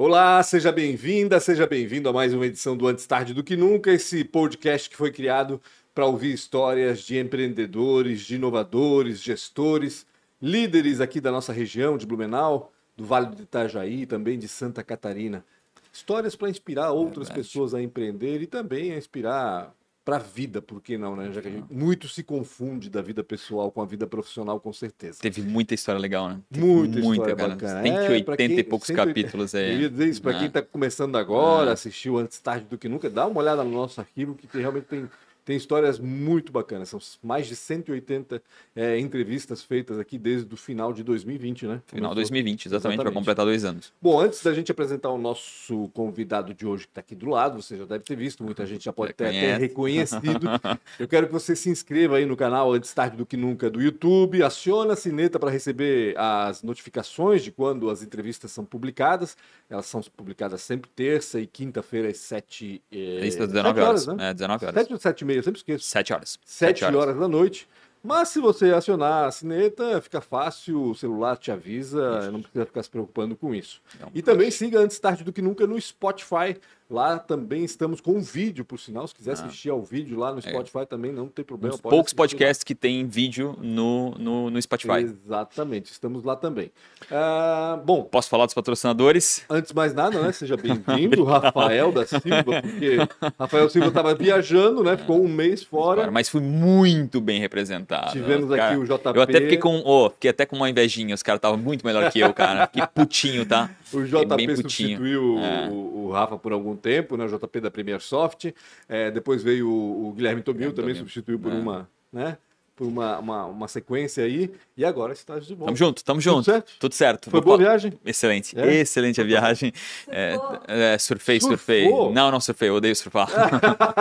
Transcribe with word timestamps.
Olá, 0.00 0.40
seja 0.44 0.70
bem-vinda, 0.70 1.40
seja 1.40 1.66
bem-vindo 1.66 2.08
a 2.08 2.12
mais 2.12 2.32
uma 2.32 2.46
edição 2.46 2.76
do 2.76 2.86
Antes 2.86 3.04
Tarde 3.04 3.34
do 3.34 3.42
Que 3.42 3.56
Nunca, 3.56 3.90
esse 3.90 4.22
podcast 4.22 4.88
que 4.88 4.96
foi 4.96 5.10
criado 5.10 5.60
para 5.92 6.06
ouvir 6.06 6.32
histórias 6.32 7.00
de 7.00 7.18
empreendedores, 7.18 8.20
de 8.20 8.36
inovadores, 8.36 9.20
gestores, 9.20 10.06
líderes 10.40 11.00
aqui 11.00 11.20
da 11.20 11.32
nossa 11.32 11.52
região 11.52 11.98
de 11.98 12.06
Blumenau, 12.06 12.72
do 12.96 13.04
Vale 13.04 13.34
do 13.34 13.42
Itajaí, 13.42 14.06
também 14.06 14.38
de 14.38 14.46
Santa 14.46 14.84
Catarina. 14.84 15.44
Histórias 15.92 16.36
para 16.36 16.48
inspirar 16.48 16.92
outras 16.92 17.28
pessoas 17.28 17.74
a 17.74 17.82
empreender 17.82 18.40
e 18.40 18.46
também 18.46 18.92
a 18.92 18.96
inspirar 18.96 19.74
para 20.08 20.16
a 20.16 20.20
vida, 20.20 20.62
por 20.62 20.80
que 20.80 20.96
não, 20.96 21.14
né? 21.14 21.30
Já 21.30 21.42
que 21.42 21.48
a 21.48 21.50
gente 21.50 21.70
muito 21.70 22.08
se 22.08 22.22
confunde 22.22 22.88
da 22.88 23.02
vida 23.02 23.22
pessoal 23.22 23.70
com 23.70 23.82
a 23.82 23.84
vida 23.84 24.06
profissional, 24.06 24.58
com 24.58 24.72
certeza. 24.72 25.18
Teve 25.20 25.42
muita 25.42 25.74
história 25.74 26.00
legal, 26.00 26.30
né? 26.30 26.40
Teve 26.50 26.64
muita, 26.64 26.98
muita 26.98 27.30
história 27.30 27.36
bacana. 27.36 27.82
180 27.82 28.32
é, 28.32 28.36
quem, 28.48 28.58
e 28.58 28.64
poucos 28.64 28.86
180, 28.86 29.06
capítulos 29.06 29.54
aí. 29.54 29.74
Eu 29.74 29.80
ia 29.82 29.90
dizer 29.90 30.08
isso, 30.08 30.22
para 30.22 30.30
ah. 30.30 30.38
quem 30.38 30.46
está 30.46 30.62
começando 30.62 31.18
agora, 31.18 31.68
ah. 31.68 31.74
assistiu 31.74 32.16
antes 32.16 32.38
tarde 32.38 32.64
do 32.70 32.78
que 32.78 32.88
nunca, 32.88 33.10
dá 33.10 33.26
uma 33.26 33.38
olhada 33.38 33.62
no 33.62 33.70
nosso 33.70 34.00
arquivo, 34.00 34.34
que 34.34 34.48
realmente 34.56 34.86
tem 34.86 35.10
tem 35.48 35.56
histórias 35.56 35.98
muito 35.98 36.52
bacanas. 36.52 36.90
São 36.90 37.00
mais 37.22 37.46
de 37.46 37.56
180 37.56 38.42
é, 38.76 38.98
entrevistas 38.98 39.62
feitas 39.62 39.98
aqui 39.98 40.18
desde 40.18 40.52
o 40.52 40.58
final 40.58 40.92
de 40.92 41.02
2020, 41.02 41.66
né? 41.66 41.80
Final 41.86 42.10
de 42.10 42.16
2020, 42.16 42.66
exatamente, 42.66 43.00
para 43.00 43.10
completar 43.10 43.46
dois 43.46 43.64
anos. 43.64 43.90
Bom, 43.98 44.20
antes 44.20 44.42
da 44.42 44.52
gente 44.52 44.70
apresentar 44.70 45.08
o 45.08 45.16
nosso 45.16 45.88
convidado 45.94 46.52
de 46.52 46.66
hoje, 46.66 46.84
que 46.84 46.90
está 46.90 47.00
aqui 47.00 47.14
do 47.14 47.30
lado, 47.30 47.62
você 47.62 47.78
já 47.78 47.86
deve 47.86 48.04
ter 48.04 48.14
visto, 48.14 48.44
muita 48.44 48.66
gente 48.66 48.84
já 48.84 48.92
pode 48.92 49.14
ter 49.14 49.24
até 49.24 49.56
reconhecido. 49.56 50.20
Eu 51.00 51.08
quero 51.08 51.26
que 51.26 51.32
você 51.32 51.56
se 51.56 51.70
inscreva 51.70 52.18
aí 52.18 52.26
no 52.26 52.36
canal 52.36 52.74
Antes 52.74 52.92
Tarde 52.92 53.16
do 53.16 53.24
Que 53.24 53.38
Nunca 53.38 53.70
do 53.70 53.80
YouTube, 53.80 54.42
aciona 54.42 54.92
a 54.92 54.96
sineta 54.96 55.38
para 55.38 55.50
receber 55.50 56.14
as 56.18 56.62
notificações 56.62 57.42
de 57.42 57.50
quando 57.50 57.88
as 57.88 58.02
entrevistas 58.02 58.52
são 58.52 58.66
publicadas. 58.66 59.34
Elas 59.70 59.86
são 59.86 60.02
publicadas 60.14 60.60
sempre 60.60 60.90
terça 60.94 61.40
e 61.40 61.46
quinta-feira 61.46 62.08
às 62.08 62.18
7, 62.18 62.82
é, 62.92 63.26
Isso, 63.26 63.38
19 63.38 63.80
horas, 63.80 64.06
horas, 64.06 64.18
né? 64.18 64.30
É, 64.30 64.34
19 64.34 64.66
horas. 64.66 64.80
7 64.82 64.92
ou 64.92 64.98
7 64.98 65.20
e 65.20 65.24
meia, 65.24 65.37
eu 65.38 65.42
sempre 65.42 65.58
esqueço. 65.58 65.84
7 65.84 66.12
horas. 66.12 66.38
7, 66.44 66.80
7 66.80 66.84
horas. 66.84 67.00
horas 67.00 67.20
da 67.20 67.28
noite. 67.28 67.68
Mas 68.02 68.28
se 68.28 68.40
você 68.40 68.72
acionar 68.72 69.26
a 69.26 69.30
sineta, 69.30 70.00
fica 70.00 70.20
fácil, 70.20 70.82
o 70.90 70.94
celular 70.94 71.36
te 71.36 71.50
avisa, 71.50 72.20
isso. 72.22 72.32
não 72.32 72.40
precisa 72.40 72.64
ficar 72.64 72.82
se 72.82 72.90
preocupando 72.90 73.34
com 73.36 73.54
isso. 73.54 73.82
Não, 74.00 74.10
e 74.14 74.22
também 74.22 74.50
siga 74.50 74.78
antes 74.78 74.98
tarde 74.98 75.24
do 75.24 75.32
que 75.32 75.42
nunca 75.42 75.66
no 75.66 75.80
Spotify. 75.80 76.56
Lá 76.90 77.18
também 77.18 77.64
estamos 77.64 78.00
com 78.00 78.12
um 78.12 78.20
vídeo, 78.22 78.64
por 78.64 78.78
sinal. 78.78 79.06
Se 79.06 79.14
quiser 79.14 79.32
ah. 79.32 79.34
assistir 79.34 79.68
ao 79.68 79.82
vídeo 79.82 80.18
lá 80.18 80.32
no 80.32 80.38
é. 80.38 80.40
Spotify 80.40 80.78
é. 80.78 80.86
também, 80.86 81.12
não 81.12 81.28
tem 81.28 81.44
problema. 81.44 81.74
Uns 81.74 81.80
poucos 81.82 82.14
podcasts 82.14 82.64
lá. 82.64 82.66
que 82.66 82.74
tem 82.74 83.06
vídeo 83.06 83.54
no, 83.60 84.12
no, 84.12 84.48
no, 84.48 84.62
Spotify. 84.62 85.00
Exatamente, 85.00 85.92
estamos 85.92 86.24
lá 86.24 86.34
também. 86.34 86.72
Uh, 87.02 87.76
bom. 87.84 88.04
Posso 88.04 88.30
falar 88.30 88.46
dos 88.46 88.54
patrocinadores? 88.54 89.44
Antes 89.50 89.68
de 89.68 89.76
mais 89.76 89.92
nada, 89.92 90.18
né? 90.18 90.32
Seja 90.32 90.56
bem-vindo, 90.56 91.24
Rafael 91.24 91.92
da 91.92 92.06
Silva, 92.06 92.62
porque 92.62 92.96
Rafael 93.38 93.68
Silva 93.68 93.88
estava 93.88 94.14
viajando, 94.14 94.82
né? 94.82 94.96
Ficou 94.96 95.22
um 95.22 95.28
mês 95.28 95.62
fora. 95.62 96.10
Mas 96.10 96.30
fui 96.30 96.40
muito 96.40 97.20
bem 97.20 97.38
representado. 97.38 98.12
Tivemos 98.12 98.48
cara, 98.48 98.72
aqui 98.72 98.76
o 98.78 98.84
JP. 98.84 99.12
Eu 99.14 99.20
até 99.20 99.40
fiquei 99.42 99.58
com, 99.58 99.82
oh, 99.84 100.08
fiquei 100.08 100.30
até 100.30 100.46
com 100.46 100.56
uma 100.56 100.70
invejinha. 100.70 101.14
Os 101.14 101.22
caras 101.22 101.38
estavam 101.38 101.58
muito 101.58 101.84
melhor 101.84 102.10
que 102.10 102.20
eu, 102.20 102.32
cara. 102.32 102.66
Que 102.66 102.86
putinho, 102.86 103.44
tá? 103.44 103.70
O 103.92 104.02
JP 104.02 104.56
substituiu 104.56 105.38
é. 105.38 105.68
o, 105.68 106.06
o 106.06 106.12
Rafa 106.12 106.38
por 106.38 106.52
algum 106.52 106.77
tempo, 106.78 107.16
né? 107.16 107.24
O 107.24 107.28
JP 107.28 107.60
da 107.60 107.70
Premier 107.70 108.00
Soft. 108.00 108.52
É, 108.88 109.10
depois 109.10 109.42
veio 109.42 109.68
o, 109.68 110.08
o 110.08 110.12
Guilherme 110.12 110.42
Tomil, 110.42 110.72
também 110.72 110.94
Tomil. 110.94 110.96
substituiu 110.96 111.38
por 111.38 111.52
é. 111.52 111.54
uma, 111.54 111.90
né? 112.12 112.38
Por 112.74 112.86
uma, 112.86 113.18
uma, 113.18 113.46
uma, 113.46 113.68
sequência 113.68 114.22
aí. 114.22 114.52
E 114.76 114.84
agora 114.84 115.12
está 115.12 115.36
de 115.38 115.52
volta. 115.52 115.64
Tamo 115.66 115.76
junto, 115.76 116.04
tamo 116.04 116.20
junto. 116.20 116.44
Tudo 116.44 116.44
certo? 116.44 116.72
Tudo 116.78 116.94
certo. 116.94 117.30
Foi 117.30 117.40
Vou 117.40 117.46
boa 117.46 117.58
viagem? 117.58 117.92
Excelente. 118.06 118.56
É? 118.56 118.72
Excelente 118.76 119.20
a 119.20 119.24
viagem. 119.24 119.72
É, 120.10 120.36
é, 120.68 120.98
surfei, 120.98 121.40
Surfou? 121.40 121.56
surfei. 121.56 121.88
Não, 122.12 122.30
não 122.30 122.40
surfei, 122.40 122.68
eu 122.68 122.74
odeio 122.74 122.94
surfar. 122.96 123.28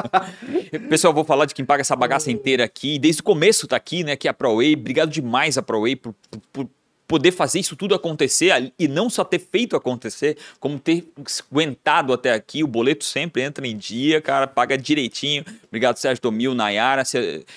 Pessoal, 0.90 1.14
vou 1.14 1.24
falar 1.26 1.46
de 1.46 1.54
quem 1.54 1.66
paga 1.66 1.82
essa 1.82 1.96
bagaça 1.96 2.32
inteira 2.32 2.64
aqui. 2.64 2.98
Desde 2.98 3.22
o 3.22 3.24
começo 3.24 3.68
tá 3.68 3.76
aqui, 3.76 4.04
né? 4.04 4.16
Que 4.16 4.28
é 4.28 4.32
a 4.32 4.34
ProWay. 4.34 4.74
Obrigado 4.76 5.10
demais 5.10 5.58
a 5.58 5.62
ProWay 5.62 5.96
por, 5.96 6.16
por 6.54 6.70
poder 7.08 7.32
fazer 7.32 7.60
isso 7.60 7.76
tudo 7.76 7.96
acontecer 7.96 8.74
e 8.78 8.88
não 8.88 9.10
só 9.10 9.24
ter 9.24 9.40
feito 9.40 9.76
acontecer, 9.76 10.38
como 10.60 10.78
ter 10.78 11.08
aguentado 11.50 12.12
até 12.12 12.34
aqui. 12.34 12.64
O 12.64 12.68
boleto 12.68 13.06
sempre 13.06 13.42
entra 13.42 13.66
em 13.66 13.78
dia, 13.78 14.22
cara, 14.22 14.46
paga 14.46 14.78
direitinho. 14.78 15.46
Obrigado, 15.68 15.98
Sérgio 15.98 16.22
Domil, 16.22 16.54
Nayara 16.54 17.04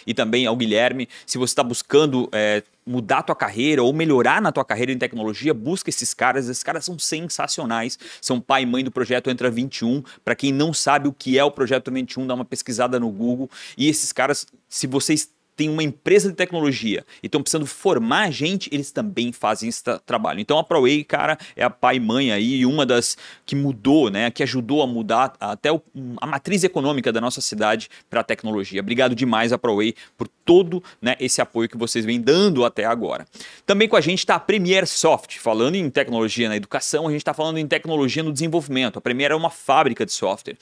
e 0.06 0.14
também 0.14 0.46
ao 0.46 0.56
Guilherme. 0.56 1.08
Se 1.26 1.36
você 1.36 1.50
está 1.52 1.64
buscando 1.64 2.28
é, 2.32 2.62
mudar 2.86 3.18
a 3.18 3.22
tua 3.22 3.36
carreira 3.36 3.82
ou 3.82 3.92
melhorar 3.92 4.40
na 4.40 4.52
tua 4.52 4.64
carreira 4.64 4.92
em 4.92 4.98
tecnologia, 4.98 5.52
busca 5.52 5.90
esses 5.90 6.14
caras. 6.14 6.48
Esses 6.48 6.62
caras 6.62 6.84
são 6.84 6.98
sensacionais. 6.98 7.98
São 8.20 8.40
pai 8.40 8.62
e 8.62 8.66
mãe 8.66 8.84
do 8.84 8.90
projeto 8.90 9.30
Entra 9.30 9.50
21. 9.50 10.02
Para 10.24 10.36
quem 10.36 10.52
não 10.52 10.72
sabe 10.72 11.08
o 11.08 11.12
que 11.12 11.38
é 11.38 11.44
o 11.44 11.50
projeto 11.50 11.90
21, 11.90 12.26
dá 12.26 12.34
uma 12.34 12.44
pesquisada 12.44 13.00
no 13.00 13.10
Google. 13.10 13.50
E 13.76 13.88
esses 13.88 14.12
caras, 14.12 14.46
se 14.68 14.86
vocês 14.86 15.28
tem 15.60 15.68
uma 15.68 15.82
empresa 15.82 16.30
de 16.30 16.34
tecnologia 16.34 17.04
e 17.22 17.26
estão 17.26 17.42
precisando 17.42 17.66
formar 17.66 18.30
gente, 18.30 18.70
eles 18.72 18.90
também 18.90 19.30
fazem 19.30 19.68
esse 19.68 19.84
tra 19.84 19.98
trabalho. 19.98 20.40
Então 20.40 20.58
a 20.58 20.64
ProWay, 20.64 21.04
cara, 21.04 21.36
é 21.54 21.62
a 21.62 21.68
pai 21.68 21.96
e 21.96 22.00
mãe 22.00 22.32
aí, 22.32 22.64
uma 22.64 22.86
das 22.86 23.14
que 23.44 23.54
mudou, 23.54 24.08
né, 24.08 24.30
que 24.30 24.42
ajudou 24.42 24.82
a 24.82 24.86
mudar 24.86 25.34
até 25.38 25.68
a 25.68 26.26
matriz 26.26 26.64
econômica 26.64 27.12
da 27.12 27.20
nossa 27.20 27.42
cidade 27.42 27.90
para 28.08 28.22
a 28.22 28.24
tecnologia. 28.24 28.80
Obrigado 28.80 29.14
demais 29.14 29.52
a 29.52 29.58
ProWay 29.58 29.94
por 30.16 30.26
todo 30.46 30.82
né, 31.02 31.14
esse 31.20 31.42
apoio 31.42 31.68
que 31.68 31.76
vocês 31.76 32.06
vêm 32.06 32.18
dando 32.18 32.64
até 32.64 32.86
agora. 32.86 33.26
Também 33.66 33.86
com 33.86 33.96
a 33.96 34.00
gente 34.00 34.20
está 34.20 34.36
a 34.36 34.40
Premier 34.40 34.86
Soft, 34.86 35.36
falando 35.36 35.74
em 35.74 35.90
tecnologia 35.90 36.48
na 36.48 36.56
educação, 36.56 37.06
a 37.06 37.10
gente 37.10 37.20
está 37.20 37.34
falando 37.34 37.58
em 37.58 37.66
tecnologia 37.66 38.22
no 38.22 38.32
desenvolvimento. 38.32 38.98
A 38.98 39.02
Premier 39.02 39.30
é 39.30 39.34
uma 39.34 39.50
fábrica 39.50 40.06
de 40.06 40.12
software 40.12 40.56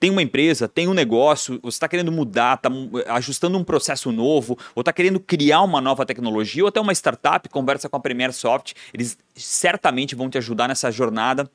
tem 0.00 0.10
uma 0.10 0.22
empresa, 0.22 0.66
tem 0.66 0.88
um 0.88 0.94
negócio, 0.94 1.60
você 1.62 1.76
está 1.76 1.86
querendo 1.86 2.10
mudar, 2.10 2.54
está 2.54 2.70
ajustando 3.14 3.58
um 3.58 3.62
processo 3.62 4.10
novo, 4.10 4.58
ou 4.74 4.80
está 4.80 4.94
querendo 4.94 5.20
criar 5.20 5.60
uma 5.60 5.78
nova 5.78 6.06
tecnologia, 6.06 6.64
ou 6.64 6.68
até 6.68 6.80
uma 6.80 6.92
startup, 6.94 7.46
conversa 7.50 7.86
com 7.86 7.98
a 7.98 8.00
Premier 8.00 8.32
Soft, 8.32 8.72
eles 8.94 9.18
certamente 9.34 10.14
vão 10.14 10.30
te 10.30 10.38
ajudar 10.38 10.68
nessa 10.68 10.90
jornada. 10.90 11.48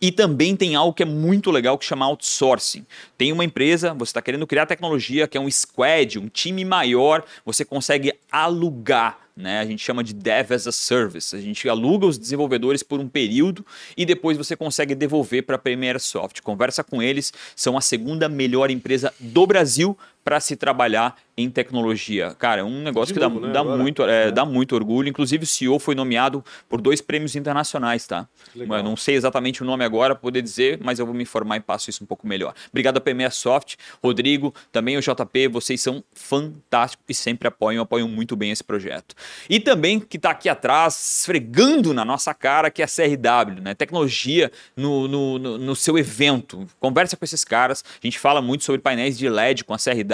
E 0.00 0.12
também 0.12 0.54
tem 0.54 0.76
algo 0.76 0.94
que 0.94 1.02
é 1.02 1.06
muito 1.06 1.50
legal 1.50 1.76
que 1.76 1.84
chama 1.84 2.06
outsourcing. 2.06 2.86
Tem 3.18 3.32
uma 3.32 3.44
empresa, 3.44 3.92
você 3.92 4.10
está 4.10 4.22
querendo 4.22 4.46
criar 4.46 4.66
tecnologia, 4.66 5.26
que 5.26 5.36
é 5.36 5.40
um 5.40 5.50
squad, 5.50 6.20
um 6.20 6.28
time 6.28 6.64
maior, 6.64 7.24
você 7.44 7.64
consegue 7.64 8.14
alugar 8.30 9.23
né? 9.36 9.58
A 9.58 9.66
gente 9.66 9.82
chama 9.82 10.04
de 10.04 10.14
Dev 10.14 10.52
as 10.52 10.66
a 10.66 10.72
Service. 10.72 11.34
A 11.34 11.40
gente 11.40 11.68
aluga 11.68 12.06
os 12.06 12.18
desenvolvedores 12.18 12.82
por 12.82 13.00
um 13.00 13.08
período 13.08 13.66
e 13.96 14.06
depois 14.06 14.36
você 14.36 14.56
consegue 14.56 14.94
devolver 14.94 15.42
para 15.42 15.56
a 15.56 15.58
Premier 15.58 15.98
Soft. 16.00 16.40
Conversa 16.40 16.84
com 16.84 17.02
eles, 17.02 17.32
são 17.56 17.76
a 17.76 17.80
segunda 17.80 18.28
melhor 18.28 18.70
empresa 18.70 19.12
do 19.18 19.46
Brasil 19.46 19.98
para 20.24 20.40
se 20.40 20.56
trabalhar 20.56 21.16
em 21.36 21.50
tecnologia. 21.50 22.34
Cara, 22.38 22.62
é 22.62 22.64
um 22.64 22.80
negócio 22.82 23.12
de 23.12 23.20
que 23.20 23.26
novo, 23.26 23.40
dá, 23.40 23.46
né? 23.48 23.52
dá 23.52 23.64
muito, 23.64 24.02
é, 24.04 24.28
é. 24.28 24.30
dá 24.30 24.44
muito 24.44 24.74
orgulho. 24.74 25.08
Inclusive, 25.08 25.44
o 25.44 25.46
CEO 25.46 25.78
foi 25.78 25.94
nomeado 25.94 26.42
por 26.68 26.80
dois 26.80 27.00
prêmios 27.00 27.36
internacionais, 27.36 28.06
tá? 28.06 28.26
Legal. 28.54 28.82
não 28.82 28.96
sei 28.96 29.16
exatamente 29.16 29.62
o 29.62 29.66
nome 29.66 29.84
agora, 29.84 30.14
poder 30.14 30.40
dizer, 30.40 30.78
mas 30.82 30.98
eu 30.98 31.04
vou 31.04 31.14
me 31.14 31.22
informar 31.22 31.56
e 31.56 31.60
passo 31.60 31.90
isso 31.90 32.02
um 32.02 32.06
pouco 32.06 32.26
melhor. 32.26 32.54
Obrigado 32.70 32.96
a 32.96 33.00
PME 33.00 33.30
Soft, 33.32 33.74
Rodrigo, 34.02 34.54
também 34.72 34.96
o 34.96 35.00
JP, 35.00 35.48
vocês 35.48 35.82
são 35.82 36.02
fantásticos 36.14 37.04
e 37.08 37.14
sempre 37.14 37.48
apoiam, 37.48 37.82
apoiam 37.82 38.08
muito 38.08 38.36
bem 38.36 38.50
esse 38.50 38.62
projeto. 38.62 39.14
E 39.50 39.58
também 39.58 39.98
que 39.98 40.16
está 40.16 40.30
aqui 40.30 40.48
atrás, 40.48 41.18
esfregando 41.18 41.92
na 41.92 42.04
nossa 42.04 42.32
cara, 42.32 42.70
que 42.70 42.80
é 42.80 42.84
a 42.84 42.88
CRW, 42.88 43.60
né? 43.60 43.74
Tecnologia 43.74 44.52
no, 44.76 45.08
no, 45.08 45.38
no, 45.38 45.58
no 45.58 45.76
seu 45.76 45.98
evento. 45.98 46.66
Conversa 46.78 47.16
com 47.16 47.24
esses 47.24 47.44
caras, 47.44 47.84
a 47.84 48.06
gente 48.06 48.18
fala 48.18 48.40
muito 48.40 48.62
sobre 48.62 48.80
painéis 48.80 49.18
de 49.18 49.28
LED 49.28 49.64
com 49.64 49.74
a 49.74 49.78
CRW 49.78 50.13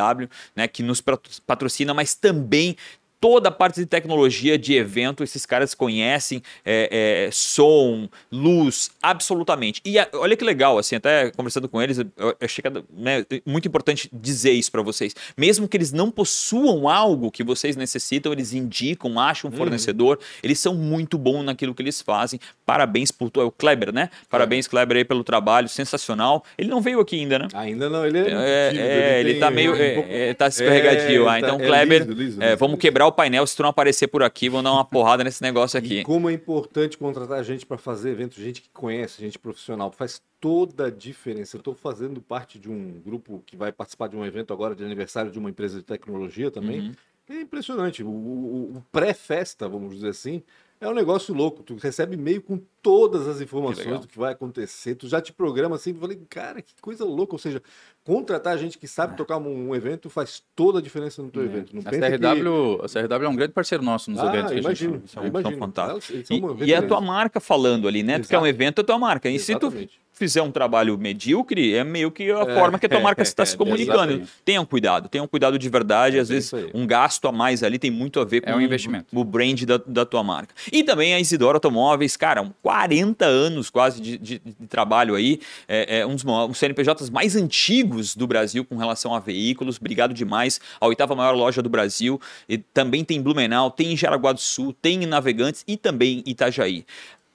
né, 0.55 0.67
que 0.69 0.83
nos 0.83 1.03
patrocina, 1.47 1.95
mas 1.95 2.15
também 2.15 2.77
toda 3.21 3.51
a 3.51 3.53
parte 3.53 3.77
de 3.77 3.87
tecnologia 3.87 4.59
de 4.59 4.75
evento, 4.75 5.23
esses 5.23 5.45
caras 5.45 5.75
conhecem 5.75 6.43
é, 6.65 7.27
é, 7.27 7.31
som, 7.31 8.09
luz, 8.33 8.91
absolutamente. 9.03 9.81
E 9.85 9.99
a, 9.99 10.09
olha 10.15 10.35
que 10.35 10.45
legal, 10.45 10.79
assim, 10.79 10.97
até 10.97 11.31
conversando 11.31 11.69
com 11.69 11.83
eles, 11.83 11.99
eu 11.99 12.37
achei 12.41 12.63
que 12.63 12.69
é 12.69 12.83
né, 12.91 13.27
muito 13.45 13.69
importante 13.69 14.09
dizer 14.13 14.53
isso 14.53 14.73
para 14.73 14.81
vocês. 14.81 15.15
Mesmo 15.37 15.69
que 15.69 15.77
eles 15.77 15.93
não 15.93 16.11
possuam 16.11 16.89
algo 16.89 17.31
que 17.31 17.45
vocês 17.45 17.77
necessitam, 17.77 18.33
eles 18.33 18.55
indicam, 18.55 19.21
acham 19.21 19.51
um 19.51 19.53
uhum. 19.53 19.59
fornecedor, 19.59 20.17
uhum. 20.17 20.25
eles 20.43 20.59
são 20.59 20.75
muito 20.75 21.19
bons 21.19 21.45
naquilo 21.45 21.75
que 21.75 21.83
eles 21.83 22.01
fazem. 22.01 22.41
Parabéns 22.65 23.11
por 23.11 23.31
é 23.37 23.41
o 23.41 23.51
Kleber, 23.51 23.93
né? 23.93 24.09
Parabéns, 24.31 24.67
Kleber, 24.67 24.97
aí 24.97 25.05
pelo 25.05 25.23
trabalho 25.23 25.69
sensacional. 25.69 26.43
Ele 26.57 26.71
não 26.71 26.81
veio 26.81 27.01
aqui 27.01 27.21
ainda, 27.21 27.39
né? 27.39 27.49
Ainda 27.53 27.91
não, 27.91 28.07
ele 28.07 28.19
é. 28.19 28.23
é, 28.23 28.69
ele, 28.71 28.81
é, 28.81 29.21
ele 29.21 29.35
tá 29.35 29.51
meio. 29.51 29.75
É, 29.75 30.33
tá 30.33 30.49
escorregadio. 30.49 31.29
ah, 31.29 31.39
então, 31.39 31.59
tá, 31.59 31.65
Kleber, 31.65 32.07
liso, 32.07 32.13
liso, 32.13 32.41
vamos 32.59 32.79
quebrar 32.79 33.07
o 33.07 33.10
painel. 33.13 33.47
Se 33.47 33.57
tu 33.57 33.63
não 33.63 33.71
aparecer 33.71 34.09
por 34.09 34.23
aqui, 34.23 34.49
vão 34.49 34.63
dar 34.63 34.73
uma 34.73 34.85
porrada 34.85 35.25
nesse 35.25 35.43
negócio 35.43 35.79
aqui. 35.79 36.01
E 36.01 36.03
como 36.03 36.29
é 36.29 36.33
importante 36.33 36.99
contratar 36.99 37.43
gente 37.45 37.67
para 37.67 37.79
fazer 37.79 38.11
evento, 38.11 38.41
gente 38.41 38.63
que 38.63 38.69
conhece, 38.71 39.21
gente 39.21 39.39
profissional. 39.39 39.91
Faz 39.91 40.23
toda 40.41 40.87
a 40.87 40.91
diferença. 40.91 41.57
Eu 41.57 41.61
estou 41.61 41.75
fazendo 41.75 42.21
parte 42.21 42.59
de 42.59 42.71
um 42.71 43.01
grupo 43.01 43.43
que 43.47 43.57
vai 43.57 43.73
participar 43.73 44.09
de 44.09 44.17
um 44.17 44.25
evento 44.25 44.53
agora 44.53 44.75
de 44.75 44.85
aniversário 44.85 45.31
de 45.31 45.39
uma 45.39 45.51
empresa 45.51 45.79
de 45.79 45.85
tecnologia 45.85 46.51
também. 46.51 46.81
Uhum. 46.81 46.93
É 47.29 47.41
impressionante. 47.43 48.03
O, 48.03 48.09
o, 48.09 48.77
o 48.77 48.85
pré-festa, 48.91 49.69
vamos 49.69 49.95
dizer 49.95 50.09
assim, 50.09 50.43
É 50.81 50.89
um 50.89 50.95
negócio 50.95 51.35
louco. 51.35 51.63
Tu 51.63 51.77
recebe 51.77 52.15
e-mail 52.15 52.41
com 52.41 52.59
todas 52.81 53.29
as 53.29 53.43
informações 53.43 53.87
que 53.87 53.99
do 53.99 54.09
que 54.09 54.19
vai 54.19 54.33
acontecer. 54.33 54.95
Tu 54.95 55.07
já 55.09 55.21
te 55.21 55.31
programa 55.31 55.77
assim. 55.77 55.91
Eu 55.91 55.97
falei, 55.97 56.19
cara, 56.29 56.63
que 56.63 56.73
coisa 56.81 57.05
louca. 57.05 57.35
Ou 57.35 57.39
seja, 57.39 57.63
contratar 58.03 58.57
gente 58.57 58.79
que 58.79 58.89
sabe 58.89 59.13
é. 59.13 59.17
tocar 59.17 59.37
um, 59.37 59.69
um, 59.69 59.75
evento 59.75 60.09
faz 60.09 60.43
toda 60.57 60.79
a 60.79 60.83
diferença 60.83 61.23
no 61.23 61.31
teu 61.31 61.43
é. 61.43 61.45
evento. 61.45 61.75
Não 61.75 61.83
a, 61.83 61.91
CRW, 61.91 62.79
que... 62.79 62.99
a 62.99 63.07
CRW 63.07 63.25
é 63.25 63.29
um 63.29 63.37
grande 63.37 63.53
parceiro 63.53 63.85
nosso 63.85 64.11
nos 64.11 64.21
ah, 64.21 64.27
eventos. 64.29 64.53
Imagino, 64.53 64.95
gente... 64.95 65.11
são, 65.11 65.27
imagino. 65.27 65.51
São 65.51 65.59
fantásticos. 65.59 66.31
E, 66.31 66.65
e, 66.65 66.73
é 66.73 66.79
a 66.79 66.87
tua 66.87 67.01
marca 67.03 67.41
falando 67.41 67.87
ali, 67.87 68.03
né? 68.03 68.15
Exato. 68.15 68.29
Tu 68.29 68.31
quer 68.31 68.39
um 68.39 68.47
evento, 68.47 68.79
é 68.79 68.83
a 68.83 68.85
tua 68.85 68.99
marca. 68.99 69.29
E 69.29 69.35
Exatamente. 69.35 69.81
se 69.81 69.87
tu 69.87 70.01
fizer 70.21 70.43
um 70.43 70.51
trabalho 70.51 70.99
medíocre, 70.99 71.75
é 71.75 71.83
meio 71.83 72.11
que 72.11 72.31
a 72.31 72.41
é, 72.41 72.55
forma 72.55 72.79
que 72.79 72.85
a 72.85 72.89
tua 72.91 73.01
marca 73.01 73.23
está 73.23 73.43
se 73.47 73.57
comunicando. 73.57 74.13
Exatamente. 74.13 74.31
Tenham 74.45 74.67
cuidado, 74.67 75.09
tenham 75.09 75.27
cuidado 75.27 75.59
de 75.59 75.69
verdade. 75.71 76.19
Às 76.19 76.29
vezes, 76.29 76.53
um 76.75 76.87
gasto 76.87 77.27
a 77.27 77.33
mais 77.33 77.63
ali 77.63 77.79
tem 77.79 77.91
muito 77.91 78.21
a 78.21 78.25
ver 78.27 78.43
com 78.43 78.51
é 78.51 78.55
um 78.55 78.61
investimento. 78.61 79.07
o 79.19 79.25
brand 79.25 79.63
da, 79.63 79.79
da 79.79 80.05
tua 80.05 80.23
marca. 80.23 80.55
E 80.71 80.85
também 80.85 81.15
a 81.15 81.19
Isidoro 81.19 81.57
Automóveis, 81.57 82.19
cara, 82.19 82.53
40 82.63 83.25
anos 83.25 83.71
quase 83.71 84.03
de, 84.03 84.19
de, 84.19 84.39
de 84.39 84.67
trabalho 84.69 85.15
aí. 85.15 85.41
É, 85.67 86.01
é 86.01 86.07
um 86.07 86.15
dos 86.15 86.25
um 86.25 86.53
CNPJs 86.53 87.09
mais 87.09 87.35
antigos 87.35 88.15
do 88.15 88.27
Brasil 88.27 88.63
com 88.63 88.77
relação 88.77 89.15
a 89.15 89.21
veículos. 89.21 89.79
Obrigado 89.79 90.13
demais. 90.13 90.61
A 90.79 90.87
oitava 90.87 91.15
maior 91.15 91.35
loja 91.35 91.63
do 91.63 91.71
Brasil. 91.71 92.21
E 92.47 92.59
também 92.59 93.03
tem 93.05 93.23
Blumenau, 93.23 93.71
tem 93.71 93.93
em 93.93 93.97
Jaraguá 93.97 94.33
do 94.33 94.41
Sul, 94.41 94.75
tem 94.83 95.03
em 95.03 95.07
Navegantes 95.07 95.65
e 95.67 95.79
também 95.79 96.23
Itajaí. 96.27 96.85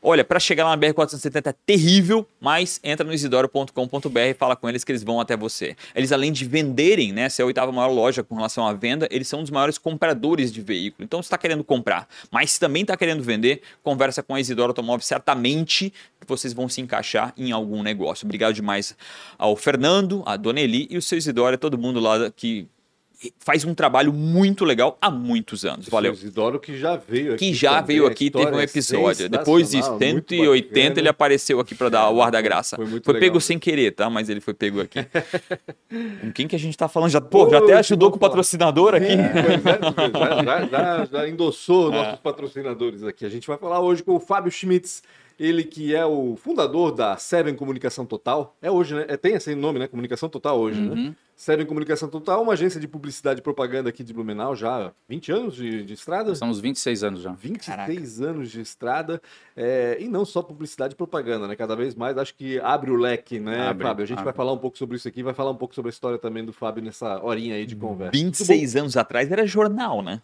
Olha, 0.08 0.24
para 0.24 0.40
chegar 0.40 0.66
lá 0.66 0.78
na 0.78 0.88
BR-470 0.88 1.48
é 1.48 1.56
terrível, 1.66 2.28
mas 2.40 2.80
entra 2.84 3.04
no 3.04 3.12
isidoro.com.br 3.12 4.20
e 4.20 4.34
fala 4.36 4.56
com 4.56 4.70
eles 4.70 4.84
que 4.84 4.92
eles 4.92 5.02
vão 5.02 5.20
até 5.20 5.36
você. 5.36 5.76
Eles, 5.96 6.12
além 6.12 6.32
de 6.32 6.46
venderem, 6.46 7.12
né, 7.12 7.28
ser 7.28 7.42
a 7.42 7.46
oitava 7.48 7.72
maior 7.72 7.90
loja 7.92 8.22
com 8.22 8.36
relação 8.36 8.68
à 8.68 8.72
venda, 8.72 9.08
eles 9.10 9.28
são 9.28 9.40
um 9.40 9.42
dos 9.42 9.50
maiores 9.50 9.80
compradores 9.80 10.54
de 10.54 10.62
veículo. 10.62 11.04
Então, 11.04 11.24
você 11.24 11.26
está 11.26 11.40
querendo 11.40 11.64
comprar, 11.64 12.08
mas 12.30 12.52
se 12.52 12.60
também 12.60 12.84
está 12.84 12.96
querendo 12.96 13.24
vender, 13.24 13.64
conversa 13.82 14.22
com 14.22 14.36
a 14.36 14.40
Isidoro 14.40 14.70
Automóvel, 14.70 15.04
certamente 15.04 15.92
vocês 16.28 16.54
vão 16.54 16.70
se 16.70 16.82
encaixar 16.82 17.34
em 17.36 17.52
algum 17.52 17.82
negócio. 17.82 18.26
Obrigado 18.28 18.54
demais 18.54 18.96
ao 19.40 19.56
Fernando, 19.56 20.22
a 20.28 20.38
Dona 20.38 20.62
Eli 20.62 20.88
e 20.88 21.00
o 21.00 21.02
seu 21.02 21.18
Isidoro, 21.18 21.58
todo 21.58 21.80
mundo 21.80 22.00
lá 22.00 22.30
que 22.30 22.68
faz 23.40 23.64
um 23.66 23.74
trabalho 23.74 24.14
muito 24.14 24.66
legal 24.66 24.98
há 25.02 25.10
muitos 25.10 25.66
anos. 25.66 25.88
Valeu. 25.88 26.14
Isidoro 26.14 26.60
que 26.60 26.78
já 26.78 26.96
veio 26.96 27.34
aqui. 27.34 27.50
Que 27.50 27.54
já 27.54 27.82
também, 27.82 27.98
veio 27.98 28.08
aqui, 28.08 28.30
teve 28.30 28.52
um 28.52 28.60
episódio. 28.60 29.30
Depois 29.30 29.72
de 29.72 29.84
180, 29.84 31.00
ele 31.00 31.10
apareceu 31.10 31.60
aqui 31.60 31.76
para 31.76 31.90
dar 31.90 32.10
o 32.10 32.22
ar 32.22 32.32
da 32.32 32.42
graça. 32.42 32.76
Foi, 32.76 33.02
foi 33.02 33.20
pego 33.20 33.40
sem 33.40 33.58
querer, 33.60 33.92
tá? 33.92 34.10
Mas 34.10 34.30
ele 34.30 34.42
foi 34.42 34.54
pego 34.54 34.82
aqui. 34.82 35.00
com 36.22 36.32
quem 36.32 36.48
que 36.48 36.56
a 36.56 36.60
gente 36.60 36.78
tá 36.78 36.88
falando? 36.88 37.12
Já, 37.12 37.22
pô, 37.22 37.50
já 37.50 37.60
até 37.60 37.74
ajudou 37.74 38.10
com 38.10 38.18
o 38.18 38.20
patrocinador 38.20 38.96
aqui. 38.96 39.06
É, 39.06 39.78
pois 39.94 40.14
é, 40.14 40.44
já, 40.44 40.66
já, 40.66 41.06
já 41.06 41.30
endossou 41.30 41.92
é. 41.94 41.96
nossos 41.96 42.20
patrocinadores 42.20 43.04
aqui. 43.04 43.26
A 43.26 43.30
gente 43.30 43.48
vai 43.48 43.58
falar 43.58 43.80
hoje 43.80 44.04
com 44.04 44.16
o 44.16 44.20
Fábio 44.20 44.52
Schmitz. 44.52 45.04
Ele 45.40 45.64
que 45.64 45.94
é 45.96 46.06
o 46.06 46.36
fundador 46.36 46.92
da 46.92 47.18
Seven 47.18 47.56
Comunicação 47.56 48.06
Total. 48.06 48.56
É 48.62 48.72
hoje, 48.72 48.96
né? 48.96 49.06
É, 49.08 49.18
tem 49.18 49.34
esse 49.34 49.54
nome, 49.56 49.80
né? 49.80 49.88
Comunicação 49.88 50.30
Total 50.30 50.58
hoje, 50.58 50.82
né? 50.82 50.90
uhum. 50.90 51.04
né? 51.10 51.16
Seven 51.36 51.66
Comunicação 51.66 52.08
Total, 52.08 52.42
uma 52.42 52.54
agência 52.54 52.80
de 52.80 52.88
publicidade 52.88 53.42
e 53.42 53.44
propaganda 53.44 53.90
aqui 53.90 54.06
de 54.06 54.14
Blumenau, 54.14 54.56
já 54.56 54.94
20 55.10 55.32
anos 55.34 55.56
de, 55.56 55.84
de 55.84 55.94
estrada? 55.94 56.32
Estamos 56.32 56.62
26 56.62 57.04
anos 57.04 57.22
já. 57.22 57.34
26 57.34 57.66
Caraca. 57.66 58.30
anos 58.30 58.50
de 58.50 58.62
estrada. 58.62 59.22
É, 59.56 59.98
e 60.00 60.08
não 60.08 60.24
só 60.24 60.42
publicidade 60.42 60.94
e 60.94 60.98
propaganda, 60.98 61.46
né? 61.46 61.56
Cada 61.56 61.76
vez 61.76 61.94
mais 61.94 62.18
acho 62.18 62.34
que 62.36 62.58
abre 62.62 62.90
o 62.90 62.96
leque, 62.96 63.38
né, 63.40 63.68
abre, 63.68 63.84
Fábio? 63.84 64.04
A 64.04 64.08
gente 64.08 64.20
abre. 64.20 64.26
vai 64.26 64.34
falar 64.34 64.54
um 64.54 64.58
pouco 64.58 64.78
sobre 64.78 64.96
isso 64.96 65.08
aqui, 65.08 65.22
vai 65.22 65.34
falar 65.34 65.52
um 65.52 65.58
pouco 65.58 65.76
sobre 65.76 65.90
a 65.90 65.94
história 65.94 66.18
também 66.18 66.46
do 66.46 66.54
Fábio 66.54 66.82
nessa 66.82 67.22
horinha 67.22 67.56
aí 67.56 67.66
de 67.66 67.76
conversa. 67.76 68.12
26 68.14 68.78
anos 68.78 68.96
atrás 68.96 69.30
era 69.30 69.46
jornal, 69.46 70.02
né? 70.02 70.22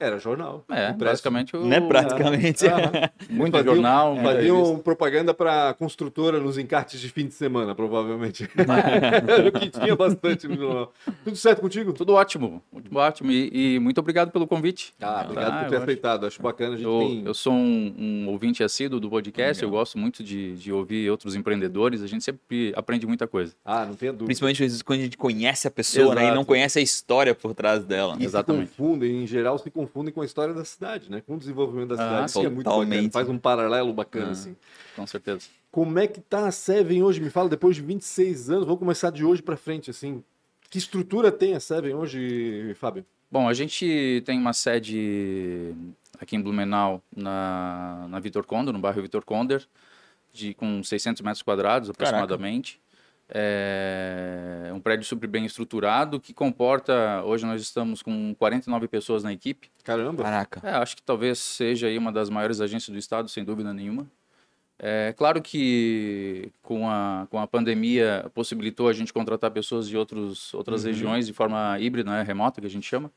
Era 0.00 0.16
jornal. 0.16 0.64
É, 0.70 0.92
praticamente 0.92 1.56
o... 1.56 1.66
Né, 1.66 1.80
praticamente. 1.80 2.64
Ah, 2.68 3.10
muito 3.28 3.52
faziam, 3.52 3.74
jornal. 3.74 4.16
Faziam 4.16 4.78
propaganda 4.78 5.34
para 5.34 5.74
construtora 5.74 6.38
nos 6.38 6.56
encartes 6.56 7.00
de 7.00 7.08
fim 7.08 7.26
de 7.26 7.34
semana, 7.34 7.74
provavelmente. 7.74 8.48
Era 8.56 9.48
o 9.48 9.52
que 9.52 9.68
tinha 9.68 9.96
bastante 9.96 10.46
no 10.46 10.56
jornal. 10.56 10.92
Tudo 11.24 11.36
certo 11.36 11.60
contigo? 11.60 11.92
Tudo 11.92 12.14
ótimo. 12.14 12.62
Muito 12.72 12.96
ótimo. 12.96 13.32
E, 13.32 13.74
e 13.74 13.78
muito 13.80 13.98
obrigado 13.98 14.30
pelo 14.30 14.46
convite. 14.46 14.94
Ah, 15.00 15.22
obrigado 15.24 15.52
ah, 15.52 15.60
por 15.62 15.70
ter 15.70 15.76
aceitado. 15.78 16.26
Acho, 16.26 16.36
acho 16.36 16.42
bacana. 16.42 16.74
A 16.74 16.76
gente 16.76 16.86
eu, 16.86 16.98
tem... 17.00 17.24
eu 17.24 17.34
sou 17.34 17.52
um, 17.52 17.94
um, 17.98 18.28
ouvinte 18.28 18.62
assíduo 18.62 19.00
do 19.00 19.10
podcast. 19.10 19.64
Legal. 19.64 19.74
Eu 19.74 19.80
gosto 19.80 19.98
muito 19.98 20.22
de, 20.22 20.54
de 20.54 20.72
ouvir 20.72 21.10
outros 21.10 21.34
empreendedores. 21.34 22.02
A 22.02 22.06
gente 22.06 22.22
sempre 22.22 22.72
aprende 22.76 23.04
muita 23.04 23.26
coisa. 23.26 23.52
Ah, 23.64 23.84
não 23.84 23.94
tenha 23.94 24.12
dúvida. 24.12 24.26
Principalmente 24.26 24.62
às 24.62 24.70
vezes 24.70 24.82
quando 24.82 25.00
a 25.00 25.02
gente 25.02 25.18
conhece 25.18 25.66
a 25.66 25.72
pessoa 25.72 26.14
né, 26.14 26.28
e 26.28 26.34
não 26.34 26.44
conhece 26.44 26.78
a 26.78 26.82
história 26.82 27.34
por 27.34 27.52
trás 27.52 27.84
dela. 27.84 28.16
E 28.20 28.24
Exatamente. 28.24 28.70
se 28.70 28.76
confundem, 28.76 29.24
em 29.24 29.26
geral, 29.26 29.58
se 29.58 29.68
confundem 29.68 29.87
confundem 29.88 30.12
com 30.12 30.20
a 30.20 30.24
história 30.24 30.54
da 30.54 30.64
cidade, 30.64 31.10
né? 31.10 31.20
Com 31.20 31.34
o 31.34 31.38
desenvolvimento 31.38 31.94
da 31.94 31.94
ah, 31.94 32.28
cidade, 32.28 32.32
ah, 32.38 32.40
que 32.40 32.46
é 32.46 32.50
muito 32.50 32.66
bacana. 32.66 33.10
Faz 33.10 33.28
um 33.28 33.38
paralelo 33.38 33.92
bacana, 33.92 34.28
ah, 34.28 34.30
assim. 34.32 34.56
Com 34.94 35.06
certeza. 35.06 35.46
Como 35.70 35.98
é 35.98 36.06
que 36.06 36.20
tá 36.20 36.46
a 36.46 36.52
Seven 36.52 37.02
hoje? 37.02 37.20
Me 37.20 37.30
fala, 37.30 37.48
depois 37.48 37.76
de 37.76 37.82
26 37.82 38.50
anos, 38.50 38.64
vamos 38.64 38.78
começar 38.78 39.10
de 39.10 39.24
hoje 39.24 39.42
para 39.42 39.56
frente, 39.56 39.90
assim. 39.90 40.22
Que 40.70 40.78
estrutura 40.78 41.32
tem 41.32 41.54
a 41.54 41.60
Seven 41.60 41.94
hoje, 41.94 42.74
Fábio? 42.76 43.04
Bom, 43.30 43.48
a 43.48 43.54
gente 43.54 44.22
tem 44.24 44.38
uma 44.38 44.52
sede 44.52 45.74
aqui 46.18 46.36
em 46.36 46.40
Blumenau, 46.40 47.02
na, 47.14 48.06
na 48.08 48.20
Vitor 48.20 48.44
Condor, 48.46 48.72
no 48.72 48.78
bairro 48.78 49.02
Vitor 49.02 49.24
Conder, 49.24 49.66
de, 50.32 50.54
com 50.54 50.82
600 50.82 51.20
metros 51.22 51.42
quadrados 51.42 51.90
aproximadamente. 51.90 52.74
Caraca. 52.74 52.87
É 53.30 54.70
um 54.74 54.80
prédio 54.80 55.04
super 55.04 55.26
bem 55.26 55.44
estruturado 55.44 56.18
que 56.18 56.32
comporta. 56.32 57.22
Hoje 57.24 57.44
nós 57.44 57.60
estamos 57.60 58.00
com 58.02 58.34
49 58.34 58.88
pessoas 58.88 59.22
na 59.22 59.32
equipe. 59.32 59.70
Caramba! 59.84 60.22
Caraca! 60.22 60.60
É, 60.66 60.70
acho 60.76 60.96
que 60.96 61.02
talvez 61.02 61.38
seja 61.38 61.88
aí 61.88 61.98
uma 61.98 62.10
das 62.10 62.30
maiores 62.30 62.60
agências 62.60 62.92
do 62.92 62.98
estado, 62.98 63.28
sem 63.28 63.44
dúvida 63.44 63.74
nenhuma. 63.74 64.06
É 64.78 65.12
claro 65.16 65.42
que 65.42 66.52
com 66.62 66.88
a, 66.88 67.26
com 67.28 67.38
a 67.38 67.46
pandemia 67.48 68.30
possibilitou 68.32 68.88
a 68.88 68.92
gente 68.92 69.12
contratar 69.12 69.50
pessoas 69.50 69.88
de 69.88 69.96
outros, 69.96 70.54
outras 70.54 70.84
uhum. 70.84 70.90
regiões 70.90 71.26
de 71.26 71.32
forma 71.32 71.76
híbrida, 71.80 72.10
né, 72.10 72.22
remota, 72.22 72.60
que 72.60 72.66
a 72.66 72.70
gente 72.70 72.86
chama. 72.86 73.10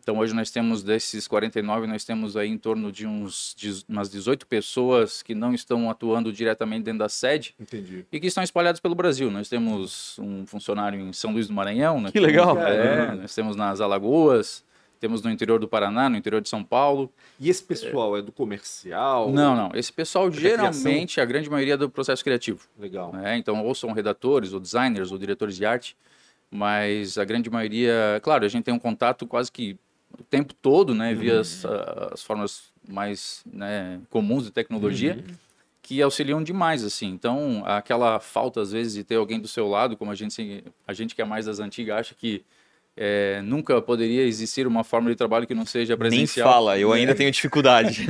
Então 0.00 0.18
hoje 0.18 0.34
nós 0.34 0.50
temos 0.50 0.82
desses 0.82 1.26
49, 1.26 1.86
nós 1.86 2.04
temos 2.04 2.36
aí 2.36 2.48
em 2.48 2.58
torno 2.58 2.92
de 2.92 3.06
uns 3.06 3.56
umas 3.88 4.10
18 4.10 4.46
pessoas 4.46 5.22
que 5.22 5.34
não 5.34 5.54
estão 5.54 5.90
atuando 5.90 6.32
diretamente 6.32 6.84
dentro 6.84 7.00
da 7.00 7.08
sede. 7.08 7.54
Entendi. 7.58 8.04
E 8.10 8.20
que 8.20 8.26
estão 8.26 8.42
espalhadas 8.42 8.80
pelo 8.80 8.94
Brasil. 8.94 9.30
Nós 9.30 9.48
temos 9.48 10.18
um 10.18 10.46
funcionário 10.46 11.00
em 11.00 11.12
São 11.12 11.32
Luís 11.32 11.48
do 11.48 11.54
Maranhão, 11.54 12.00
né, 12.00 12.10
que 12.12 12.20
legal. 12.20 12.56
É, 12.58 13.14
nós 13.14 13.34
temos 13.34 13.56
nas 13.56 13.80
Alagoas, 13.80 14.64
temos 14.98 15.22
no 15.22 15.30
interior 15.30 15.58
do 15.58 15.68
Paraná, 15.68 16.08
no 16.08 16.16
interior 16.16 16.40
de 16.40 16.48
São 16.48 16.64
Paulo. 16.64 17.12
E 17.38 17.50
esse 17.50 17.62
pessoal 17.62 18.16
é, 18.16 18.20
é 18.20 18.22
do 18.22 18.32
comercial? 18.32 19.30
Não, 19.30 19.54
não. 19.54 19.70
Esse 19.74 19.92
pessoal 19.92 20.30
geralmente, 20.30 21.20
a 21.20 21.24
grande 21.24 21.50
maioria 21.50 21.74
é 21.74 21.76
do 21.76 21.90
processo 21.90 22.24
criativo. 22.24 22.66
Legal. 22.78 23.14
É, 23.22 23.36
então, 23.36 23.64
ou 23.64 23.74
são 23.74 23.92
redatores, 23.92 24.52
ou 24.52 24.60
designers, 24.60 25.12
ou 25.12 25.18
diretores 25.18 25.56
de 25.56 25.66
arte, 25.66 25.96
mas 26.50 27.18
a 27.18 27.24
grande 27.24 27.50
maioria, 27.50 28.20
claro, 28.22 28.44
a 28.44 28.48
gente 28.48 28.64
tem 28.64 28.72
um 28.72 28.78
contato 28.78 29.26
quase 29.26 29.50
que 29.50 29.76
o 30.18 30.22
tempo 30.22 30.54
todo, 30.54 30.94
né, 30.94 31.14
via 31.14 31.34
uhum. 31.34 31.40
as, 31.40 31.64
as, 32.12 32.22
formas 32.22 32.72
mais 32.88 33.42
né, 33.50 34.00
comuns 34.10 34.44
de 34.44 34.50
tecnologia, 34.50 35.16
uhum. 35.16 35.34
que 35.82 36.00
auxiliam 36.02 36.42
demais, 36.42 36.84
assim. 36.84 37.08
Então, 37.08 37.62
aquela 37.66 38.20
falta, 38.20 38.60
às 38.60 38.72
vezes, 38.72 38.94
de 38.94 39.04
ter 39.04 39.16
alguém 39.16 39.40
do 39.40 39.48
seu 39.48 39.68
lado, 39.68 39.96
como 39.96 40.10
a 40.10 40.14
gente, 40.14 40.64
a 40.86 40.92
gente 40.92 41.14
que 41.14 41.22
é 41.22 41.24
mais 41.24 41.46
das 41.46 41.58
antigas 41.58 41.98
acha 41.98 42.14
que 42.14 42.44
é, 42.96 43.42
nunca 43.42 43.80
poderia 43.82 44.22
existir 44.22 44.66
uma 44.66 44.82
forma 44.82 45.10
de 45.10 45.16
trabalho 45.16 45.46
que 45.46 45.54
não 45.54 45.66
seja 45.66 45.96
presencial. 45.96 46.46
Nem 46.46 46.54
fala, 46.54 46.78
eu 46.78 46.92
ainda 46.92 47.14
tenho 47.14 47.30
dificuldade. 47.30 48.06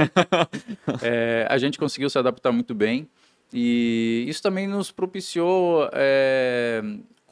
é, 1.02 1.46
a 1.50 1.58
gente 1.58 1.78
conseguiu 1.78 2.08
se 2.08 2.18
adaptar 2.18 2.52
muito 2.52 2.72
bem 2.72 3.08
e 3.52 4.24
isso 4.28 4.42
também 4.42 4.66
nos 4.66 4.92
propiciou 4.92 5.90
é, 5.92 6.82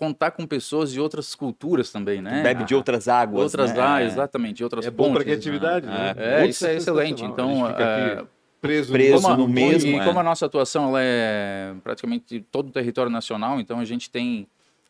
contar 0.05 0.31
com 0.33 0.47
pessoas 0.47 0.93
de 0.93 1.01
outras 1.01 1.35
culturas 1.35 1.91
também, 1.91 2.21
né? 2.21 2.43
Bebe 2.43 2.65
de 2.65 2.75
outras 2.75 3.09
águas. 3.09 3.45
Outras 3.45 3.73
né? 3.73 3.81
águas, 3.81 4.13
exatamente, 4.13 4.57
de 4.57 4.65
outras 4.65 4.87
é 4.87 4.91
pontes. 4.91 5.05
É 5.05 5.09
bom 5.09 5.13
para 5.13 5.23
a 5.23 5.25
criatividade, 5.25 5.87
né? 5.87 6.15
É, 6.17 6.43
é 6.43 6.47
isso 6.47 6.67
é 6.67 6.77
excelente. 6.77 7.25
Então, 7.25 7.67
é, 7.69 8.25
preso, 8.61 8.93
preso 8.93 9.23
como, 9.23 9.37
no 9.37 9.49
mesmo. 9.49 9.91
E 9.91 9.97
é. 9.97 10.05
como 10.05 10.21
a 10.21 10.23
nossa 10.23 10.47
atuação 10.47 10.89
ela 10.89 10.99
é 11.01 11.75
praticamente 11.83 12.45
todo 12.51 12.69
o 12.69 12.71
território 12.71 13.11
nacional, 13.11 13.59
então 13.59 13.81
a 13.81 13.85
gente 13.85 14.11
tem 14.11 14.47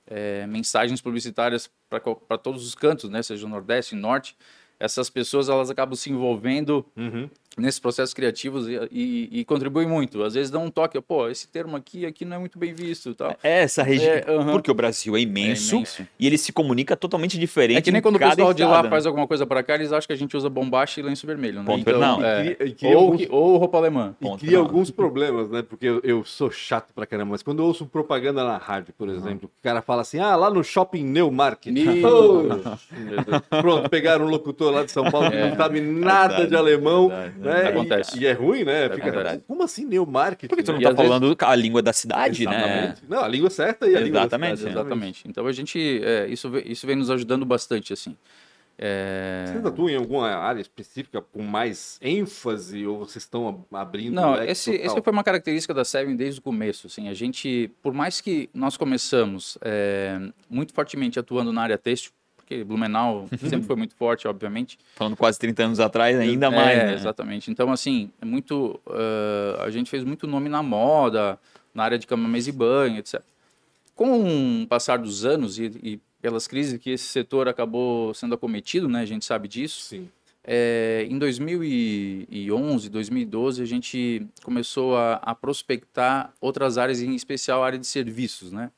é, 0.06 0.46
mensagens 0.46 1.00
publicitárias 1.00 1.70
para 1.88 2.38
todos 2.38 2.66
os 2.66 2.74
cantos, 2.74 3.08
né? 3.08 3.22
Seja 3.22 3.46
o 3.46 3.48
Nordeste, 3.48 3.94
Norte. 3.94 4.36
Essas 4.80 5.08
pessoas 5.08 5.48
elas 5.48 5.70
acabam 5.70 5.94
se 5.94 6.10
envolvendo 6.10 6.84
uhum 6.96 7.28
nesses 7.56 7.78
processos 7.78 8.12
criativos 8.12 8.68
e, 8.68 8.78
e, 8.90 9.40
e, 9.40 9.44
contribui 9.44 9.86
muito. 9.86 10.22
Às 10.22 10.34
vezes 10.34 10.50
dá 10.50 10.58
um 10.58 10.70
toque, 10.70 11.00
pô, 11.00 11.28
esse 11.28 11.48
termo 11.48 11.76
aqui, 11.76 12.04
aqui 12.04 12.24
não 12.24 12.36
é 12.36 12.38
muito 12.38 12.58
bem 12.58 12.72
visto. 12.72 13.14
Tal. 13.14 13.36
É 13.42 13.62
essa 13.62 13.82
região, 13.82 14.12
é, 14.12 14.22
porque 14.52 14.70
o 14.70 14.74
Brasil 14.74 15.16
é 15.16 15.20
imenso, 15.20 15.74
é 15.74 15.78
imenso, 15.78 16.06
e 16.18 16.26
ele 16.26 16.38
se 16.38 16.52
comunica 16.52 16.96
totalmente 16.96 17.38
diferente. 17.38 17.78
É 17.78 17.82
que 17.82 17.92
nem 17.92 18.02
quando 18.02 18.16
o 18.16 18.18
pessoal 18.18 18.50
estado. 18.50 18.56
de 18.56 18.64
lá 18.64 18.88
faz 18.88 19.06
alguma 19.06 19.26
coisa 19.26 19.46
para 19.46 19.62
cá, 19.62 19.74
eles 19.74 19.92
acham 19.92 20.06
que 20.06 20.12
a 20.12 20.16
gente 20.16 20.36
usa 20.36 20.48
bombacha 20.48 21.00
e 21.00 21.02
lenço 21.02 21.26
vermelho, 21.26 21.60
né? 21.60 21.66
Ponto 21.66 21.80
então, 21.80 22.00
não. 22.00 22.24
É, 22.24 22.56
ou, 22.82 22.98
alguns... 22.98 23.26
ou, 23.30 23.56
roupa 23.56 23.78
alemã. 23.78 24.14
E 24.20 24.36
cria 24.38 24.58
alguns 24.58 24.90
problemas, 24.90 25.50
né? 25.50 25.62
Porque 25.62 25.86
eu, 25.86 26.00
eu, 26.02 26.24
sou 26.24 26.50
chato 26.50 26.92
pra 26.94 27.06
caramba, 27.06 27.32
mas 27.32 27.42
quando 27.42 27.60
eu 27.60 27.66
ouço 27.66 27.86
propaganda 27.86 28.44
na 28.44 28.56
rádio, 28.56 28.94
por 28.96 29.08
exemplo, 29.08 29.50
o 29.60 29.62
cara 29.62 29.82
fala 29.82 30.02
assim, 30.02 30.18
ah, 30.18 30.34
lá 30.36 30.50
no 30.50 30.62
Shopping 30.64 31.04
Neumarket. 31.04 31.74
Oh, 32.04 32.44
pronto, 33.60 33.88
pegaram 33.88 34.26
um 34.26 34.28
locutor 34.28 34.72
lá 34.72 34.84
de 34.84 34.90
São 34.90 35.10
Paulo 35.10 35.30
que 35.30 35.36
não 35.36 35.46
é, 35.46 35.56
sabe 35.56 35.80
nada 35.80 36.46
de 36.46 36.56
alemão, 36.56 37.10
É, 37.50 37.68
Acontece. 37.68 38.18
E, 38.18 38.22
e, 38.22 38.26
é 38.26 38.32
ruim, 38.32 38.64
né? 38.64 38.86
É 38.86 38.90
Fica, 38.90 39.42
como 39.46 39.62
assim 39.62 39.84
neuromarketing? 39.84 40.48
Porque 40.48 40.62
tu 40.62 40.72
não 40.72 40.78
está 40.78 40.94
falando 40.94 41.22
vezes... 41.22 41.36
a 41.40 41.54
língua 41.54 41.82
da 41.82 41.92
cidade, 41.92 42.46
né? 42.46 42.56
Exatamente. 42.56 43.02
né? 43.02 43.08
Não, 43.08 43.24
a 43.24 43.28
língua 43.28 43.50
certa 43.50 43.86
e 43.86 43.96
a 43.96 44.00
exatamente, 44.00 44.50
língua 44.50 44.56
cidade, 44.56 44.78
Exatamente. 44.78 45.24
Então 45.28 45.46
a 45.46 45.52
gente, 45.52 46.00
é, 46.02 46.26
isso, 46.28 46.50
isso 46.64 46.86
vem 46.86 46.96
nos 46.96 47.10
ajudando 47.10 47.44
bastante, 47.44 47.92
assim. 47.92 48.16
É... 48.76 49.44
Vocês 49.46 49.64
atuam 49.64 49.88
em 49.88 49.96
alguma 49.96 50.28
área 50.30 50.60
específica 50.60 51.20
com 51.20 51.42
mais 51.42 51.98
ênfase 52.02 52.86
ou 52.86 52.98
vocês 52.98 53.22
estão 53.22 53.64
abrindo? 53.72 54.14
Não, 54.14 54.42
esse, 54.42 54.72
esse 54.72 55.00
foi 55.00 55.12
uma 55.12 55.22
característica 55.22 55.72
da 55.72 55.84
Seven 55.84 56.16
desde 56.16 56.40
o 56.40 56.42
começo. 56.42 56.88
Assim, 56.88 57.08
a 57.08 57.14
gente, 57.14 57.70
por 57.82 57.92
mais 57.92 58.20
que 58.20 58.50
nós 58.52 58.76
começamos 58.76 59.56
é, 59.60 60.18
muito 60.50 60.74
fortemente 60.74 61.18
atuando 61.18 61.52
na 61.52 61.62
área 61.62 61.78
têxtil, 61.78 62.12
porque 62.44 62.62
Blumenau 62.62 63.26
sempre 63.40 63.62
foi 63.62 63.74
muito 63.74 63.94
forte, 63.94 64.28
obviamente. 64.28 64.78
Falando 64.94 65.16
quase 65.16 65.38
30 65.38 65.64
anos 65.64 65.80
atrás, 65.80 66.18
ainda 66.18 66.50
mais. 66.50 66.78
É, 66.78 66.86
né? 66.86 66.94
Exatamente. 66.94 67.50
Então, 67.50 67.72
assim, 67.72 68.10
é 68.20 68.24
muito. 68.24 68.80
Uh, 68.86 69.62
a 69.62 69.70
gente 69.70 69.90
fez 69.90 70.04
muito 70.04 70.26
nome 70.26 70.48
na 70.48 70.62
moda, 70.62 71.38
na 71.74 71.82
área 71.82 71.98
de 71.98 72.06
cama, 72.06 72.28
mesa 72.28 72.50
e 72.50 72.52
banho, 72.52 72.98
etc. 72.98 73.20
Com 73.96 74.62
o 74.62 74.66
passar 74.66 74.98
dos 74.98 75.24
anos 75.24 75.58
e, 75.58 75.64
e 75.82 76.00
pelas 76.20 76.46
crises 76.46 76.78
que 76.78 76.90
esse 76.90 77.04
setor 77.04 77.48
acabou 77.48 78.12
sendo 78.12 78.34
acometido, 78.34 78.88
né? 78.88 79.00
A 79.00 79.06
gente 79.06 79.24
sabe 79.24 79.48
disso. 79.48 79.80
Sim. 79.80 80.08
É, 80.46 81.06
em 81.08 81.18
2011, 81.18 82.90
2012, 82.90 83.62
a 83.62 83.64
gente 83.64 84.26
começou 84.42 84.94
a, 84.94 85.14
a, 85.14 85.34
prospectar 85.34 86.34
outras 86.38 86.76
áreas, 86.76 87.00
em 87.00 87.14
especial 87.14 87.62
a 87.62 87.66
área 87.66 87.78
de 87.78 87.86
serviços, 87.86 88.52
né? 88.52 88.70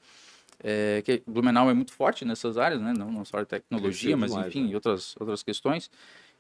É, 0.63 1.03
que 1.05 1.23
Blumenau 1.27 1.71
é 1.71 1.75
muito 1.75 1.93
forte 1.93 2.25
nessas 2.25 2.59
áreas, 2.59 2.81
né? 2.81 2.93
Não, 2.97 3.11
não 3.11 3.25
só 3.25 3.39
a 3.39 3.45
tecnologia, 3.45 4.17
mas 4.17 4.33
enfim, 4.33 4.69
né? 4.69 4.75
outras, 4.75 5.15
outras 5.19 5.43
questões. 5.43 5.91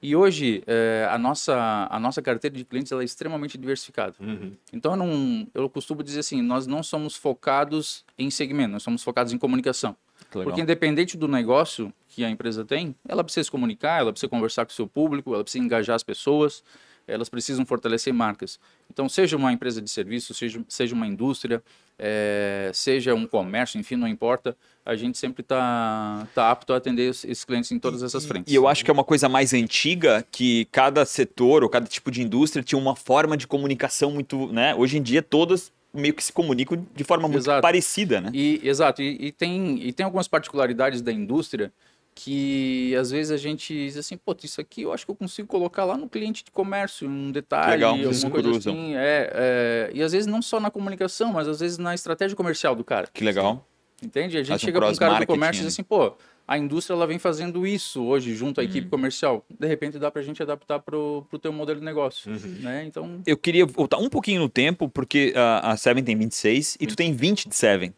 E 0.01 0.15
hoje 0.15 0.63
é, 0.67 1.09
a, 1.11 1.17
nossa, 1.17 1.89
a 1.91 1.99
nossa 1.99 2.21
carteira 2.21 2.55
de 2.55 2.65
clientes 2.65 2.93
ela 2.93 3.03
é 3.03 3.05
extremamente 3.05 3.57
diversificada. 3.57 4.15
Uhum. 4.21 4.53
Então 4.73 4.93
eu, 4.93 4.97
não, 4.97 5.49
eu 5.55 5.71
costumo 5.71 6.03
dizer 6.03 6.21
assim, 6.21 6.43
nós 6.43 6.67
não 6.67 6.83
somos 6.83 7.17
focados 7.17 8.05
em 8.19 8.31
segmento, 8.31 8.73
nós 8.73 8.83
somos 8.83 9.03
focados 9.03 9.33
em 9.33 9.39
comunicação. 9.39 9.97
Porque 10.31 10.61
independente 10.61 11.17
do 11.17 11.29
negócio 11.29 11.93
que 12.09 12.25
a 12.25 12.31
empresa 12.31 12.65
tem, 12.65 12.95
ela 13.09 13.23
precisa 13.23 13.45
se 13.45 13.51
comunicar, 13.51 14.01
ela 14.01 14.13
precisa 14.13 14.29
conversar 14.29 14.67
com 14.67 14.73
o 14.73 14.75
seu 14.75 14.87
público, 14.87 15.35
ela 15.35 15.43
precisa 15.43 15.65
engajar 15.65 15.97
as 15.97 16.03
pessoas, 16.03 16.63
elas 17.07 17.29
precisam 17.29 17.65
fortalecer 17.65 18.13
marcas. 18.13 18.59
Então, 18.91 19.09
seja 19.09 19.37
uma 19.37 19.53
empresa 19.53 19.81
de 19.81 19.91
serviço, 19.91 20.35
seja, 20.35 20.61
seja 20.69 20.95
uma 20.95 21.07
indústria, 21.07 21.63
é, 21.99 22.71
seja 22.75 23.15
um 23.15 23.27
comércio, 23.27 23.79
enfim, 23.79 23.97
não 23.97 24.09
importa, 24.09 24.57
a 24.85 24.95
gente 24.95 25.17
sempre 25.19 25.43
está 25.43 26.27
tá 26.35 26.51
apto 26.51 26.73
a 26.73 26.77
atender 26.77 27.11
esses 27.11 27.45
clientes 27.45 27.71
em 27.73 27.79
todas 27.79 28.03
essas 28.03 28.27
frentes. 28.27 28.53
E 28.53 28.57
eu 28.57 28.69
acho 28.69 28.85
que 28.85 28.91
é 28.91 28.95
uma 28.95 29.05
coisa 29.05 29.29
mais 29.29 29.55
antiga 29.55 30.25
que 30.31 30.67
cada 30.67 31.05
setor 31.05 31.63
ou 31.63 31.69
cada 31.69 31.87
tipo 31.87 32.11
de 32.11 32.23
indústria 32.23 32.63
tinha 32.63 32.79
uma 32.79 32.95
forma 32.95 33.37
de 33.37 33.47
comunicação 33.47 34.11
muito, 34.11 34.53
né? 34.53 34.75
Hoje 34.75 34.99
em 34.99 35.03
dia 35.03 35.23
todas 35.23 35.73
meio 35.97 36.15
que 36.15 36.23
se 36.23 36.33
comunicam 36.33 36.87
de 36.95 37.05
forma 37.05 37.27
muito 37.27 37.43
exato. 37.43 37.63
parecida, 37.63 38.21
né? 38.21 38.31
E, 38.33 38.61
exato, 38.63 39.03
e, 39.03 39.27
e, 39.27 39.33
tem, 39.33 39.83
e 39.83 39.93
tem 39.93 40.05
algumas 40.05 40.29
particularidades 40.29 41.01
da 41.01 41.11
indústria 41.11 41.73
que 42.17 42.97
às 42.97 43.11
vezes 43.11 43.31
a 43.31 43.37
gente 43.37 43.75
diz 43.75 43.99
assim, 43.99 44.17
pô, 44.17 44.35
isso 44.43 44.59
aqui 44.59 44.83
eu 44.83 44.93
acho 44.93 45.05
que 45.05 45.11
eu 45.11 45.15
consigo 45.15 45.47
colocar 45.47 45.85
lá 45.85 45.99
no 45.99 46.09
cliente 46.09 46.43
de 46.43 46.51
comércio, 46.51 47.07
um 47.07 47.31
detalhe, 47.31 47.73
Legal, 47.73 47.91
alguma 47.91 48.11
coisa 48.11 48.31
cruzam. 48.31 48.73
assim. 48.73 48.97
É, 48.97 49.31
é, 49.35 49.91
e 49.93 50.03
às 50.03 50.13
vezes 50.13 50.27
não 50.27 50.41
só 50.41 50.59
na 50.59 50.71
comunicação, 50.71 51.35
mas 51.35 51.47
às 51.47 51.61
vezes 51.61 51.77
na 51.77 51.95
estratégia 51.95 52.35
comercial 52.35 52.75
do 52.75 52.83
cara. 52.83 53.07
Que 53.13 53.23
legal. 53.23 53.69
Entende? 54.03 54.39
A 54.39 54.43
gente 54.43 54.59
chega 54.59 54.79
para 54.79 54.91
um 54.91 54.95
cara 54.95 55.21
do 55.21 55.27
comércio 55.27 55.61
e 55.61 55.65
diz 55.67 55.75
assim, 55.75 55.83
pô, 55.83 56.15
a 56.49 56.57
indústria 56.57 56.95
ela 56.95 57.07
vem 57.07 57.19
fazendo 57.19 57.67
isso 57.67 58.03
hoje 58.03 58.35
junto 58.35 58.63
à 58.63 58.65
uhum. 58.65 58.71
equipe 58.71 58.89
comercial. 58.89 59.45
De 59.51 59.67
repente 59.67 59.99
dá 59.99 60.11
para 60.11 60.23
a 60.23 60.25
gente 60.25 60.43
adaptar 60.43 60.79
para 60.79 60.97
o 60.97 61.27
teu 61.41 61.53
modelo 61.53 61.81
de 61.81 61.85
negócio. 61.85 62.33
Uhum. 62.33 62.61
Né? 62.61 62.85
Então... 62.87 63.21
Eu 63.27 63.37
queria 63.37 63.67
voltar 63.67 63.99
um 63.99 64.09
pouquinho 64.09 64.41
no 64.41 64.49
tempo, 64.49 64.89
porque 64.89 65.35
uh, 65.37 65.67
a 65.67 65.77
Seven 65.77 66.03
tem 66.03 66.17
26 66.17 66.79
e 66.81 66.87
tu 66.87 66.97
tem 66.97 67.13
20 67.13 67.49
de 67.49 67.55
Seven. 67.55 67.93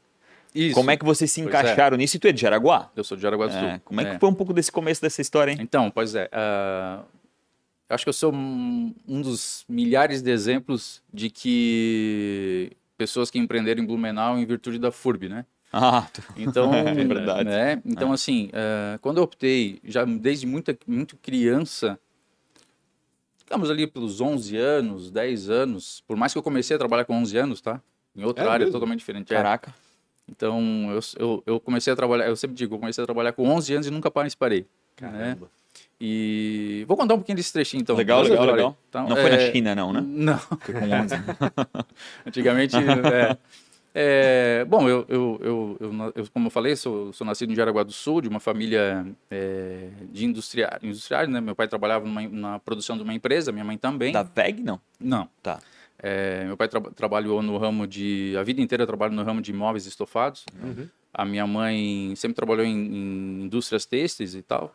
Isso. 0.54 0.74
Como 0.74 0.90
é 0.90 0.96
que 0.96 1.04
vocês 1.04 1.30
se 1.30 1.40
é. 1.40 1.44
encaixaram 1.44 1.94
é. 1.94 1.98
nisso? 1.98 2.16
E 2.16 2.20
tu 2.20 2.28
é 2.28 2.32
de 2.32 2.40
Jaraguá? 2.40 2.90
Eu 2.96 3.04
sou 3.04 3.16
de 3.16 3.22
Jaraguá 3.22 3.46
do 3.46 3.54
é. 3.54 3.60
Sul. 3.60 3.80
Como 3.84 4.00
é, 4.00 4.04
é, 4.04 4.14
que 4.14 4.20
foi 4.20 4.28
um 4.28 4.34
pouco 4.34 4.52
desse 4.52 4.72
começo 4.72 5.00
dessa 5.00 5.20
história, 5.20 5.52
hein? 5.52 5.58
Então, 5.60 5.90
pois 5.90 6.14
é. 6.14 6.26
Uh, 6.26 7.04
acho 7.88 8.04
que 8.04 8.08
eu 8.08 8.14
sou 8.14 8.32
um, 8.32 8.94
um 9.06 9.20
dos 9.20 9.64
milhares 9.68 10.22
de 10.22 10.30
exemplos 10.30 11.02
de 11.12 11.30
que 11.30 12.72
pessoas 12.96 13.30
que 13.30 13.38
empreenderam 13.38 13.82
em 13.82 13.86
Blumenau 13.86 14.38
em 14.38 14.44
virtude 14.44 14.78
da 14.78 14.90
FURB, 14.90 15.28
né? 15.28 15.44
Ah, 15.72 16.06
então, 16.36 16.74
é 16.74 16.92
verdade. 16.92 17.44
Né? 17.44 17.82
Então, 17.84 18.10
é. 18.10 18.14
assim, 18.14 18.46
uh, 18.48 18.98
quando 19.00 19.18
eu 19.18 19.24
optei, 19.24 19.78
já 19.84 20.04
desde 20.04 20.46
muita, 20.46 20.76
muito 20.86 21.16
criança, 21.16 21.98
ficamos 23.36 23.70
ali 23.70 23.86
pelos 23.86 24.20
11 24.20 24.56
anos, 24.56 25.10
10 25.10 25.50
anos, 25.50 26.02
por 26.06 26.16
mais 26.16 26.32
que 26.32 26.38
eu 26.38 26.42
comecei 26.42 26.74
a 26.74 26.78
trabalhar 26.78 27.04
com 27.04 27.14
11 27.14 27.36
anos, 27.36 27.60
tá? 27.60 27.80
Em 28.16 28.24
outra 28.24 28.44
é 28.44 28.48
área 28.48 28.64
mesmo? 28.64 28.72
totalmente 28.72 28.98
diferente. 28.98 29.32
É. 29.32 29.38
Então, 30.28 30.90
eu, 30.90 31.00
eu, 31.18 31.42
eu, 31.46 31.60
comecei 31.60 31.92
a 31.92 31.96
trabalhar, 31.96 32.26
eu 32.26 32.36
sempre 32.36 32.56
digo, 32.56 32.74
eu 32.74 32.78
comecei 32.78 33.02
a 33.02 33.06
trabalhar 33.06 33.32
com 33.32 33.48
11 33.48 33.74
anos 33.74 33.86
e 33.86 33.90
nunca 33.90 34.10
mais 34.14 34.34
parei. 34.34 34.60
Né? 34.60 34.66
Caramba. 34.96 35.46
Né? 35.46 35.48
E 36.00 36.84
vou 36.86 36.96
contar 36.96 37.14
um 37.14 37.18
pouquinho 37.18 37.36
desse 37.36 37.52
trechinho, 37.52 37.80
então. 37.80 37.96
Legal, 37.96 38.22
legal, 38.22 38.44
legal. 38.44 38.78
Então, 38.88 39.08
não 39.08 39.16
é... 39.16 39.20
foi 39.20 39.30
na 39.30 39.52
China, 39.52 39.74
não, 39.74 39.92
né? 39.92 40.00
Não. 40.06 40.38
Foi 40.38 40.74
com 40.74 40.84
11. 40.84 41.14
Antigamente, 42.26 42.76
é, 42.76 43.36
é, 43.94 44.64
bom, 44.64 44.88
eu, 44.88 45.04
eu, 45.08 45.40
eu, 45.42 46.12
eu, 46.14 46.26
como 46.32 46.46
eu 46.46 46.50
falei, 46.50 46.76
sou, 46.76 47.12
sou 47.12 47.26
nascido 47.26 47.50
em 47.50 47.56
Jaraguá 47.56 47.82
do 47.82 47.90
Sul, 47.90 48.20
de 48.20 48.28
uma 48.28 48.38
família 48.38 49.04
é, 49.28 49.88
de 50.12 50.24
industriários, 50.24 50.84
industriário, 50.84 51.30
né? 51.30 51.40
Meu 51.40 51.56
pai 51.56 51.66
trabalhava 51.66 52.04
numa, 52.04 52.22
na 52.28 52.58
produção 52.60 52.96
de 52.96 53.02
uma 53.02 53.14
empresa, 53.14 53.50
minha 53.50 53.64
mãe 53.64 53.76
também. 53.76 54.12
Da 54.12 54.22
VEG, 54.22 54.62
não? 54.62 54.80
Não. 55.00 55.28
Tá. 55.42 55.58
É, 56.00 56.44
meu 56.44 56.56
pai 56.56 56.68
tra 56.68 56.80
trabalhou 56.80 57.42
no 57.42 57.56
ramo 57.58 57.86
de... 57.86 58.34
A 58.38 58.42
vida 58.42 58.60
inteira 58.60 58.86
trabalhou 58.86 59.14
no 59.14 59.22
ramo 59.22 59.40
de 59.40 59.50
imóveis 59.50 59.86
estofados. 59.86 60.44
Uhum. 60.62 60.88
A 61.12 61.24
minha 61.24 61.46
mãe 61.46 62.14
sempre 62.16 62.36
trabalhou 62.36 62.64
em, 62.64 62.76
em 62.76 63.42
indústrias 63.42 63.84
têxteis 63.84 64.34
e 64.34 64.42
tal. 64.42 64.74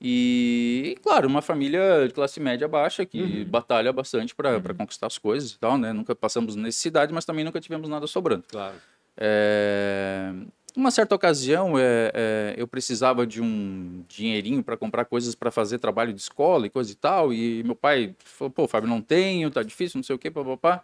E, 0.00 0.98
claro, 1.02 1.26
uma 1.26 1.40
família 1.40 2.06
de 2.06 2.12
classe 2.12 2.38
média 2.38 2.68
baixa 2.68 3.06
que 3.06 3.20
uhum. 3.20 3.44
batalha 3.46 3.92
bastante 3.92 4.34
para 4.34 4.56
uhum. 4.56 4.74
conquistar 4.76 5.06
as 5.06 5.16
coisas 5.16 5.52
e 5.52 5.58
tal, 5.58 5.78
né? 5.78 5.92
Nunca 5.92 6.14
passamos 6.14 6.54
necessidade, 6.54 7.12
mas 7.12 7.24
também 7.24 7.44
nunca 7.44 7.60
tivemos 7.60 7.88
nada 7.88 8.06
sobrando. 8.06 8.44
Claro. 8.48 8.76
É... 9.16 10.32
Uma 10.76 10.90
certa 10.90 11.14
ocasião, 11.14 11.78
é, 11.78 12.12
é, 12.14 12.54
eu 12.58 12.68
precisava 12.68 13.26
de 13.26 13.40
um 13.40 14.04
dinheirinho 14.06 14.62
para 14.62 14.76
comprar 14.76 15.06
coisas 15.06 15.34
para 15.34 15.50
fazer 15.50 15.78
trabalho 15.78 16.12
de 16.12 16.20
escola 16.20 16.66
e 16.66 16.70
coisa 16.70 16.92
e 16.92 16.94
tal, 16.94 17.32
e 17.32 17.62
meu 17.64 17.74
pai 17.74 18.14
falou, 18.18 18.50
pô, 18.50 18.68
Fábio, 18.68 18.88
não 18.88 19.00
tenho, 19.00 19.50
tá 19.50 19.62
difícil, 19.62 19.96
não 19.98 20.04
sei 20.04 20.14
o 20.14 20.18
quê, 20.18 20.30
papapá. 20.30 20.82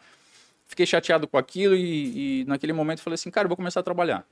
Fiquei 0.66 0.86
chateado 0.86 1.28
com 1.28 1.36
aquilo 1.36 1.76
e, 1.76 2.40
e 2.40 2.44
naquele 2.46 2.72
momento 2.72 3.02
falei 3.02 3.16
assim, 3.16 3.30
cara, 3.30 3.46
vou 3.46 3.56
começar 3.56 3.80
a 3.80 3.82
trabalhar. 3.82 4.26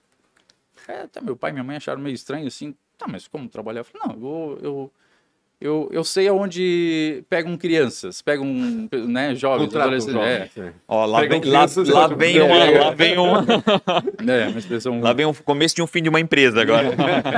É, 0.88 1.02
até 1.02 1.20
meu 1.20 1.36
pai 1.36 1.50
e 1.50 1.52
minha 1.52 1.64
mãe 1.64 1.76
acharam 1.76 2.00
meio 2.00 2.14
estranho, 2.14 2.46
assim, 2.46 2.74
Tá, 3.00 3.08
mas 3.08 3.26
como 3.26 3.48
trabalhar? 3.48 3.80
Eu 3.80 3.84
falei, 3.86 4.06
não, 4.06 4.14
eu, 4.14 4.58
eu, 4.62 4.92
eu, 5.60 5.90
eu 5.92 6.02
sei 6.02 6.26
aonde 6.26 7.22
pegam 7.28 7.54
crianças, 7.56 8.22
pegam 8.22 8.46
né, 9.06 9.34
jovens, 9.34 9.74
adolescentes. 9.74 10.56
É. 10.56 10.72
Ó, 10.88 11.04
lá, 11.04 11.20
vem, 11.20 11.44
lá, 11.44 11.66
lá, 11.92 12.06
vem 12.08 12.40
uma, 12.40 12.80
lá 12.80 12.90
vem 12.92 13.18
uma. 13.18 13.44
É, 14.26 14.48
uma 14.48 14.58
expressão... 14.58 15.00
Lá 15.00 15.12
vem 15.12 15.26
o 15.26 15.34
começo 15.34 15.74
de 15.74 15.82
um 15.82 15.86
fim 15.86 16.02
de 16.02 16.08
uma 16.08 16.18
empresa 16.18 16.62
agora. 16.62 16.88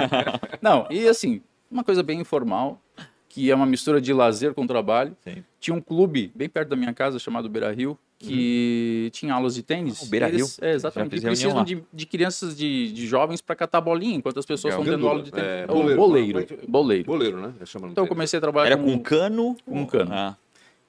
não, 0.63 0.87
e 0.89 1.09
assim, 1.09 1.43
uma 1.69 1.83
coisa 1.83 2.03
bem 2.03 2.21
informal, 2.21 2.81
que 3.29 3.51
é 3.51 3.55
uma 3.55 3.67
mistura 3.67 4.01
de 4.01 4.13
lazer 4.13 4.55
com 4.55 4.67
trabalho. 4.67 5.17
Sim. 5.25 5.43
Tinha 5.59 5.75
um 5.75 5.81
clube 5.81 6.31
bem 6.35 6.49
perto 6.49 6.69
da 6.69 6.77
minha 6.77 6.93
casa 6.93 7.19
chamado 7.19 7.49
Beira 7.49 7.73
Rio, 7.73 7.99
que 8.23 9.03
uhum. 9.05 9.11
tinha 9.11 9.35
aulas 9.35 9.55
de 9.55 9.63
tênis. 9.63 10.01
Ah, 10.01 10.05
o 10.05 10.09
Beira 10.09 10.29
Rio. 10.29 10.47
É, 10.61 10.73
exatamente. 10.73 11.17
E 11.17 11.21
precisam 11.21 11.65
de, 11.65 11.83
de, 11.93 12.07
crianças, 12.07 12.57
de, 12.57 12.93
de 12.93 13.07
jovens 13.07 13.41
para 13.41 13.57
catar 13.57 13.81
bolinha, 13.81 14.17
enquanto 14.17 14.39
as 14.39 14.47
pessoas 14.47 14.75
estão 14.75 14.85
tendo 14.85 15.09
aula 15.09 15.23
de 15.23 15.33
tênis. 15.33 15.47
É, 15.47 15.67
boleiro, 15.67 15.97
boleiro, 15.97 16.47
boleiro. 16.69 17.05
Boleiro, 17.05 17.41
né? 17.41 17.53
Então 17.91 18.05
eu 18.05 18.09
comecei 18.09 18.39
a 18.39 18.41
trabalhar 18.41 18.67
Era 18.69 18.77
com, 18.77 18.93
com 18.93 18.99
cano? 19.01 19.57
Com 19.67 19.87
cano. 19.87 20.11
Ah. 20.13 20.37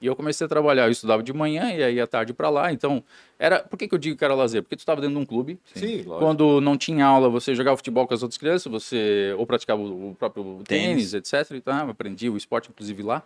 E 0.00 0.06
eu 0.06 0.14
comecei 0.14 0.44
a 0.44 0.48
trabalhar, 0.48 0.84
eu 0.84 0.90
estudava 0.90 1.22
de 1.22 1.32
manhã 1.32 1.72
e 1.72 1.82
aí 1.82 1.98
à 1.98 2.06
tarde 2.06 2.34
para 2.34 2.50
lá. 2.50 2.70
Então, 2.70 3.02
era. 3.38 3.60
Por 3.60 3.78
que, 3.78 3.88
que 3.88 3.94
eu 3.94 3.98
digo 3.98 4.18
que 4.18 4.22
era 4.24 4.34
lazer? 4.34 4.62
Porque 4.62 4.76
tu 4.76 4.80
estava 4.80 5.00
dentro 5.00 5.16
de 5.16 5.22
um 5.22 5.24
clube. 5.24 5.58
Sim, 5.74 5.80
Sim 5.80 6.04
Quando 6.04 6.60
não 6.60 6.76
tinha 6.76 7.06
aula, 7.06 7.30
você 7.30 7.54
jogava 7.54 7.76
futebol 7.76 8.06
com 8.06 8.12
as 8.12 8.22
outras 8.22 8.36
crianças, 8.36 8.70
você 8.70 9.34
ou 9.38 9.46
praticava 9.46 9.80
o 9.80 10.14
próprio 10.18 10.60
tênis, 10.66 11.12
tênis 11.12 11.14
etc. 11.14 11.52
Então, 11.56 11.88
aprendi 11.88 12.28
o 12.28 12.36
esporte, 12.36 12.68
inclusive, 12.68 13.02
lá. 13.02 13.22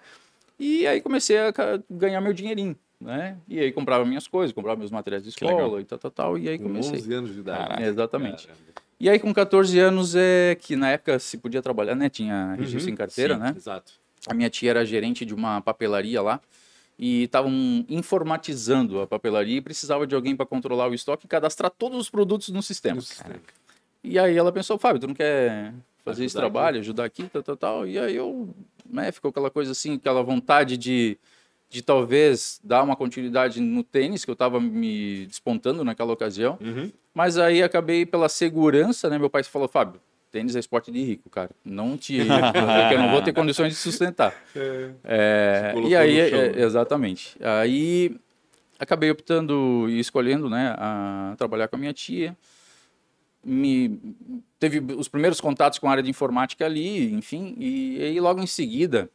E 0.59 0.87
aí 0.87 1.01
comecei 1.01 1.39
a 1.39 1.53
ganhar 1.91 2.21
meu 2.21 2.33
dinheirinho 2.33 2.77
né? 3.01 3.37
E 3.49 3.61
aí 3.61 3.73
comprava 3.73 4.05
minhas 4.05 4.27
coisas, 4.27 4.53
comprava 4.53 4.79
meus 4.79 4.91
materiais 4.91 5.23
de 5.23 5.31
escola 5.31 5.81
e 5.81 5.85
tal, 5.85 5.99
tal, 5.99 6.11
tal. 6.11 6.39
E 6.39 6.49
aí 6.49 6.59
comecei. 6.59 6.93
Com 6.93 6.99
11 6.99 7.15
anos 7.15 7.33
de 7.33 7.41
idade. 7.41 7.59
Caraca, 7.59 7.83
exatamente. 7.83 8.47
Caramba. 8.47 8.65
E 9.01 9.09
aí 9.09 9.19
com 9.21 9.33
14 9.33 9.79
anos 9.79 10.17
é 10.17 10.57
que 10.61 10.75
na 10.75 10.91
época 10.91 11.19
se 11.21 11.39
podia 11.39 11.63
trabalhar, 11.63 11.95
né? 11.95 12.09
Tinha 12.09 12.55
registro 12.55 12.89
uhum, 12.89 12.95
em 12.95 12.97
carteira, 12.97 13.35
sim, 13.35 13.41
né? 13.41 13.55
Exato. 13.57 13.93
A 14.27 14.35
minha 14.35 14.51
tia 14.51 14.71
era 14.71 14.85
gerente 14.85 15.25
de 15.25 15.33
uma 15.33 15.61
papelaria 15.61 16.21
lá 16.21 16.41
e 16.99 17.23
estavam 17.23 17.53
informatizando 17.89 19.01
a 19.01 19.07
papelaria 19.07 19.59
e 19.59 19.61
precisava 19.61 20.05
de 20.05 20.17
alguém 20.17 20.35
para 20.35 20.45
controlar 20.45 20.91
o 20.91 20.95
estoque 20.95 21.27
e 21.27 21.29
cadastrar 21.29 21.71
todos 21.71 21.97
os 21.97 22.11
produtos 22.11 22.49
no 22.49 22.61
sistema. 22.61 22.97
No 22.97 23.03
sistema. 23.03 23.37
E 24.03 24.19
aí 24.19 24.37
ela 24.37 24.51
pensou, 24.51 24.77
Fábio, 24.77 25.01
tu 25.01 25.07
não 25.07 25.15
quer 25.15 25.73
fazer 26.05 26.25
esse 26.25 26.35
trabalho, 26.35 26.79
aqui. 26.79 26.81
ajudar 26.81 27.05
aqui, 27.05 27.23
tal, 27.29 27.43
tal, 27.43 27.57
tal. 27.57 27.87
E 27.87 27.97
aí 27.97 28.17
eu, 28.17 28.49
né, 28.91 29.13
ficou 29.13 29.31
aquela 29.31 29.51
coisa 29.51 29.73
assim, 29.73 29.95
aquela 29.95 30.23
vontade 30.23 30.77
de 30.77 31.19
de 31.71 31.83
talvez 31.83 32.61
dar 32.65 32.83
uma 32.83 32.97
continuidade 32.97 33.61
no 33.61 33.83
tênis, 33.83 34.25
que 34.25 34.31
eu 34.31 34.35
estava 34.35 34.59
me 34.59 35.27
despontando 35.27 35.85
naquela 35.85 36.13
ocasião. 36.13 36.59
Uhum. 36.61 36.91
Mas 37.13 37.37
aí 37.37 37.63
acabei 37.63 38.07
pela 38.07 38.29
segurança, 38.29 39.11
né? 39.11 39.19
Meu 39.19 39.29
pai 39.29 39.43
falou, 39.43 39.69
Fábio, 39.69 40.01
tênis 40.31 40.57
é 40.57 40.61
esporte 40.61 40.91
de 40.91 41.03
rico, 41.03 41.29
cara. 41.29 41.51
Não 41.65 41.97
te, 41.97 42.19
porque 42.25 42.95
eu 42.95 42.99
não 42.99 43.11
vou 43.11 43.21
ter 43.21 43.33
condições 43.35 43.75
de 43.75 43.79
sustentar. 43.79 44.35
É. 44.57 44.91
É, 45.05 45.75
e 45.87 45.95
aí, 45.95 46.23
no 46.23 46.29
chão. 46.31 46.39
é, 46.39 46.63
exatamente. 46.63 47.37
Aí 47.41 48.17
acabei 48.79 49.11
optando 49.11 49.87
e 49.91 49.99
escolhendo, 49.99 50.49
né, 50.49 50.75
a 50.79 51.35
trabalhar 51.37 51.69
com 51.69 51.77
a 51.77 51.79
minha 51.79 51.93
tia. 51.93 52.37
Me 53.49 53.99
teve 54.59 54.81
os 54.95 55.09
primeiros 55.09 55.41
contatos 55.41 55.79
com 55.79 55.89
a 55.89 55.91
área 55.91 56.03
de 56.03 56.11
informática 56.11 56.67
ali, 56.67 57.13
enfim, 57.13 57.55
e 57.59 58.03
aí 58.03 58.21
logo 58.21 58.41
em 58.43 58.47
seguida 58.47 59.09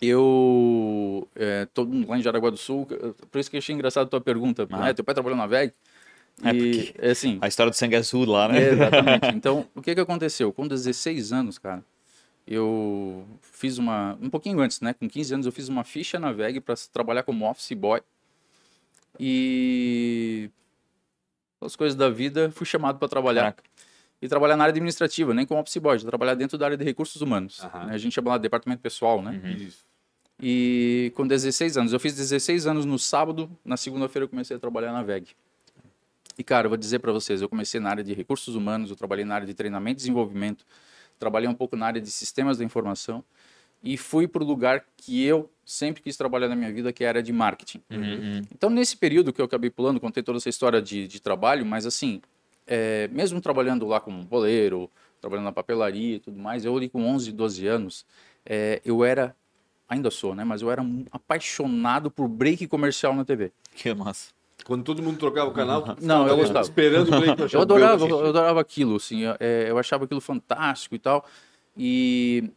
eu 0.00 1.26
é, 1.34 1.66
tô 1.72 1.88
lá 2.06 2.18
em 2.18 2.22
Jaraguá 2.22 2.50
do 2.50 2.56
Sul, 2.56 2.86
por 3.30 3.38
isso 3.38 3.50
que 3.50 3.56
eu 3.56 3.58
achei 3.58 3.74
engraçado 3.74 4.06
a 4.06 4.10
tua 4.10 4.20
pergunta. 4.20 4.66
Ah. 4.70 4.80
né, 4.80 4.92
teu 4.92 5.04
pai 5.04 5.14
trabalhou 5.14 5.38
na 5.38 5.46
VEG? 5.46 5.72
É, 6.44 6.52
e, 6.52 6.94
é 6.98 7.10
assim, 7.12 7.38
A 7.40 7.48
história 7.48 7.70
do 7.70 7.76
sangue 7.76 7.96
azul 7.96 8.26
lá, 8.26 8.48
né? 8.48 8.62
é, 8.62 8.72
exatamente. 8.72 9.26
Então, 9.34 9.66
o 9.74 9.80
que 9.80 9.94
que 9.94 10.00
aconteceu? 10.00 10.52
Com 10.52 10.68
16 10.68 11.32
anos, 11.32 11.58
cara, 11.58 11.82
eu 12.46 13.26
fiz 13.40 13.78
uma. 13.78 14.18
Um 14.20 14.28
pouquinho 14.28 14.60
antes, 14.60 14.80
né? 14.80 14.92
Com 14.92 15.08
15 15.08 15.34
anos, 15.34 15.46
eu 15.46 15.52
fiz 15.52 15.68
uma 15.68 15.82
ficha 15.82 16.18
na 16.18 16.30
VEG 16.32 16.60
para 16.60 16.74
trabalhar 16.92 17.22
como 17.22 17.48
office 17.48 17.72
boy. 17.72 18.00
E. 19.18 20.50
As 21.66 21.76
coisas 21.76 21.96
da 21.96 22.08
vida, 22.08 22.50
fui 22.50 22.66
chamado 22.66 22.98
para 22.98 23.08
trabalhar. 23.08 23.52
Caraca. 23.52 23.62
E 24.22 24.28
trabalhar 24.28 24.56
na 24.56 24.64
área 24.64 24.72
administrativa, 24.72 25.34
nem 25.34 25.44
como 25.44 25.60
office 25.60 25.76
boy, 25.76 25.98
trabalhar 25.98 26.34
dentro 26.34 26.56
da 26.56 26.64
área 26.64 26.76
de 26.76 26.84
recursos 26.84 27.20
humanos. 27.20 27.62
Né, 27.62 27.90
A 27.90 27.98
gente 27.98 28.14
chama 28.14 28.30
lá 28.30 28.38
de 28.38 28.42
departamento 28.42 28.80
pessoal, 28.80 29.20
né? 29.20 29.38
Isso. 29.58 29.84
E 30.40 31.12
com 31.14 31.26
16 31.26 31.76
anos, 31.76 31.92
eu 31.92 32.00
fiz 32.00 32.14
16 32.14 32.66
anos 32.66 32.84
no 32.86 32.98
sábado, 32.98 33.50
na 33.64 33.76
segunda-feira 33.76 34.24
eu 34.24 34.28
comecei 34.28 34.56
a 34.56 34.60
trabalhar 34.60 34.92
na 34.92 35.02
VEG. 35.02 35.28
E 36.38 36.44
cara, 36.44 36.66
eu 36.66 36.70
vou 36.70 36.76
dizer 36.76 36.98
para 36.98 37.12
vocês, 37.12 37.42
eu 37.42 37.48
comecei 37.48 37.80
na 37.80 37.90
área 37.90 38.04
de 38.04 38.12
recursos 38.14 38.54
humanos, 38.54 38.90
eu 38.90 38.96
trabalhei 38.96 39.24
na 39.24 39.34
área 39.34 39.46
de 39.46 39.54
treinamento 39.54 39.96
e 39.96 40.02
desenvolvimento, 40.02 40.66
trabalhei 41.18 41.48
um 41.48 41.54
pouco 41.54 41.76
na 41.76 41.86
área 41.86 42.00
de 42.00 42.10
sistemas 42.10 42.58
da 42.58 42.64
informação 42.64 43.24
e 43.86 43.96
fui 43.96 44.26
para 44.26 44.42
o 44.42 44.46
lugar 44.46 44.84
que 44.96 45.24
eu 45.24 45.48
sempre 45.64 46.02
quis 46.02 46.16
trabalhar 46.16 46.48
na 46.48 46.56
minha 46.56 46.72
vida, 46.72 46.92
que 46.92 47.04
a 47.04 47.08
área 47.08 47.22
de 47.22 47.32
marketing. 47.32 47.80
Uhum. 47.88 48.42
Então, 48.52 48.68
nesse 48.68 48.96
período 48.96 49.32
que 49.32 49.40
eu 49.40 49.44
acabei 49.44 49.70
pulando, 49.70 50.00
contei 50.00 50.24
toda 50.24 50.38
essa 50.38 50.48
história 50.48 50.82
de, 50.82 51.06
de 51.06 51.20
trabalho, 51.20 51.64
mas 51.64 51.86
assim, 51.86 52.20
é, 52.66 53.06
mesmo 53.12 53.40
trabalhando 53.40 53.86
lá 53.86 54.00
como 54.00 54.24
boleiro, 54.24 54.90
trabalhando 55.20 55.44
na 55.44 55.52
papelaria 55.52 56.16
e 56.16 56.18
tudo 56.18 56.36
mais, 56.36 56.64
eu 56.64 56.76
ali 56.76 56.88
com 56.88 57.06
11, 57.06 57.30
12 57.30 57.66
anos, 57.68 58.04
é, 58.44 58.82
eu 58.84 59.04
era, 59.04 59.36
ainda 59.88 60.10
sou, 60.10 60.34
né, 60.34 60.42
mas 60.42 60.62
eu 60.62 60.70
era 60.70 60.84
apaixonado 61.12 62.10
por 62.10 62.26
break 62.26 62.66
comercial 62.66 63.14
na 63.14 63.24
TV. 63.24 63.52
Que 63.72 63.94
massa. 63.94 64.34
Quando 64.64 64.82
todo 64.82 65.00
mundo 65.00 65.16
trocava 65.16 65.48
o 65.48 65.52
canal, 65.52 65.96
Não, 66.02 66.22
eu 66.22 66.28
tava 66.30 66.40
gostava. 66.40 66.62
Esperando 66.62 67.14
o 67.14 67.20
Blake 67.20 67.42
Eu 67.54 67.60
adorava, 67.60 68.04
eu 68.04 68.26
adorava 68.26 68.60
aquilo, 68.60 68.96
assim, 68.96 69.20
eu, 69.20 69.36
é, 69.38 69.70
eu 69.70 69.78
achava 69.78 70.06
aquilo 70.06 70.20
fantástico 70.20 70.96
e 70.96 70.98
tal. 70.98 71.24
E, 71.76 72.50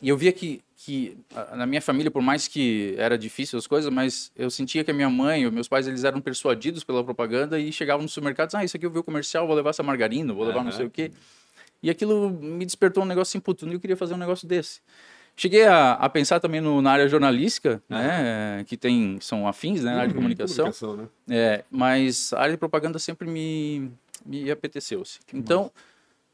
e 0.00 0.08
eu 0.08 0.16
via 0.16 0.32
que, 0.32 0.62
que 0.80 1.18
na 1.56 1.66
minha 1.66 1.82
família, 1.82 2.08
por 2.08 2.22
mais 2.22 2.46
que 2.46 2.94
era 2.96 3.18
difícil 3.18 3.58
as 3.58 3.66
coisas, 3.66 3.92
mas 3.92 4.30
eu 4.36 4.48
sentia 4.48 4.84
que 4.84 4.90
a 4.92 4.94
minha 4.94 5.10
mãe, 5.10 5.44
os 5.44 5.52
meus 5.52 5.66
pais, 5.66 5.88
eles 5.88 6.04
eram 6.04 6.20
persuadidos 6.20 6.84
pela 6.84 7.02
propaganda 7.02 7.58
e 7.58 7.72
chegavam 7.72 8.02
no 8.02 8.08
supermercado, 8.08 8.54
ah, 8.54 8.64
isso 8.64 8.76
aqui 8.76 8.86
eu 8.86 8.90
vi 8.90 8.98
o 8.98 9.02
comercial, 9.02 9.44
vou 9.44 9.56
levar 9.56 9.70
essa 9.70 9.82
margarina, 9.82 10.32
vou 10.32 10.46
levar 10.46 10.62
não 10.62 10.70
Aham. 10.70 10.76
sei 10.76 10.86
o 10.86 10.90
quê. 10.90 11.10
E 11.82 11.90
aquilo 11.90 12.30
me 12.30 12.64
despertou 12.64 13.02
um 13.02 13.06
negócio 13.06 13.32
assim, 13.32 13.40
puto, 13.40 13.68
eu 13.68 13.80
queria 13.80 13.96
fazer 13.96 14.14
um 14.14 14.18
negócio 14.18 14.46
desse. 14.46 14.80
Cheguei 15.34 15.66
a, 15.66 15.94
a 15.94 16.08
pensar 16.08 16.38
também 16.38 16.60
no, 16.60 16.80
na 16.80 16.92
área 16.92 17.08
jornalística, 17.08 17.82
né, 17.88 18.62
que 18.64 18.76
tem, 18.76 19.18
são 19.20 19.48
afins, 19.48 19.82
né, 19.82 19.90
na 19.90 19.96
área 19.98 20.08
de 20.08 20.14
comunicação. 20.14 20.72
Comunicação, 20.72 20.96
né? 20.96 21.08
É, 21.28 21.64
mas 21.68 22.32
a 22.32 22.40
área 22.40 22.52
de 22.52 22.58
propaganda 22.58 23.00
sempre 23.00 23.28
me, 23.28 23.90
me 24.24 24.48
apeteceu. 24.48 25.02
assim. 25.02 25.18
Então, 25.34 25.72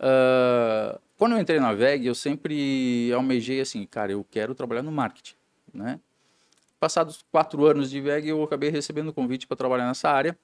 ah, 0.01 0.99
quando 1.17 1.33
eu 1.33 1.39
entrei 1.39 1.61
na 1.61 1.73
VEG, 1.73 2.07
eu 2.07 2.15
sempre 2.15 3.11
almejei 3.15 3.61
assim, 3.61 3.85
cara, 3.87 4.13
eu 4.13 4.25
quero 4.31 4.55
trabalhar 4.55 4.83
no 4.83 4.93
marketing, 4.93 5.35
né? 5.73 6.01
Passados 6.81 7.25
quatro 7.31 7.65
anos 7.67 7.91
de 7.91 8.01
VEG, 8.01 8.29
eu 8.29 8.43
acabei 8.43 8.69
recebendo 8.71 9.13
convite 9.13 9.47
para 9.47 9.57
trabalhar 9.57 9.87
nessa 9.87 10.11
área. 10.11 10.37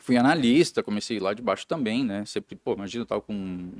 Fui 0.00 0.16
analista, 0.16 0.82
comecei 0.82 1.18
lá 1.18 1.34
de 1.34 1.42
baixo 1.42 1.66
também, 1.66 2.04
né? 2.04 2.24
Sempre, 2.26 2.54
pô, 2.56 2.74
imagina, 2.74 3.02
eu 3.02 3.06
tava 3.06 3.20
com 3.20 3.70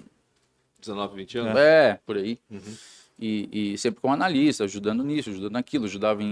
19, 0.80 1.14
20 1.16 1.38
anos. 1.38 1.58
é, 1.58 2.00
por 2.04 2.16
aí. 2.16 2.38
Uhum. 2.50 2.76
E, 3.20 3.72
e 3.74 3.78
sempre 3.78 4.00
como 4.00 4.12
analista, 4.14 4.64
ajudando 4.64 5.02
nisso, 5.04 5.30
ajudando 5.30 5.52
naquilo, 5.52 5.86
ajudava 5.86 6.22
em, 6.22 6.26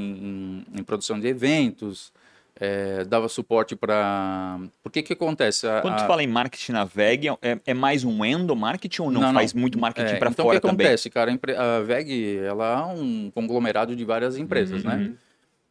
em- 0.74 0.80
em 0.80 0.84
produção 0.84 1.18
de 1.18 1.26
eventos, 1.26 2.12
é, 2.58 3.04
dava 3.04 3.28
suporte 3.28 3.76
para. 3.76 4.58
Por 4.82 4.90
que 4.90 5.02
que 5.02 5.12
acontece? 5.12 5.66
A- 5.66 5.80
Quando 5.82 5.94
a- 5.94 5.96
tu 5.98 6.06
fala 6.06 6.22
em 6.22 6.26
marketing 6.26 6.72
na 6.72 6.84
VEG, 6.84 7.28
é, 7.42 7.58
é 7.66 7.74
mais 7.74 8.02
um 8.04 8.24
endomarketing 8.24 9.02
ou 9.02 9.10
não, 9.10 9.20
Não, 9.20 9.28
não. 9.28 9.34
faz 9.40 9.52
muito 9.52 9.78
marketing 9.78 10.14
É, 10.14 10.16
pra 10.16 10.30
então, 10.30 10.44
fora 10.46 10.58
o 10.58 10.60
que 10.60 10.66
também? 10.66 10.86
acontece, 10.86 11.10
cara? 11.10 11.30
A, 11.32 11.80
VEG, 11.82 12.38
ela 12.38 12.80
é 12.80 12.94
um 12.94 13.30
conglomerado 13.30 13.94
de 13.94 14.04
várias 14.04 14.36
empresas, 14.38 14.82
Uhum. 14.84 14.90
né? 14.90 15.12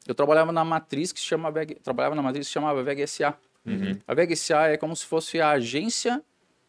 Eu 0.07 0.13
trabalhava 0.13 0.51
na 0.51 0.63
matriz 0.63 1.11
que 1.11 1.19
se 1.19 1.25
chama 1.25 1.49
VEG, 1.49 1.75
trabalhava 1.83 2.13
na 2.13 2.21
matriz 2.21 2.45
que 2.45 2.49
se 2.49 2.53
chamava 2.53 2.83
VEG 2.83 3.01
SA. 3.07 3.33
Uhum. 3.65 3.97
A 4.07 4.13
VEG 4.13 4.35
SA 4.35 4.67
é 4.67 4.77
como 4.77 4.95
se 4.95 5.05
fosse 5.05 5.41
a 5.41 5.49
agência 5.49 6.21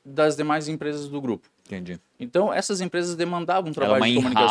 das 0.03 0.35
demais 0.37 0.67
empresas 0.69 1.09
do 1.09 1.21
grupo. 1.21 1.47
Entendi. 1.67 2.01
Então, 2.19 2.53
essas 2.53 2.81
empresas 2.81 3.15
demandavam 3.15 3.69
um 3.69 3.73
é 3.73 3.75
trabalho 3.75 4.01
uma 4.03 4.09
de 4.09 4.15
comunicação. 4.15 4.47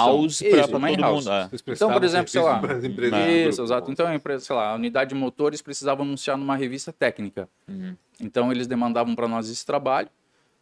pra 0.67 0.77
uma 0.77 0.87
todo 0.87 0.97
in-house. 0.99 1.25
mundo. 1.25 1.33
é. 1.33 1.49
Então, 1.73 1.91
por 1.91 2.03
exemplo, 2.03 2.27
sei 2.29 2.41
lá. 2.41 2.59
para 2.59 2.73
as 2.75 2.83
empresas 2.83 3.19
do 3.19 3.31
Isso, 3.49 3.63
exato. 3.63 3.91
Então, 3.91 4.05
a 4.07 4.13
empresa, 4.15 4.45
sei 4.45 4.55
lá, 4.55 4.69
a 4.71 4.75
unidade 4.75 5.09
de 5.09 5.15
motores 5.15 5.61
precisava 5.61 6.03
anunciar 6.03 6.37
numa 6.37 6.55
revista 6.55 6.93
técnica. 6.93 7.49
Uhum. 7.67 7.95
Então, 8.21 8.51
eles 8.51 8.67
demandavam 8.67 9.15
para 9.15 9.27
nós 9.27 9.49
esse 9.49 9.65
trabalho. 9.65 10.09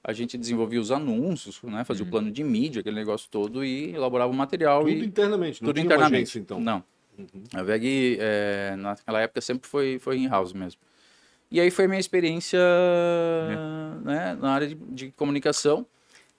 A 0.02 0.12
gente 0.14 0.38
desenvolvia 0.38 0.80
os 0.82 0.92
anúncios, 0.92 1.62
né, 1.64 1.80
Uhum. 1.80 1.86
fazia 1.86 2.06
o 2.06 2.10
plano 2.10 2.30
de 2.32 2.44
mídia, 2.44 2.80
aquele 2.82 2.96
negócio 2.96 3.28
todo, 3.32 3.64
e 3.64 3.94
elaborava 3.94 4.32
o 4.32 4.36
material. 4.36 4.82
Tudo 4.82 4.92
e 4.92 5.06
internamente, 5.06 5.62
não 5.62 5.68
tudo 5.70 5.76
tinha 5.76 5.86
uma 5.86 5.94
internamente. 5.96 6.24
agência, 6.24 6.40
então. 6.40 6.60
Não. 6.60 6.84
A 7.54 7.62
VEG, 7.64 8.18
é, 8.20 8.76
naquela 8.78 9.22
época, 9.22 9.40
sempre 9.42 9.68
foi, 9.70 10.00
foi 10.00 10.18
in-house 10.18 10.52
mesmo. 10.52 10.80
E 11.52 11.60
aí 11.62 11.70
foi 11.70 11.86
a 11.86 11.88
minha 11.88 12.00
experiência 12.00 12.60
né, 14.04 14.38
na 14.42 14.52
área 14.54 14.68
de, 14.68 14.76
de 14.76 15.12
comunicação. 15.12 15.86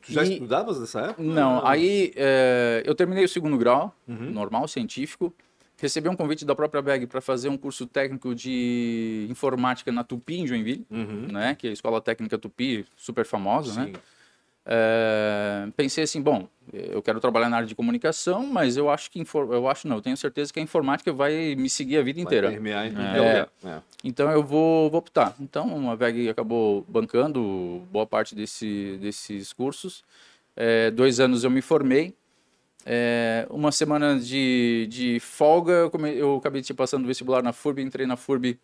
Tu 0.06 0.12
já 0.12 0.22
E- 0.24 0.32
estudavas 0.34 0.78
nessa 0.80 1.00
época? 1.00 1.22
Não, 1.22 1.66
aí 1.66 2.12
é, 2.16 2.82
eu 2.84 2.94
terminei 2.94 3.24
o 3.24 3.28
segundo 3.28 3.56
grau, 3.56 3.94
Uhum. 4.06 4.30
normal, 4.30 4.68
científico. 4.68 5.32
Recebi 5.76 6.08
um 6.08 6.14
convite 6.16 6.44
da 6.44 6.54
própria 6.54 6.80
BEG 6.80 7.06
para 7.06 7.20
fazer 7.20 7.48
um 7.48 7.56
curso 7.56 7.84
técnico 7.86 8.34
de 8.34 9.26
informática 9.28 9.90
na 9.90 10.04
Tupi, 10.04 10.36
em 10.40 10.46
Joinville, 10.46 10.86
Uhum. 10.90 11.26
né? 11.32 11.54
Que 11.58 11.66
é 11.66 11.70
a 11.70 11.72
Escola 11.72 12.00
Técnica 12.00 12.38
Tupi, 12.38 12.84
super 12.96 13.24
famosa, 13.26 13.84
né? 13.86 13.92
É, 14.66 15.68
pensei 15.76 16.04
assim, 16.04 16.22
bom, 16.22 16.48
eu 16.72 17.02
quero 17.02 17.20
trabalhar 17.20 17.48
na 17.50 17.56
área 17.56 17.68
de 17.68 17.74
comunicação, 17.74 18.46
mas 18.46 18.76
eu 18.76 18.88
acho 18.88 19.10
que 19.10 19.22
eu 19.50 19.68
acho 19.68 19.86
não, 19.86 19.96
eu 19.96 20.02
tenho 20.02 20.16
certeza 20.16 20.52
que 20.52 20.58
a 20.58 20.62
informática 20.62 21.12
vai 21.12 21.54
me 21.54 21.68
seguir 21.68 21.98
a 21.98 22.02
vida 22.02 22.16
Vai 22.16 22.24
inteira. 22.24 22.50
permear 22.50 22.86
É. 22.86 22.88
é. 23.64 23.68
É. 23.68 23.78
Então 24.02 24.30
eu 24.30 24.42
vou, 24.42 24.88
vou 24.90 24.98
optar. 24.98 25.34
Então 25.38 25.90
a 25.90 25.94
VEG 25.94 26.28
acabou 26.30 26.84
bancando 26.88 27.82
boa 27.92 28.06
parte 28.06 28.34
desse, 28.34 28.98
desses 29.00 29.52
cursos. 29.52 30.02
É, 30.56 30.90
dois 30.90 31.20
anos 31.20 31.44
eu 31.44 31.50
me 31.50 31.60
formei. 31.60 32.14
É, 32.86 33.46
uma 33.50 33.72
semana 33.72 34.18
de, 34.18 34.86
de 34.90 35.18
folga, 35.20 35.72
eu, 35.72 35.90
come- 35.90 36.14
eu 36.14 36.36
acabei 36.36 36.60
te 36.62 36.74
passando 36.74 37.02
no 37.02 37.06
vestibular 37.08 37.42
na 37.42 37.52
FURB, 37.52 37.80
entrei 37.82 38.06
na 38.06 38.14
FURB 38.16 38.58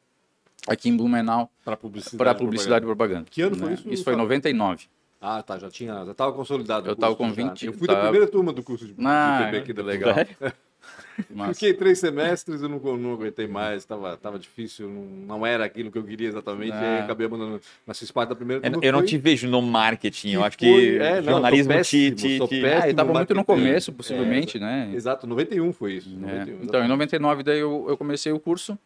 aqui 0.66 0.90
em 0.90 0.96
Blumenau 0.96 1.50
Para 1.64 1.74
publicidade. 1.76 2.30
e 2.30 2.34
publicidade 2.38 2.84
e 2.84 2.86
propaganda. 2.86 3.26
Que 3.30 3.40
ano 3.42 3.56
foi 3.56 3.68
né? 3.68 3.74
isso, 3.74 3.88
Isso 3.90 4.04
foi 4.04 4.12
em 4.12 4.16
Fábio? 4.16 4.24
99. 4.28 4.86
Ah, 5.20 5.42
tá, 5.42 5.58
já 5.58 5.68
tinha, 5.70 6.04
já 6.04 6.12
estava 6.12 6.32
consolidado. 6.32 6.88
Eu 6.88 6.96
tava 6.96 7.14
com 7.14 7.28
já. 7.28 7.34
20, 7.34 7.66
Eu 7.66 7.72
fui 7.74 7.86
da 7.86 7.94
tava- 7.94 8.06
primeira 8.08 8.30
turma 8.30 8.52
do 8.52 8.62
curso 8.62 8.86
de, 8.86 8.94
de 8.94 9.06
Ah, 9.06 9.42
PB 9.46 9.58
aqui 9.58 9.72
da 9.72 9.82
legal. 9.82 10.14
Sério? 10.14 10.36
Mas, 11.28 11.58
Fiquei 11.58 11.74
três 11.74 11.98
semestres, 11.98 12.62
eu 12.62 12.68
não, 12.68 12.78
não 12.96 13.12
aguentei 13.12 13.46
mais, 13.46 13.84
tava, 13.84 14.16
tava 14.16 14.38
difícil, 14.38 14.88
não, 14.88 15.02
não 15.36 15.46
era 15.46 15.62
aquilo 15.66 15.92
que 15.92 15.98
eu 15.98 16.02
queria 16.04 16.26
exatamente, 16.28 16.72
Ah. 16.72 17.00
e 17.00 17.02
acabei 17.02 17.26
abandonando. 17.26 17.60
Mas 17.86 17.98
fiz 17.98 18.10
parte 18.10 18.30
da 18.30 18.34
primeira 18.34 18.66
Eu, 18.66 18.72
turma. 18.72 18.86
eu 18.86 18.92
não 18.92 19.00
foi- 19.00 19.08
te 19.08 19.18
vejo 19.18 19.46
no 19.46 19.60
marketing, 19.60 20.30
eu 20.30 20.42
acho 20.42 20.56
que 20.56 20.96
é, 20.98 21.16
não, 21.20 21.32
jornalismo 21.32 21.70
te... 21.72 21.76
péssimo, 21.76 22.16
te, 22.16 22.22
te- 22.38 22.60
péssimo. 22.62 22.82
ah, 22.82 22.88
eu 22.88 22.94
tava 22.94 23.12
muito 23.12 23.34
no 23.34 23.44
começo, 23.44 23.92
possivelmente, 23.92 24.58
né? 24.58 24.90
Exato, 24.94 25.26
91 25.26 25.70
foi 25.74 25.92
isso. 25.96 26.08
É, 26.08 26.16
91, 26.46 26.62
Então, 26.64 26.82
em 26.84 26.88
99 26.88 27.42
daí 27.42 27.58
eu, 27.58 27.84
eu 27.86 27.96
comecei 27.98 28.32
o 28.32 28.40
curso 28.40 28.78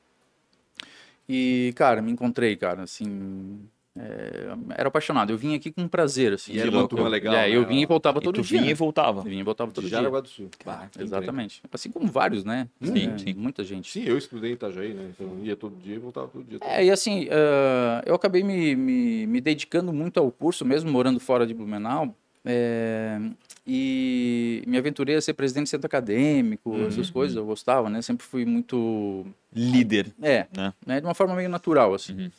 e, 1.28 1.72
cara, 1.76 2.02
me 2.02 2.10
encontrei, 2.10 2.56
cara, 2.56 2.82
assim, 2.82 3.60
é, 3.96 4.54
era 4.76 4.88
apaixonado. 4.88 5.30
Eu 5.30 5.36
vim 5.38 5.54
aqui 5.54 5.70
com 5.70 5.86
prazer, 5.86 6.32
assim. 6.32 6.52
E 6.52 6.58
era 6.58 6.68
uma 6.70 6.80
louco. 6.80 6.96
turma 6.96 7.08
legal, 7.08 7.34
É, 7.34 7.48
eu 7.48 7.62
né? 7.62 7.68
vim 7.68 7.80
e 7.80 7.86
voltava 7.86 8.18
e 8.18 8.22
todo 8.22 8.34
tu 8.36 8.42
dia. 8.42 8.58
vinha 8.58 8.70
e 8.70 8.72
né? 8.72 8.74
voltava. 8.74 9.20
Eu 9.20 9.24
vinha 9.24 9.40
e 9.40 9.44
voltava 9.44 9.70
todo 9.70 9.84
de 9.84 9.88
dia. 9.90 9.98
Jaraguá 9.98 10.20
do 10.20 10.28
Sul. 10.28 10.48
Ah, 10.66 10.80
Ah, 10.84 10.88
que 10.88 11.02
exatamente. 11.02 11.62
Assim 11.72 11.90
como 11.90 12.06
vários, 12.08 12.44
né? 12.44 12.68
Sim, 12.82 13.08
É, 13.14 13.18
sim. 13.18 13.34
Muita 13.34 13.62
gente. 13.62 13.90
Sim, 13.90 14.04
eu 14.04 14.18
estudei 14.18 14.50
em 14.50 14.54
Itajaí, 14.54 14.92
né? 14.94 15.10
Então 15.14 15.38
ia 15.42 15.54
todo 15.56 15.76
dia 15.76 15.94
e 15.94 15.98
voltava 15.98 16.26
todo 16.28 16.44
dia. 16.44 16.58
É, 16.62 16.84
e 16.84 16.90
assim, 16.90 17.28
ah, 17.30 18.02
eu 18.04 18.14
acabei 18.14 18.42
me, 18.42 18.74
me, 18.74 19.26
me 19.26 19.40
dedicando 19.40 19.92
muito 19.92 20.18
ao 20.18 20.30
curso, 20.30 20.64
mesmo 20.64 20.90
morando 20.90 21.20
fora 21.20 21.46
de 21.46 21.54
Blumenau. 21.54 22.14
é, 22.44 23.18
E 23.66 24.62
me 24.66 24.76
aventurei 24.76 25.16
a 25.16 25.20
ser 25.20 25.32
presidente 25.34 25.64
de 25.64 25.70
centro 25.70 25.86
acadêmico, 25.86 26.70
uhum. 26.70 26.86
essas 26.88 27.08
coisas, 27.10 27.36
eu 27.36 27.46
gostava, 27.46 27.88
né? 27.88 28.02
Sempre 28.02 28.26
fui 28.26 28.44
muito... 28.44 29.24
Líder. 29.54 30.12
É, 30.20 30.46
né? 30.54 30.72
né? 30.84 31.00
de 31.00 31.06
uma 31.06 31.14
forma 31.14 31.34
meio 31.34 31.48
natural, 31.48 31.94
assim. 31.94 32.12
Uhum. 32.24 32.30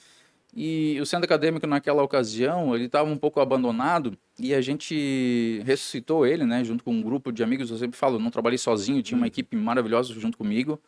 E 0.56 0.98
o 1.02 1.06
centro 1.06 1.26
acadêmico, 1.26 1.68
naquela 1.68 2.02
ocasião, 2.02 2.74
ele 2.74 2.86
estava 2.86 3.10
um 3.10 3.18
pouco 3.18 3.42
abandonado 3.42 4.18
e 4.40 4.54
a 4.54 4.62
gente 4.62 5.62
ressuscitou 5.66 6.26
ele, 6.26 6.46
né? 6.46 6.64
Junto 6.64 6.82
com 6.82 6.94
um 6.94 7.02
grupo 7.02 7.30
de 7.30 7.44
amigos, 7.44 7.70
eu 7.70 7.78
sempre 7.78 7.98
falo, 7.98 8.18
não 8.18 8.32
trabalhei 8.32 8.58
sozinho, 8.58 9.04
tinha 9.04 9.18
uma 9.18 9.24
uhum. 9.24 9.28
equipe 9.28 9.56
maravilhosa 9.58 10.14
junto 10.14 10.38
comigo. 10.38 10.80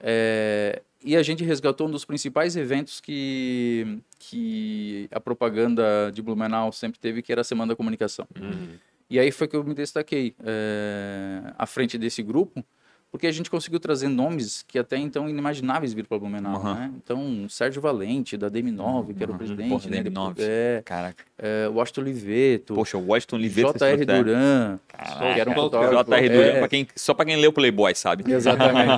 É, 0.00 0.80
e 1.04 1.14
a 1.14 1.22
gente 1.22 1.44
resgatou 1.44 1.88
um 1.88 1.90
dos 1.90 2.06
principais 2.06 2.56
eventos 2.56 3.00
que, 3.00 3.98
que 4.18 5.08
a 5.10 5.20
propaganda 5.20 6.10
de 6.10 6.22
Blumenau 6.22 6.72
sempre 6.72 6.98
teve, 6.98 7.20
que 7.20 7.30
era 7.30 7.42
a 7.42 7.44
Semana 7.44 7.72
da 7.72 7.76
Comunicação. 7.76 8.26
Uhum. 8.40 8.78
E 9.10 9.18
aí 9.18 9.30
foi 9.30 9.46
que 9.46 9.54
eu 9.54 9.62
me 9.62 9.74
destaquei 9.74 10.34
é, 10.42 11.52
à 11.58 11.66
frente 11.66 11.98
desse 11.98 12.22
grupo, 12.22 12.64
porque 13.12 13.26
a 13.26 13.30
gente 13.30 13.50
conseguiu 13.50 13.78
trazer 13.78 14.08
nomes 14.08 14.64
que 14.66 14.78
até 14.78 14.96
então 14.96 15.28
inimagináveis 15.28 15.92
vir 15.92 16.06
para 16.06 16.18
Blumenau, 16.18 16.58
uhum. 16.58 16.74
né? 16.74 16.92
Então, 16.96 17.46
Sérgio 17.46 17.82
Valente, 17.82 18.38
da 18.38 18.50
DM9, 18.50 19.14
que 19.14 19.22
era 19.22 19.30
o 19.30 19.36
presidente, 19.36 19.68
Porra, 19.68 19.90
né? 19.90 20.02
DM9. 20.02 20.34
É, 20.38 20.82
Caraca. 20.82 21.22
É, 21.36 21.68
Washington 21.68 22.00
Oliveto. 22.00 22.74
Poxa, 22.74 22.96
o 22.96 23.06
Washington 23.06 23.36
Oliveto. 23.36 23.78
J.R. 23.78 24.06
Duran. 24.06 24.78
Caraca. 24.88 25.34
Que 25.34 25.40
era 25.40 25.50
um 25.50 25.54
J.R. 25.54 26.28
Duran, 26.30 26.64
é. 26.64 26.68
quem, 26.68 26.88
só 26.96 27.12
para 27.12 27.26
quem 27.26 27.36
leu 27.36 27.52
Playboy, 27.52 27.94
sabe? 27.94 28.32
Exatamente. 28.32 28.90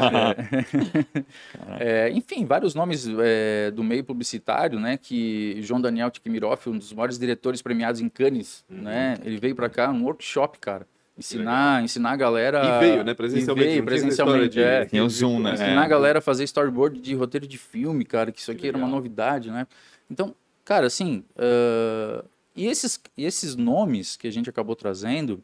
é. 1.80 2.06
é 2.06 2.10
enfim, 2.10 2.46
vários 2.46 2.72
nomes 2.72 3.08
é, 3.18 3.72
do 3.72 3.82
meio 3.82 4.04
publicitário, 4.04 4.78
né? 4.78 4.96
Que 4.96 5.58
João 5.60 5.80
Daniel 5.80 6.08
Tikmirov, 6.08 6.60
um 6.68 6.78
dos 6.78 6.92
maiores 6.92 7.18
diretores 7.18 7.60
premiados 7.60 8.00
em 8.00 8.08
Cannes, 8.08 8.64
uhum. 8.70 8.82
né? 8.82 9.18
Ele 9.24 9.38
veio 9.38 9.56
para 9.56 9.68
cá, 9.68 9.90
um 9.90 10.04
workshop, 10.04 10.60
cara 10.60 10.86
Ensinar, 11.16 11.82
ensinar 11.82 12.10
a 12.10 12.16
galera. 12.16 12.64
E 12.64 12.80
veio, 12.80 13.04
né? 13.04 13.14
Presencialmente. 13.14 13.68
E 13.68 13.72
veio, 13.72 13.84
presencialmente. 13.84 14.60
É. 14.60 14.84
Tem 14.84 15.00
o 15.00 15.08
Zoom, 15.08 15.40
né? 15.40 15.54
Ensinar 15.54 15.82
é. 15.82 15.84
a 15.84 15.88
galera 15.88 16.18
a 16.18 16.22
fazer 16.22 16.42
storyboard 16.44 17.00
de 17.00 17.14
roteiro 17.14 17.46
de 17.46 17.56
filme, 17.56 18.04
cara, 18.04 18.32
que 18.32 18.40
isso 18.40 18.50
aqui 18.50 18.62
que 18.62 18.68
era 18.68 18.76
uma 18.76 18.88
novidade, 18.88 19.50
né? 19.50 19.66
Então, 20.10 20.34
cara, 20.64 20.86
assim. 20.86 21.24
Uh, 21.36 22.24
e, 22.56 22.66
esses, 22.66 23.00
e 23.16 23.24
esses 23.24 23.54
nomes 23.54 24.16
que 24.16 24.26
a 24.26 24.32
gente 24.32 24.50
acabou 24.50 24.74
trazendo, 24.74 25.42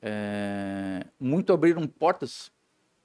é, 0.00 1.04
muito 1.18 1.52
abriram 1.52 1.86
portas 1.86 2.50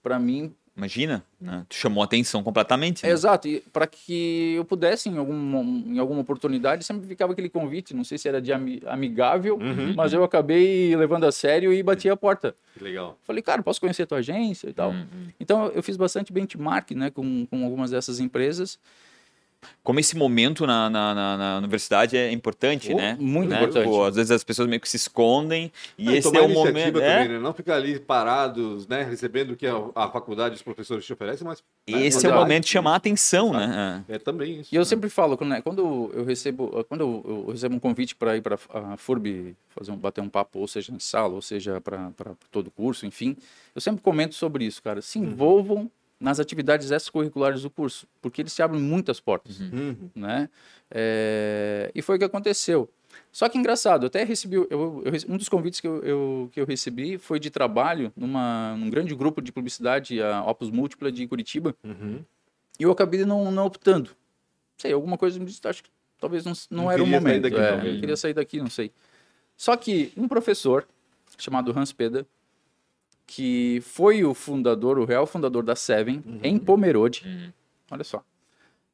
para 0.02 0.18
mim 0.18 0.56
Imagina, 0.78 1.24
né? 1.42 1.66
tu 1.68 1.76
chamou 1.76 2.04
atenção 2.04 2.44
completamente. 2.44 3.04
Né? 3.04 3.12
Exato, 3.12 3.48
e 3.48 3.62
para 3.74 3.88
que 3.88 4.54
eu 4.56 4.64
pudesse, 4.64 5.10
em 5.10 5.18
alguma, 5.18 5.60
em 5.60 5.98
alguma 5.98 6.22
oportunidade, 6.22 6.86
sempre 6.86 7.08
ficava 7.08 7.34
aquele 7.34 7.50
convite, 7.50 7.96
não 7.96 8.04
sei 8.04 8.20
se 8.20 8.28
era 8.28 8.40
de 8.40 8.54
amigável, 8.54 9.58
uhum. 9.58 9.96
mas 9.96 10.14
eu 10.14 10.24
acabei 10.24 10.96
levando 10.96 11.24
a 11.24 11.32
sério 11.32 11.74
e 11.74 11.82
bati 11.82 12.08
a 12.08 12.16
porta. 12.16 12.56
Que 12.78 12.84
legal. 12.84 13.18
Falei, 13.24 13.42
cara, 13.42 13.64
posso 13.64 13.82
conhecer 13.82 14.04
a 14.04 14.06
tua 14.06 14.20
agência 14.20 14.70
e 14.70 14.74
tal. 14.74 14.92
Uhum. 14.92 15.06
Então 15.40 15.66
eu 15.74 15.82
fiz 15.82 15.98
bastante 15.98 16.32
benchmark 16.32 16.92
né, 16.92 17.10
com, 17.10 17.48
com 17.48 17.64
algumas 17.64 17.90
dessas 17.90 18.20
empresas 18.20 18.80
como 19.84 20.00
esse 20.00 20.18
momento 20.18 20.68
na, 20.68 20.90
na, 20.90 21.16
na, 21.16 21.38
na 21.38 21.58
universidade 21.60 22.18
é 22.18 22.32
importante, 22.32 22.92
oh, 22.92 22.98
né? 22.98 23.18
Muito 23.20 23.50
né? 23.50 23.58
importante. 23.58 23.86
Pô, 23.86 24.04
às 24.04 24.16
vezes 24.16 24.32
as 24.32 24.44
pessoas 24.44 24.68
meio 24.68 24.82
que 24.82 24.90
se 24.90 24.98
escondem 24.98 25.72
e 25.98 26.10
é, 26.10 26.18
esse 26.18 26.36
é 26.36 26.42
o 26.42 26.50
momento. 26.50 26.94
Também, 26.96 27.06
é? 27.06 27.28
né? 27.28 27.40
Não 27.40 27.54
ficar 27.54 27.76
ali 27.76 27.98
parados, 27.98 28.86
né? 28.88 29.04
Recebendo 29.04 29.52
o 29.52 29.56
que 29.56 29.66
a, 29.66 29.76
a 29.96 30.10
faculdade 30.10 30.56
e 30.56 30.58
os 30.58 30.62
professores 30.62 31.06
te 31.06 31.14
oferecem, 31.14 31.48
mas. 31.48 31.64
Né? 31.88 32.06
Esse 32.06 32.26
é 32.28 32.30
o 32.30 32.36
momento 32.36 32.66
de 32.66 32.70
chamar 32.70 32.94
a 32.94 32.96
atenção, 32.98 33.54
né? 33.54 34.04
É. 34.10 34.16
é 34.16 34.20
também 34.20 34.60
isso. 34.60 34.74
E 34.74 34.76
eu 34.76 34.82
né? 34.82 34.86
sempre 34.86 35.10
falo, 35.10 35.38
quando, 35.38 35.50
né, 35.52 35.62
quando 35.62 36.12
eu 36.14 36.26
recebo, 36.26 36.86
quando 36.90 37.02
eu, 37.02 37.46
eu 37.48 37.52
recebo 37.52 37.76
um 37.76 37.80
convite 37.80 38.14
para 38.16 38.36
ir 38.36 38.42
para 38.42 38.60
a 38.74 38.98
FURB 38.98 39.56
fazer 39.70 39.92
um, 39.92 39.98
bater 39.98 40.22
um 40.22 40.30
papo, 40.30 40.60
ou 40.60 40.68
seja 40.68 40.92
em 40.92 41.00
sala, 41.00 41.34
ou 41.34 41.42
seja 41.42 41.80
para 41.80 42.12
todo 42.52 42.70
curso, 42.70 43.06
enfim, 43.06 43.38
eu 43.74 43.80
sempre 43.80 44.02
comento 44.02 44.36
sobre 44.36 44.66
isso, 44.66 44.84
cara. 44.84 45.02
Se 45.02 45.18
uhum. 45.18 45.26
envolvam. 45.26 45.78
Uhum 45.78 45.97
nas 46.20 46.40
atividades 46.40 46.92
extracurriculares 46.92 47.62
do 47.62 47.70
curso, 47.70 48.08
porque 48.22 48.42
eles 48.42 48.54
se 48.54 48.62
abrem 48.62 48.82
muitas 48.82 49.20
portas, 49.20 49.60
uhum. 49.60 49.70
uhum. 49.74 50.10
né? 50.16 50.50
É, 50.90 51.92
e 51.94 52.02
foi 52.02 52.16
o 52.16 52.20
que 52.20 52.26
aconteceu. 52.26 52.90
Só 53.32 53.48
que 53.48 53.58
engraçado, 53.58 54.04
eu 54.04 54.08
até 54.08 54.24
recebi, 54.24 54.56
eu, 54.56 54.68
eu, 54.70 55.04
um 55.30 55.38
dos 55.38 55.50
convites 55.50 55.80
que 55.80 55.88
eu, 55.88 56.04
eu, 56.04 56.50
que 56.52 56.60
eu 56.60 56.66
recebi 56.66 57.18
foi 57.18 57.40
de 57.40 57.50
trabalho 57.50 58.12
numa, 58.16 58.76
num 58.78 58.90
grande 58.90 59.14
grupo 59.16 59.42
de 59.42 59.52
publicidade, 59.52 60.22
a 60.22 60.44
Opus 60.44 60.72
Múltipla 60.72 61.12
de 61.12 61.28
Curitiba, 61.28 61.76
uhum. 61.84 62.24
e 62.80 62.84
eu 62.84 62.92
acabei 62.92 63.26
não, 63.26 63.52
não 63.52 63.66
optando. 63.66 64.12
Sei, 64.78 64.92
alguma 64.92 65.18
coisa 65.18 65.40
me 65.40 65.46
disse, 65.46 65.60
acho 65.68 65.84
que 65.84 65.90
talvez 66.20 66.46
não, 66.46 66.54
não, 66.70 66.84
não 66.84 66.92
era 66.92 67.04
o 67.04 67.08
momento. 67.08 67.44
Daqui, 67.44 67.58
é, 67.58 67.96
eu 67.96 68.00
queria 68.00 68.18
sair 68.18 68.34
daqui, 68.34 68.60
não 68.60 68.70
sei. 68.70 68.92
Só 69.56 69.76
que 69.76 70.12
um 70.16 70.28
professor 70.28 70.88
chamado 71.38 71.78
Hans 71.78 71.92
Peda, 71.92 72.26
que 73.28 73.80
foi 73.82 74.24
o 74.24 74.34
fundador, 74.34 74.98
o 74.98 75.04
real 75.04 75.28
fundador 75.28 75.62
da 75.62 75.76
Seven, 75.76 76.24
uhum. 76.26 76.40
em 76.42 76.58
Pomerode. 76.58 77.24
Uhum. 77.26 77.52
Olha 77.92 78.04
só. 78.04 78.24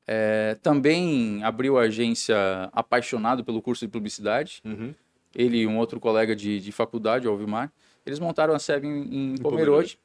É, 0.06 0.58
também 0.62 1.42
abriu 1.44 1.78
a 1.78 1.84
agência 1.84 2.36
apaixonado 2.74 3.44
pelo 3.44 3.62
curso 3.62 3.86
de 3.86 3.92
publicidade. 3.92 4.60
Uhum. 4.66 4.94
Ele 5.36 5.60
e 5.60 5.68
um 5.68 5.78
outro 5.78 6.00
colega 6.00 6.36
de, 6.36 6.60
de 6.60 6.72
faculdade, 6.72 7.28
o 7.28 7.32
Alvimar. 7.32 7.72
Eles 8.06 8.20
montaram 8.20 8.54
a 8.54 8.60
Seven 8.60 8.92
em, 8.92 9.34
em 9.34 9.38
Pomerode. 9.38 10.00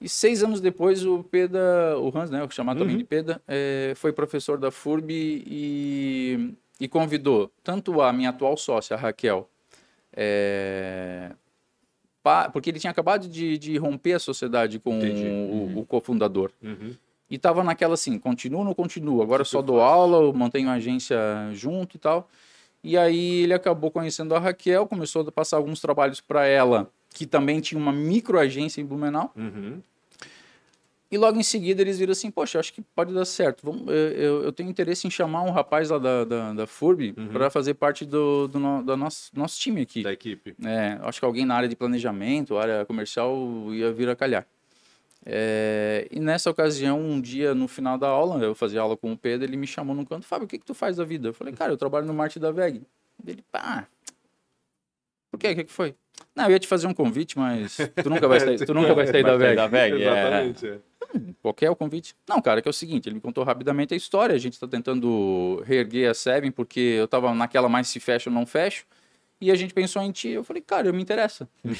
E 0.00 0.08
seis 0.08 0.42
anos 0.42 0.60
depois, 0.60 1.04
o 1.04 1.22
Peda, 1.22 1.96
o 1.98 2.16
Hans, 2.16 2.30
né, 2.30 2.46
chamado 2.50 2.78
uhum. 2.78 2.84
também 2.84 2.98
de 2.98 3.04
Peda, 3.04 3.40
é, 3.46 3.92
foi 3.96 4.12
professor 4.12 4.58
da 4.58 4.70
FURB 4.70 5.10
e, 5.12 6.54
e 6.80 6.88
convidou 6.88 7.52
tanto 7.62 8.00
a 8.00 8.12
minha 8.12 8.30
atual 8.30 8.56
sócia, 8.56 8.96
a 8.96 8.98
Raquel, 8.98 9.48
é, 10.12 11.30
porque 12.52 12.70
ele 12.70 12.78
tinha 12.78 12.90
acabado 12.90 13.28
de, 13.28 13.56
de 13.58 13.76
romper 13.76 14.14
a 14.14 14.18
sociedade 14.18 14.78
com 14.78 14.98
uhum. 14.98 15.76
o, 15.76 15.80
o 15.80 15.86
cofundador. 15.86 16.50
Uhum. 16.62 16.94
E 17.30 17.38
tava 17.38 17.62
naquela 17.62 17.94
assim, 17.94 18.18
continuo 18.18 18.60
ou 18.60 18.64
não 18.64 18.74
continuo? 18.74 19.22
Agora 19.22 19.44
só 19.44 19.62
dou 19.62 19.80
aula, 19.80 20.32
mantenho 20.32 20.68
a 20.68 20.74
agência 20.74 21.16
junto 21.52 21.96
e 21.96 21.98
tal. 21.98 22.28
E 22.82 22.96
aí 22.96 23.42
ele 23.42 23.54
acabou 23.54 23.90
conhecendo 23.90 24.34
a 24.34 24.38
Raquel, 24.38 24.86
começou 24.86 25.22
a 25.22 25.30
passar 25.30 25.58
alguns 25.58 25.80
trabalhos 25.80 26.20
para 26.20 26.46
ela, 26.46 26.90
que 27.14 27.26
também 27.26 27.60
tinha 27.60 27.80
uma 27.80 27.92
microagência 27.92 28.80
em 28.80 28.84
Blumenau. 28.84 29.32
Uhum. 29.36 29.80
E 31.10 31.18
logo 31.18 31.38
em 31.38 31.42
seguida 31.42 31.82
eles 31.82 31.98
viram 31.98 32.12
assim, 32.12 32.30
poxa, 32.30 32.60
acho 32.60 32.72
que 32.72 32.80
pode 32.80 33.12
dar 33.12 33.24
certo. 33.24 33.62
Vamos, 33.64 33.82
eu, 33.88 34.44
eu 34.44 34.52
tenho 34.52 34.70
interesse 34.70 35.08
em 35.08 35.10
chamar 35.10 35.42
um 35.42 35.50
rapaz 35.50 35.90
lá 35.90 35.98
da, 35.98 36.24
da, 36.24 36.52
da 36.52 36.66
FURB 36.68 37.14
uhum. 37.16 37.28
para 37.28 37.50
fazer 37.50 37.74
parte 37.74 38.04
do, 38.04 38.46
do, 38.46 38.60
no, 38.60 38.82
do 38.84 38.96
nosso, 38.96 39.30
nosso 39.34 39.58
time 39.58 39.80
aqui. 39.80 40.04
Da 40.04 40.12
equipe. 40.12 40.54
É, 40.64 40.98
acho 41.02 41.18
que 41.18 41.24
alguém 41.24 41.44
na 41.44 41.56
área 41.56 41.68
de 41.68 41.74
planejamento, 41.74 42.56
área 42.56 42.86
comercial, 42.86 43.36
ia 43.72 43.92
vir 43.92 44.08
a 44.08 44.14
calhar. 44.14 44.46
É, 45.26 46.06
e 46.12 46.20
nessa 46.20 46.48
ocasião, 46.48 47.00
um 47.00 47.20
dia 47.20 47.54
no 47.54 47.66
final 47.66 47.98
da 47.98 48.06
aula, 48.06 48.42
eu 48.42 48.54
fazia 48.54 48.80
aula 48.80 48.96
com 48.96 49.12
o 49.12 49.18
Pedro, 49.18 49.46
ele 49.46 49.56
me 49.56 49.66
chamou 49.66 49.94
no 49.94 50.06
canto, 50.06 50.26
Fábio, 50.26 50.44
o 50.44 50.48
que, 50.48 50.58
que 50.58 50.64
tu 50.64 50.74
faz 50.74 50.96
da 50.96 51.04
vida? 51.04 51.28
Eu 51.28 51.34
falei, 51.34 51.52
cara, 51.52 51.72
eu 51.72 51.76
trabalho 51.76 52.06
no 52.06 52.14
marketing 52.14 52.40
da 52.40 52.52
VEG. 52.52 52.82
Ele, 53.26 53.44
pá, 53.50 53.86
por 55.30 55.38
quê? 55.38 55.52
O 55.52 55.56
que, 55.56 55.64
que 55.64 55.72
foi? 55.72 55.94
Não, 56.34 56.44
eu 56.44 56.52
ia 56.52 56.58
te 56.58 56.66
fazer 56.66 56.86
um 56.86 56.94
convite, 56.94 57.38
mas 57.38 57.76
tu 58.02 58.10
nunca 58.10 58.26
vai 58.26 58.40
sair, 58.40 58.64
tu 58.64 58.74
nunca 58.74 58.94
vai 58.94 59.06
sair 59.06 59.22
da 59.26 59.36
VEG. 59.36 59.56
Da 59.56 59.66
VEG. 59.66 59.94
Exatamente. 60.02 60.66
É. 60.66 60.89
qualquer 61.42 61.66
é 61.66 61.70
o 61.70 61.76
convite. 61.76 62.14
Não, 62.28 62.40
cara, 62.40 62.60
que 62.60 62.68
é 62.68 62.70
o 62.70 62.72
seguinte, 62.72 63.08
ele 63.08 63.16
me 63.16 63.20
contou 63.20 63.44
rapidamente 63.44 63.94
a 63.94 63.96
história, 63.96 64.34
a 64.34 64.38
gente 64.38 64.54
está 64.54 64.66
tentando 64.66 65.62
reerguer 65.66 66.10
a 66.10 66.14
Seven, 66.14 66.50
porque 66.50 66.80
eu 66.80 67.04
estava 67.04 67.34
naquela 67.34 67.68
mais 67.68 67.88
se 67.88 68.00
fecha 68.00 68.30
ou 68.30 68.34
não 68.34 68.46
fecho, 68.46 68.84
e 69.40 69.50
a 69.50 69.54
gente 69.54 69.72
pensou 69.72 70.02
em 70.02 70.12
ti, 70.12 70.28
eu 70.28 70.44
falei, 70.44 70.62
cara, 70.62 70.88
eu 70.88 70.94
me 70.94 71.02
interessa. 71.02 71.48
Uhum. 71.64 71.72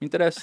me 0.00 0.06
interessa. 0.06 0.40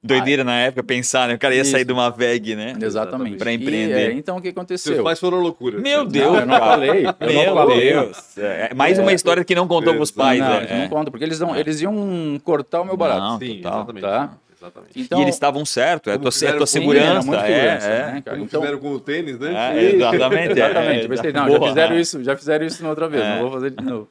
Doideira 0.00 0.42
ah, 0.42 0.44
na 0.44 0.56
época 0.60 0.84
pensar, 0.84 1.26
né? 1.26 1.34
O 1.34 1.38
cara 1.38 1.56
ia 1.56 1.62
isso. 1.62 1.72
sair 1.72 1.84
de 1.84 1.92
uma 1.92 2.08
VEG, 2.08 2.54
né? 2.54 2.72
Exatamente. 2.80 3.36
Para 3.36 3.52
empreender. 3.52 4.10
E, 4.10 4.12
é, 4.12 4.12
então 4.12 4.36
o 4.36 4.40
que 4.40 4.48
aconteceu? 4.48 4.94
Seus 4.94 5.04
pais 5.04 5.18
foram 5.18 5.40
loucura. 5.40 5.80
Meu 5.80 6.06
Deus, 6.06 6.32
não, 6.32 6.40
eu 6.40 6.46
não 6.46 6.58
falei. 6.58 7.04
Eu 7.06 7.26
Meu 7.26 7.46
não 7.46 7.54
falei. 7.54 7.92
Deus. 7.92 8.38
É, 8.38 8.74
mais 8.74 8.96
é, 8.96 9.02
uma 9.02 9.12
história 9.12 9.44
que 9.44 9.56
não 9.56 9.66
contou 9.66 9.96
pros 9.96 10.12
pais, 10.12 10.38
não, 10.38 10.48
né? 10.48 10.68
Não, 10.70 10.78
não 10.82 10.88
conta, 10.88 11.10
porque 11.10 11.24
eles, 11.24 11.40
não, 11.40 11.56
eles 11.56 11.80
iam 11.80 12.40
cortar 12.44 12.82
o 12.82 12.84
meu 12.84 12.96
barato. 12.96 13.20
Não, 13.20 13.38
Sim, 13.40 13.56
total. 13.56 13.74
Exatamente. 13.74 14.02
Tá? 14.02 14.38
Exatamente. 14.60 15.00
Então, 15.00 15.20
e 15.20 15.22
eles 15.22 15.36
estavam 15.36 15.64
certos, 15.64 16.12
é 16.12 16.16
a 16.16 16.18
tua, 16.18 16.30
é 16.30 16.52
tua 16.52 16.66
segurança. 16.66 17.18
É, 17.18 17.22
segurança 17.22 17.86
é, 17.86 18.12
né, 18.12 18.22
Como 18.22 18.44
então, 18.44 18.60
fizeram 18.60 18.78
com 18.80 18.92
o 18.92 19.00
tênis, 19.00 19.38
né? 19.38 19.78
É, 19.78 19.94
exatamente. 19.94 20.52
exatamente. 20.52 21.04
É, 21.04 21.08
Pensei, 21.08 21.32
não, 21.32 21.50
já 21.50 21.60
fizeram 21.60 21.98
isso, 22.00 22.24
já 22.24 22.36
fizeram 22.36 22.66
isso 22.66 22.82
na 22.82 22.90
outra 22.90 23.08
vez, 23.08 23.24
não 23.24 23.40
vou 23.42 23.52
fazer 23.52 23.70
de 23.70 23.84
novo. 23.84 24.08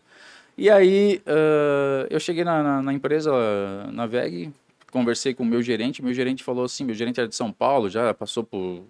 E 0.57 0.69
aí, 0.71 1.21
uh, 1.27 2.07
eu 2.09 2.19
cheguei 2.19 2.43
na, 2.43 2.63
na, 2.63 2.81
na, 2.81 2.93
empresa, 2.93 3.31
na 3.91 4.07
VEG, 4.07 4.51
conversei 4.91 5.33
com 5.33 5.43
o 5.43 5.45
meu 5.45 5.61
gerente, 5.61 6.03
meu 6.03 6.13
gerente 6.13 6.43
falou 6.43 6.65
assim, 6.65 6.83
meu 6.83 6.95
gerente 6.95 7.19
era 7.19 7.29
de 7.29 7.35
São 7.35 7.51
Paulo, 7.51 7.89
já 7.89 8.11
passou 8.13 8.43
por 8.43 8.83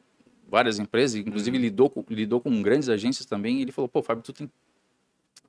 várias 0.49 0.79
empresas, 0.79 1.17
inclusive 1.17 1.57
uhum. 1.57 1.63
lidou, 1.63 1.89
com, 1.89 2.05
lidou 2.09 2.39
com 2.39 2.61
grandes 2.61 2.87
agências 2.87 3.25
também, 3.25 3.57
e 3.57 3.61
ele 3.63 3.73
falou, 3.73 3.89
pô, 3.89 4.01
Fábio, 4.01 4.23
tu 4.23 4.31
tem 4.31 4.49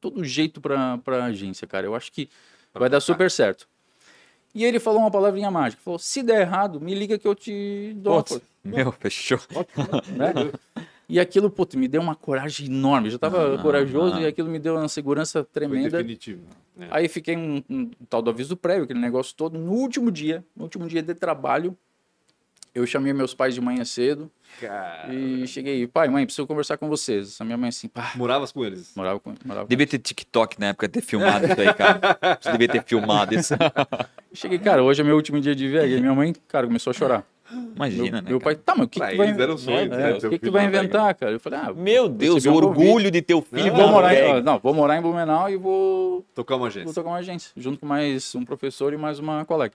todo 0.01 0.25
jeito 0.25 0.61
para 0.61 1.25
agência, 1.25 1.69
cara, 1.69 1.87
eu 1.87 1.95
acho 1.95 2.11
que 2.11 2.29
vai 2.75 2.89
dar 2.89 3.01
super 3.01 3.31
certo. 3.31 3.69
E 4.55 4.65
ele 4.65 4.81
falou 4.81 5.01
uma 5.01 5.11
palavrinha 5.11 5.51
mágica. 5.51 5.83
Falou: 5.83 5.99
se 5.99 6.23
der 6.23 6.41
errado, 6.41 6.81
me 6.81 6.95
liga 6.95 7.19
que 7.19 7.29
eu 7.29 7.35
te 7.35 7.95
dou. 7.97 8.25
Meu, 8.65 8.93
fechou. 8.93 9.39
né? 10.17 10.53
E 11.09 11.19
aquilo, 11.19 11.51
putz, 11.51 11.75
me 11.75 11.89
deu 11.89 12.03
uma 12.03 12.15
coragem 12.15 12.67
enorme. 12.67 13.07
Eu 13.07 13.13
já 13.13 13.17
estava 13.17 13.55
ah, 13.55 13.63
corajoso 13.63 14.17
ah, 14.17 14.23
e 14.23 14.27
aquilo 14.27 14.51
me 14.51 14.59
deu 14.59 14.77
uma 14.77 14.89
segurança 14.89 15.43
tremenda. 15.43 15.91
Foi 15.91 15.99
definitivo. 15.99 16.43
É. 16.79 16.87
Aí 16.91 17.09
fiquei 17.09 17.35
um, 17.37 17.63
um, 17.69 17.81
um, 17.81 17.91
tal 18.09 18.21
do 18.21 18.31
aviso 18.31 18.57
prévio, 18.57 18.85
aquele 18.85 19.01
negócio 19.01 19.35
todo. 19.35 19.59
No 19.59 19.73
último 19.73 20.11
dia, 20.11 20.45
no 20.55 20.65
último 20.65 20.87
dia 20.87 21.03
de 21.03 21.15
trabalho, 21.15 21.77
eu 22.75 22.87
chamei 22.87 23.13
meus 23.13 23.35
pais 23.35 23.55
de 23.55 23.61
manhã 23.61 23.85
cedo. 23.85 24.31
Cara... 24.61 25.13
E 25.13 25.47
cheguei, 25.47 25.87
pai, 25.87 26.09
mãe, 26.09 26.25
preciso 26.25 26.47
conversar 26.47 26.77
com 26.77 26.89
vocês. 26.89 27.41
A 27.41 27.45
minha 27.45 27.57
mãe 27.57 27.69
assim, 27.69 27.89
pá. 27.89 28.13
Moravas 28.15 28.53
com 28.53 28.65
eles? 28.65 28.93
Morava 28.97 29.21
com, 29.21 29.35
morava 29.45 29.67
Devia 29.69 29.87
ter 29.87 29.99
TikTok 29.99 30.59
na 30.59 30.69
época, 30.69 30.89
ter 30.89 31.03
filmado 31.03 31.47
isso 31.47 31.61
aí, 31.61 31.75
cara. 31.75 32.39
Você 32.41 32.53
devia 32.53 32.69
ter 32.69 32.83
filmado 32.85 33.35
isso. 33.35 33.55
cheguei, 34.33 34.59
cara, 34.59 34.83
hoje 34.83 35.01
é 35.01 35.05
meu 35.05 35.17
último 35.17 35.41
dia 35.41 35.55
de 35.55 35.69
viagem. 35.69 35.99
E 35.99 36.01
minha 36.01 36.15
mãe, 36.15 36.35
cara, 36.49 36.67
começou 36.67 36.91
a 36.91 36.95
chorar. 36.95 37.25
Imagina, 37.51 38.03
meu, 38.03 38.23
né? 38.23 38.31
Meu 38.31 38.41
pai, 38.41 38.57
tá, 38.57 38.75
mas 38.77 38.87
o 38.87 38.89
que, 38.89 39.01
que 39.01 39.17
vai 39.17 39.29
inventar? 39.31 39.59
Sonho, 39.59 39.89
né? 39.89 40.13
O 40.13 40.31
que, 40.31 40.39
que 40.39 40.51
vai 40.51 40.67
inventar, 40.67 41.15
cara? 41.15 41.33
Eu 41.33 41.41
falei, 41.41 41.59
ah, 41.59 41.73
meu 41.73 42.09
Deus, 42.09 42.45
o 42.45 42.53
orgulho 42.53 43.11
de 43.11 43.23
teu 43.23 43.41
filho. 43.41 43.75
Vou 43.75 43.89
morar 43.89 44.15
em, 44.15 44.43
não, 44.43 44.59
vou 44.59 44.75
morar 44.75 44.99
em 44.99 45.01
Blumenau 45.01 45.49
e 45.49 45.57
vou 45.57 46.25
tocar 46.35 46.57
uma 46.57 46.67
agência. 46.67 46.85
Vou 46.85 46.95
tocar 46.95 47.09
uma 47.09 47.19
agência, 47.19 47.51
junto 47.57 47.79
com 47.79 47.87
mais 47.87 48.35
um 48.35 48.45
professor 48.45 48.93
e 48.93 48.97
mais 48.97 49.19
uma 49.19 49.45
colega. 49.45 49.75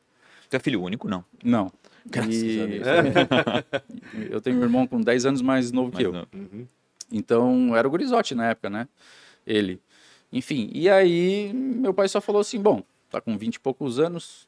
Tu 0.50 0.56
é 0.56 0.60
filho 0.60 0.84
único, 0.84 1.08
não? 1.08 1.26
Não. 1.44 1.72
Graças 2.06 2.36
e... 2.36 2.62
a 2.62 2.66
Deus. 2.66 2.88
eu 4.32 4.42
tenho 4.42 4.60
um 4.60 4.64
irmão 4.64 4.88
com 4.88 5.02
10 5.02 5.26
anos 5.26 5.42
mais 5.42 5.72
novo 5.72 5.92
mais 5.94 5.98
que 5.98 6.04
eu. 6.04 6.14
Uhum. 6.34 6.68
Então, 7.12 7.76
era 7.76 7.88
o 7.88 7.92
gurizote 7.92 8.34
na 8.34 8.50
época, 8.50 8.70
né? 8.70 8.88
Ele. 9.46 9.80
Enfim, 10.32 10.70
e 10.74 10.90
aí 10.90 11.54
meu 11.54 11.94
pai 11.94 12.08
só 12.08 12.20
falou 12.20 12.42
assim, 12.42 12.60
bom, 12.60 12.84
tá 13.10 13.22
com 13.22 13.38
20 13.38 13.56
e 13.56 13.60
poucos 13.60 14.00
anos, 14.00 14.48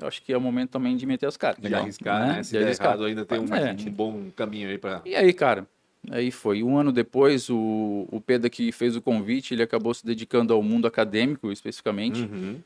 eu 0.00 0.08
acho 0.08 0.22
que 0.22 0.32
é 0.32 0.36
o 0.36 0.40
momento 0.40 0.70
também 0.70 0.96
de 0.96 1.06
meter 1.06 1.26
as 1.26 1.36
caras. 1.36 1.60
De 1.60 1.72
arriscar, 1.72 2.26
né? 2.26 2.32
né? 2.34 2.42
Se 2.42 2.58
de 2.58 2.64
arriscar. 2.64 2.88
Errado, 2.88 3.04
ainda 3.04 3.24
tem 3.24 3.38
um, 3.38 3.54
é. 3.54 3.72
um 3.72 3.92
bom 3.92 4.30
caminho 4.34 4.68
aí 4.68 4.78
para. 4.78 5.02
E 5.04 5.14
aí, 5.14 5.32
cara? 5.32 5.66
Aí 6.10 6.30
foi. 6.30 6.62
Um 6.62 6.76
ano 6.76 6.90
depois, 6.90 7.50
o, 7.50 8.08
o 8.10 8.20
Pedro 8.20 8.48
que 8.48 8.72
fez 8.72 8.96
o 8.96 9.02
convite, 9.02 9.54
ele 9.54 9.62
acabou 9.62 9.92
se 9.92 10.04
dedicando 10.04 10.54
ao 10.54 10.62
mundo 10.62 10.86
acadêmico, 10.86 11.52
especificamente. 11.52 12.22
Uhum. 12.22 12.60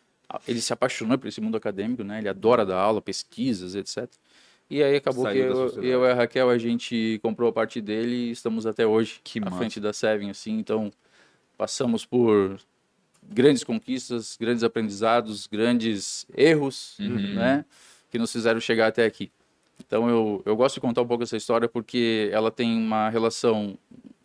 Ele 0.48 0.60
se 0.60 0.72
apaixonou 0.72 1.18
por 1.18 1.28
esse 1.28 1.40
mundo 1.40 1.56
acadêmico, 1.56 2.02
né? 2.02 2.18
Ele 2.18 2.28
adora 2.28 2.64
dar 2.64 2.78
aula, 2.78 3.02
pesquisas, 3.02 3.74
etc. 3.74 4.08
E 4.70 4.83
aí 4.83 4.96
acabou 4.96 5.24
Saiu 5.24 5.53
que 5.70 5.79
eu, 5.79 5.85
eu, 5.85 6.05
e 6.05 6.11
a 6.11 6.14
Raquel, 6.14 6.48
a 6.48 6.59
gente 6.59 7.18
comprou 7.22 7.50
a 7.50 7.53
parte 7.53 7.81
dele 7.81 8.14
e 8.14 8.31
estamos 8.31 8.66
até 8.66 8.87
hoje 8.87 9.20
que 9.22 9.38
à 9.38 9.42
massa. 9.42 9.57
frente 9.57 9.79
da 9.79 9.92
Seven, 9.92 10.31
assim. 10.31 10.59
Então, 10.59 10.90
passamos 11.57 12.05
por 12.05 12.59
grandes 13.22 13.62
conquistas, 13.62 14.37
grandes 14.38 14.64
aprendizados, 14.64 15.46
grandes 15.46 16.27
erros, 16.37 16.98
uhum. 16.98 17.35
né? 17.35 17.64
Que 18.11 18.18
nos 18.18 18.33
fizeram 18.33 18.61
chegar 18.61 18.88
até 18.88 19.05
aqui. 19.05 19.31
Então 19.87 20.09
eu, 20.09 20.42
eu 20.44 20.57
gosto 20.57 20.77
de 20.77 20.81
contar 20.81 21.03
um 21.03 21.07
pouco 21.07 21.24
essa 21.24 21.37
história 21.37 21.68
porque 21.68 22.29
ela 22.33 22.50
tem 22.50 22.77
uma 22.77 23.09
relação 23.09 23.77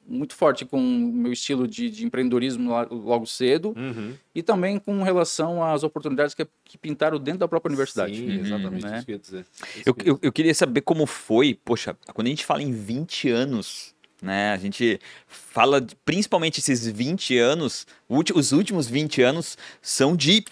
muito 0.10 0.36
forte 0.36 0.66
com 0.66 0.80
o 0.80 1.12
meu 1.12 1.32
estilo 1.32 1.68
de, 1.68 1.90
de 1.90 2.06
empreendedorismo 2.06 2.72
logo 2.90 3.26
cedo 3.26 3.74
uhum. 3.78 4.14
e 4.34 4.42
também 4.42 4.80
com 4.80 5.04
relação 5.04 5.64
às 5.64 5.84
oportunidades 5.84 6.34
que, 6.34 6.48
que 6.64 6.78
pintaram 6.78 7.20
dentro 7.20 7.40
da 7.40 7.48
própria 7.48 7.70
universidade. 7.70 8.16
Sim, 8.16 8.40
exatamente 8.40 8.86
né? 8.86 8.98
isso 8.98 9.06
que 9.06 9.12
eu 9.12 9.16
ia 9.16 9.20
dizer. 9.20 9.46
Eu, 9.86 9.96
eu, 10.04 10.20
eu, 10.22 10.32
queria 10.32 10.54
saber 10.54 10.82
como 10.82 11.06
foi, 11.06 11.58
poxa, 11.64 11.96
quando 12.14 12.28
a 12.28 12.30
gente 12.30 12.46
fala 12.46 12.64
em 12.64 12.72
20 12.72 13.30
anos 13.30 13.94
né? 14.22 14.52
A 14.52 14.58
gente 14.58 15.00
fala, 15.28 15.80
de, 15.80 15.96
principalmente 15.96 16.60
esses 16.60 16.86
20 16.86 17.38
anos, 17.38 17.88
os 18.08 18.52
últimos 18.52 18.88
20 18.88 19.22
anos 19.22 19.58
são 19.82 20.16
de 20.16 20.44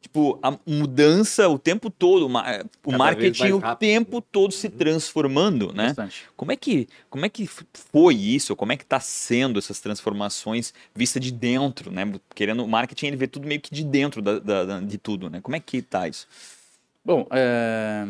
tipo, 0.00 0.38
a 0.42 0.56
mudança 0.66 1.48
o 1.48 1.58
tempo 1.58 1.90
todo, 1.90 2.26
o 2.26 2.32
Cada 2.32 2.98
marketing 2.98 3.52
o 3.52 3.76
tempo 3.76 4.20
todo 4.20 4.52
se 4.52 4.68
transformando, 4.68 5.72
né? 5.72 5.88
Bastante. 5.88 6.24
Como 6.36 6.52
é 6.52 6.56
que 6.56 6.88
como 7.10 7.26
é 7.26 7.28
que 7.28 7.46
foi 7.46 8.14
isso? 8.14 8.54
Como 8.54 8.72
é 8.72 8.76
que 8.76 8.84
está 8.84 9.00
sendo 9.00 9.58
essas 9.58 9.80
transformações 9.80 10.72
vista 10.94 11.18
de 11.18 11.30
dentro, 11.30 11.90
né? 11.90 12.04
Querendo 12.34 12.64
o 12.64 12.68
marketing 12.68 13.06
ele 13.06 13.16
vê 13.16 13.26
tudo 13.26 13.46
meio 13.46 13.60
que 13.60 13.72
de 13.74 13.84
dentro 13.84 14.22
da, 14.22 14.38
da, 14.38 14.80
de 14.80 14.98
tudo, 14.98 15.28
né? 15.28 15.40
Como 15.40 15.56
é 15.56 15.60
que 15.60 15.82
tá 15.82 16.08
isso? 16.08 16.26
Bom, 17.04 17.26
é... 17.30 18.06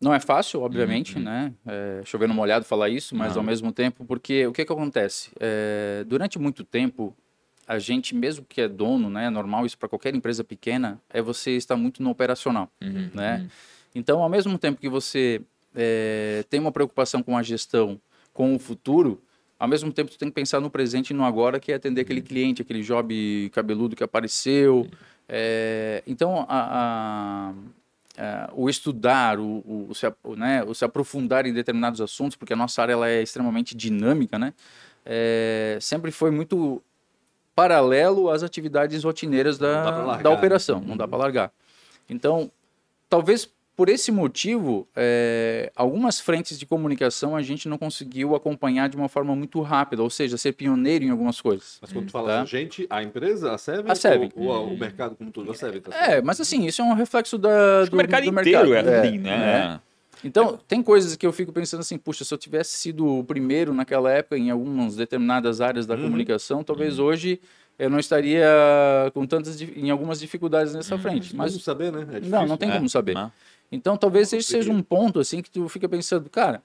Não 0.00 0.12
é 0.12 0.20
fácil, 0.20 0.60
obviamente, 0.60 1.16
uhum. 1.16 1.22
né? 1.22 1.52
É, 1.66 2.02
chovendo 2.04 2.34
molhado 2.34 2.64
falar 2.64 2.90
isso, 2.90 3.16
mas 3.16 3.32
Não. 3.32 3.38
ao 3.40 3.42
mesmo 3.42 3.72
tempo, 3.72 4.04
porque 4.04 4.46
o 4.46 4.52
que, 4.52 4.62
que 4.62 4.72
acontece? 4.72 5.30
É, 5.40 6.04
durante 6.06 6.38
muito 6.38 6.62
tempo, 6.62 7.16
a 7.66 7.78
gente, 7.78 8.14
mesmo 8.14 8.44
que 8.48 8.60
é 8.60 8.68
dono, 8.68 9.08
né? 9.08 9.26
É 9.26 9.30
normal 9.30 9.64
isso 9.64 9.78
para 9.78 9.88
qualquer 9.88 10.14
empresa 10.14 10.44
pequena, 10.44 11.00
é 11.10 11.22
você 11.22 11.52
estar 11.52 11.76
muito 11.76 12.02
no 12.02 12.10
operacional, 12.10 12.70
uhum. 12.82 13.10
né? 13.14 13.38
Uhum. 13.38 13.48
Então, 13.94 14.22
ao 14.22 14.28
mesmo 14.28 14.58
tempo 14.58 14.80
que 14.80 14.88
você 14.88 15.40
é, 15.74 16.44
tem 16.50 16.60
uma 16.60 16.72
preocupação 16.72 17.22
com 17.22 17.36
a 17.36 17.42
gestão, 17.42 18.00
com 18.32 18.54
o 18.54 18.58
futuro, 18.58 19.20
ao 19.58 19.68
mesmo 19.68 19.92
tempo 19.92 20.10
tu 20.10 20.18
tem 20.18 20.28
que 20.28 20.34
pensar 20.34 20.60
no 20.60 20.68
presente 20.68 21.10
e 21.10 21.14
no 21.14 21.24
agora, 21.24 21.60
que 21.60 21.72
é 21.72 21.76
atender 21.76 22.00
aquele 22.02 22.20
uhum. 22.20 22.26
cliente, 22.26 22.62
aquele 22.62 22.82
job 22.82 23.50
cabeludo 23.54 23.96
que 23.96 24.04
apareceu. 24.04 24.80
Uhum. 24.80 24.90
É, 25.28 26.02
então, 26.06 26.44
a, 26.48 27.50
a 27.50 27.54
Uh, 28.14 28.62
o 28.66 28.70
estudar, 28.70 29.40
o, 29.40 29.42
o, 29.66 29.86
o, 29.90 29.94
se, 29.94 30.06
né, 30.36 30.62
o 30.62 30.72
se 30.72 30.84
aprofundar 30.84 31.46
em 31.46 31.52
determinados 31.52 32.00
assuntos, 32.00 32.36
porque 32.36 32.52
a 32.52 32.56
nossa 32.56 32.80
área 32.80 32.92
ela 32.92 33.08
é 33.08 33.20
extremamente 33.20 33.76
dinâmica, 33.76 34.38
né? 34.38 34.54
É, 35.04 35.76
sempre 35.80 36.12
foi 36.12 36.30
muito 36.30 36.80
paralelo 37.54 38.30
às 38.30 38.42
atividades 38.42 39.04
rotineiras 39.04 39.58
da, 39.58 40.16
da 40.18 40.30
operação, 40.30 40.80
não 40.80 40.96
dá 40.96 41.06
para 41.06 41.18
largar. 41.18 41.52
Então, 42.08 42.50
talvez 43.08 43.48
por 43.76 43.88
esse 43.88 44.12
motivo, 44.12 44.86
é, 44.94 45.72
algumas 45.74 46.20
frentes 46.20 46.58
de 46.58 46.64
comunicação 46.64 47.34
a 47.34 47.42
gente 47.42 47.68
não 47.68 47.76
conseguiu 47.76 48.34
acompanhar 48.34 48.88
de 48.88 48.96
uma 48.96 49.08
forma 49.08 49.34
muito 49.34 49.60
rápida, 49.60 50.02
ou 50.02 50.10
seja, 50.10 50.38
ser 50.38 50.52
pioneiro 50.52 51.04
em 51.04 51.10
algumas 51.10 51.40
coisas. 51.40 51.78
Mas 51.80 51.92
quando 51.92 52.06
tu 52.06 52.12
fala 52.12 52.28
tá? 52.28 52.42
a 52.42 52.44
gente, 52.44 52.86
a 52.88 53.02
empresa, 53.02 53.52
a 53.52 53.58
Seven? 53.58 53.90
A 53.90 53.94
Seven. 53.94 54.30
Ou, 54.36 54.46
ou, 54.46 54.68
o 54.68 54.78
mercado 54.78 55.16
como 55.16 55.32
todo, 55.32 55.50
a 55.50 55.54
Seven? 55.54 55.80
Tá 55.80 55.96
é, 55.96 56.22
mas 56.22 56.40
assim, 56.40 56.64
isso 56.66 56.82
é 56.82 56.84
um 56.84 56.94
reflexo 56.94 57.36
da, 57.36 57.84
do, 57.84 57.96
mercado 57.96 58.22
do 58.22 58.40
inteiro 58.40 58.70
mercado. 58.70 58.88
é 58.88 59.00
assim, 59.00 59.18
né? 59.18 59.80
É. 59.80 59.93
Então, 60.24 60.58
tem 60.66 60.82
coisas 60.82 61.14
que 61.16 61.26
eu 61.26 61.32
fico 61.32 61.52
pensando 61.52 61.80
assim, 61.80 61.98
puxa, 61.98 62.24
se 62.24 62.32
eu 62.32 62.38
tivesse 62.38 62.78
sido 62.78 63.06
o 63.06 63.22
primeiro 63.22 63.74
naquela 63.74 64.10
época 64.10 64.38
em 64.38 64.50
algumas 64.50 64.96
determinadas 64.96 65.60
áreas 65.60 65.86
da 65.86 65.94
uhum. 65.94 66.04
comunicação, 66.04 66.64
talvez 66.64 66.98
uhum. 66.98 67.06
hoje 67.06 67.40
eu 67.78 67.90
não 67.90 67.98
estaria 67.98 68.46
com 69.12 69.26
tantas 69.26 69.60
em 69.60 69.90
algumas 69.90 70.20
dificuldades 70.20 70.74
nessa 70.74 70.94
uhum. 70.94 71.00
frente. 71.00 71.36
Mas 71.36 71.52
não 71.52 71.60
saber, 71.60 71.92
né? 71.92 72.06
É 72.14 72.20
não, 72.20 72.46
não 72.46 72.56
tem 72.56 72.70
é. 72.70 72.76
como 72.76 72.88
saber. 72.88 73.14
Não. 73.14 73.30
Então, 73.70 73.96
talvez 73.96 74.32
esse 74.32 74.48
seja 74.48 74.70
um 74.70 74.82
ponto 74.82 75.20
assim 75.20 75.42
que 75.42 75.50
tu 75.50 75.68
fica 75.68 75.88
pensando, 75.88 76.30
cara. 76.30 76.62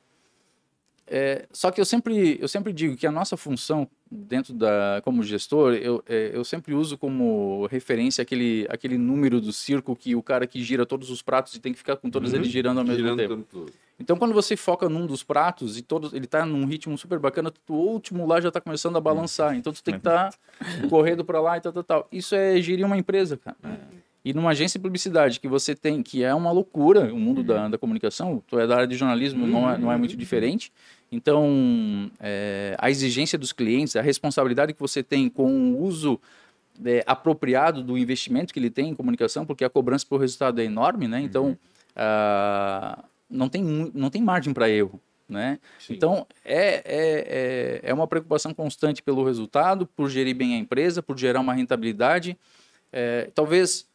É, 1.11 1.47
só 1.51 1.71
que 1.71 1.81
eu 1.81 1.85
sempre, 1.85 2.37
eu 2.39 2.47
sempre 2.47 2.71
digo 2.71 2.95
que 2.95 3.07
a 3.07 3.11
nossa 3.11 3.35
função 3.35 3.89
dentro 4.11 4.53
da 4.53 5.01
como 5.03 5.23
gestor, 5.23 5.73
eu, 5.73 6.03
é, 6.07 6.29
eu 6.33 6.43
sempre 6.43 6.75
uso 6.75 6.99
como 6.99 7.65
referência 7.65 8.21
aquele, 8.21 8.67
aquele 8.69 8.95
número 8.95 9.41
do 9.41 9.51
circo 9.51 9.95
que 9.95 10.15
o 10.15 10.21
cara 10.21 10.45
que 10.45 10.63
gira 10.63 10.85
todos 10.85 11.09
os 11.09 11.23
pratos 11.23 11.55
e 11.55 11.59
tem 11.59 11.73
que 11.73 11.79
ficar 11.79 11.95
com 11.95 12.11
todos 12.11 12.31
uhum. 12.31 12.37
eles 12.37 12.49
girando 12.49 12.77
ao 12.77 12.85
mesmo 12.85 13.01
girando 13.01 13.43
tempo. 13.43 13.65
Então, 13.99 14.17
quando 14.17 14.33
você 14.33 14.55
foca 14.55 14.87
num 14.87 15.07
dos 15.07 15.23
pratos 15.23 15.79
e 15.79 15.81
todos 15.81 16.13
ele 16.13 16.25
está 16.25 16.45
num 16.45 16.65
ritmo 16.65 16.95
super 16.95 17.17
bacana, 17.17 17.51
o 17.67 17.73
último 17.73 18.27
lá 18.27 18.39
já 18.39 18.49
está 18.49 18.61
começando 18.61 18.95
a 18.95 19.01
balançar. 19.01 19.55
Então, 19.55 19.73
tu 19.73 19.83
tem 19.83 19.95
que 19.95 19.99
estar 19.99 20.29
tá 20.29 20.37
correndo 20.89 21.25
para 21.25 21.41
lá 21.41 21.57
e 21.57 21.61
tal, 21.61 21.73
tal, 21.73 21.83
tal. 21.83 22.07
Isso 22.11 22.35
é 22.35 22.61
gerir 22.61 22.85
uma 22.85 22.97
empresa, 22.97 23.35
cara. 23.35 23.57
É. 23.63 23.99
E 24.23 24.33
numa 24.33 24.51
agência 24.51 24.77
de 24.77 24.83
publicidade 24.83 25.39
que 25.39 25.47
você 25.47 25.73
tem, 25.73 26.03
que 26.03 26.23
é 26.23 26.33
uma 26.35 26.51
loucura, 26.51 27.11
o 27.13 27.17
mundo 27.17 27.39
uhum. 27.39 27.47
da, 27.47 27.67
da 27.69 27.77
comunicação, 27.77 28.43
tu 28.45 28.59
é 28.59 28.67
da 28.67 28.75
área 28.75 28.87
de 28.87 28.95
jornalismo, 28.95 29.45
uhum. 29.45 29.51
não, 29.51 29.69
é, 29.69 29.77
não 29.77 29.91
é 29.91 29.97
muito 29.97 30.15
diferente. 30.15 30.71
Então, 31.11 32.11
é, 32.19 32.75
a 32.77 32.89
exigência 32.89 33.37
dos 33.37 33.51
clientes, 33.51 33.95
a 33.95 34.01
responsabilidade 34.01 34.73
que 34.73 34.79
você 34.79 35.01
tem 35.01 35.27
com 35.29 35.73
o 35.73 35.83
uso 35.83 36.19
é, 36.85 37.03
apropriado 37.05 37.83
do 37.83 37.97
investimento 37.97 38.53
que 38.53 38.59
ele 38.59 38.69
tem 38.69 38.89
em 38.89 38.95
comunicação, 38.95 39.45
porque 39.45 39.65
a 39.65 39.69
cobrança 39.69 40.05
por 40.07 40.19
resultado 40.19 40.61
é 40.61 40.65
enorme, 40.65 41.07
né? 41.07 41.19
Então, 41.21 41.45
uhum. 41.45 41.57
uh, 41.95 43.03
não, 43.29 43.49
tem, 43.49 43.63
não 43.93 44.09
tem 44.09 44.21
margem 44.21 44.53
para 44.53 44.69
erro. 44.69 44.99
Né? 45.27 45.59
Então, 45.87 46.25
é, 46.43 46.57
é, 46.57 46.81
é, 46.85 47.79
é 47.83 47.93
uma 47.93 48.07
preocupação 48.07 48.51
constante 48.51 49.03
pelo 49.03 49.23
resultado, 49.23 49.85
por 49.85 50.09
gerir 50.09 50.35
bem 50.35 50.55
a 50.55 50.57
empresa, 50.57 51.03
por 51.03 51.17
gerar 51.17 51.39
uma 51.39 51.53
rentabilidade. 51.53 52.35
É, 52.91 53.29
talvez 53.35 53.87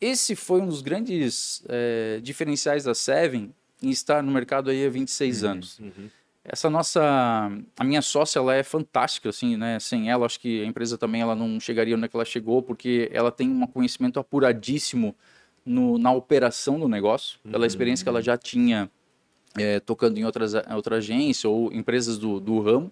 esse 0.00 0.34
foi 0.34 0.62
um 0.62 0.66
dos 0.66 0.80
grandes 0.80 1.62
é, 1.68 2.18
diferenciais 2.22 2.84
da 2.84 2.94
Seven 2.94 3.52
em 3.82 3.90
estar 3.90 4.22
no 4.22 4.32
mercado 4.32 4.70
aí 4.70 4.86
há 4.86 4.88
26 4.88 5.42
uhum, 5.42 5.50
anos. 5.50 5.78
Uhum. 5.78 6.10
Essa 6.50 6.70
nossa, 6.70 7.02
a 7.78 7.84
minha 7.84 8.00
sócia, 8.00 8.38
ela 8.38 8.54
é 8.54 8.62
fantástica, 8.62 9.28
assim, 9.28 9.56
né? 9.56 9.78
Sem 9.78 10.10
ela, 10.10 10.24
acho 10.24 10.40
que 10.40 10.62
a 10.62 10.64
empresa 10.64 10.96
também 10.96 11.20
ela 11.20 11.34
não 11.34 11.60
chegaria 11.60 11.94
onde 11.94 12.06
é 12.06 12.10
ela 12.12 12.24
chegou, 12.24 12.62
porque 12.62 13.10
ela 13.12 13.30
tem 13.30 13.50
um 13.50 13.66
conhecimento 13.66 14.18
apuradíssimo 14.18 15.14
no, 15.64 15.98
na 15.98 16.10
operação 16.10 16.80
do 16.80 16.88
negócio, 16.88 17.38
pela 17.42 17.58
uhum. 17.58 17.66
experiência 17.66 18.02
que 18.02 18.08
ela 18.08 18.22
já 18.22 18.36
tinha 18.36 18.90
é, 19.58 19.78
tocando 19.80 20.18
em 20.18 20.24
outras, 20.24 20.54
outra 20.74 20.96
agência 20.96 21.48
ou 21.48 21.72
empresas 21.72 22.16
do, 22.18 22.40
do 22.40 22.60
ramo. 22.60 22.90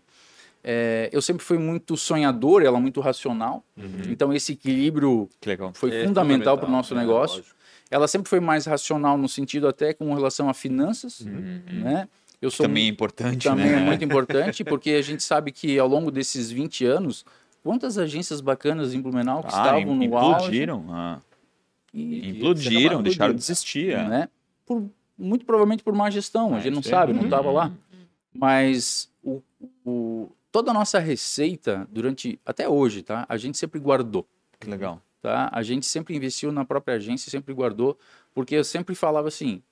É, 0.63 1.09
eu 1.13 1.23
sempre 1.23 1.45
fui 1.45 1.59
muito 1.59 1.97
sonhador, 1.97 2.63
ela 2.63 2.81
muito 2.81 3.01
racional. 3.01 3.65
Uhum. 3.77 4.11
Então 4.11 4.33
esse 4.33 4.53
equilíbrio 4.53 5.29
foi 5.75 5.95
é, 5.95 6.05
fundamental 6.05 6.59
para 6.59 6.69
o 6.69 6.71
nosso 6.71 6.93
é, 6.93 6.97
negócio. 6.97 7.45
Ela 7.89 8.09
sempre 8.09 8.29
foi 8.29 8.41
mais 8.41 8.67
racional 8.67 9.17
no 9.17 9.29
sentido 9.29 9.69
até 9.69 9.95
com 9.95 10.13
relação 10.13 10.49
a 10.49 10.55
finanças, 10.55 11.21
uhum. 11.21 11.63
né? 11.69 12.09
Eu 12.41 12.51
sou 12.51 12.67
também 12.67 12.85
é 12.85 12.89
importante, 12.89 13.45
também 13.49 13.67
né? 13.67 13.79
é 13.79 13.81
muito 13.81 14.05
importante, 14.05 14.65
porque 14.65 14.91
a 14.91 15.03
gente 15.03 15.23
sabe 15.23 15.53
que 15.53 15.79
ao 15.79 15.89
longo 15.89 16.11
desses 16.11 16.51
20 16.51 16.85
anos, 16.85 17.25
quantas 17.63 17.99
agências 17.99 18.41
bacanas 18.41 18.95
em 18.95 19.01
Blumenau 19.01 19.43
que 19.43 19.55
ah, 19.55 19.59
estavam 19.59 19.95
no 19.95 20.03
implodiram, 20.03 20.77
auge... 20.77 20.93
Ah. 20.93 21.21
E, 21.93 22.29
implodiram, 22.29 23.03
deixaram 23.03 23.35
de 23.35 23.41
existir. 23.41 23.93
É. 23.93 24.07
Né? 24.07 24.29
Por, 24.67 24.89
muito 25.17 25.47
provavelmente 25.47 25.83
por 25.83 25.95
má 25.95 26.11
gestão, 26.11 26.55
a 26.55 26.61
gente 26.61 26.75
não 26.75 26.83
sabe, 26.83 27.13
não 27.13 27.25
estava 27.25 27.51
lá. 27.51 27.73
Mas 28.35 29.11
o, 29.23 29.43
o, 29.85 30.29
toda 30.53 30.71
a 30.71 30.75
nossa 30.75 30.99
receita, 30.99 31.89
durante 31.91 32.39
até 32.45 32.69
hoje, 32.69 33.03
tá? 33.03 33.25
a 33.29 33.37
gente 33.37 33.57
sempre 33.57 33.81
guardou. 33.81 34.27
Que 34.61 34.69
legal. 34.69 35.01
Tá? 35.23 35.49
A 35.53 35.63
gente 35.63 35.87
sempre 35.87 36.15
investiu 36.15 36.53
na 36.53 36.65
própria 36.65 36.97
agência, 36.97 37.31
sempre 37.31 37.53
guardou, 37.55 37.99
porque 38.35 38.55
eu 38.55 38.65
sempre 38.65 38.95
falava 38.95 39.29
assim, 39.29 39.63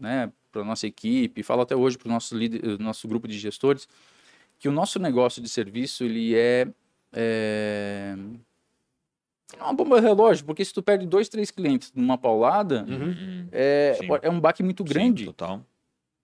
né, 0.00 0.30
para 0.50 0.64
nossa 0.64 0.86
equipe, 0.86 1.42
falo 1.42 1.62
até 1.62 1.74
hoje 1.74 1.96
para 1.96 2.08
o 2.08 2.12
nosso, 2.12 2.36
líder, 2.36 2.78
nosso 2.78 3.08
grupo 3.08 3.26
de 3.26 3.38
gestores, 3.38 3.88
que 4.58 4.68
o 4.68 4.72
nosso 4.72 4.98
negócio 4.98 5.42
de 5.42 5.48
serviço 5.48 6.04
ele 6.04 6.34
é, 6.34 6.68
é 7.12 8.14
uma 9.60 9.72
bomba 9.72 10.00
relógio, 10.00 10.44
porque 10.44 10.64
se 10.64 10.72
tu 10.72 10.82
perde 10.82 11.06
dois, 11.06 11.28
três 11.28 11.50
clientes 11.50 11.92
numa 11.94 12.16
paulada, 12.16 12.84
uhum. 12.88 13.48
é, 13.50 13.98
é 14.22 14.30
um 14.30 14.40
baque 14.40 14.62
muito 14.62 14.84
grande. 14.84 15.24
Sim, 15.24 15.26
total. 15.26 15.64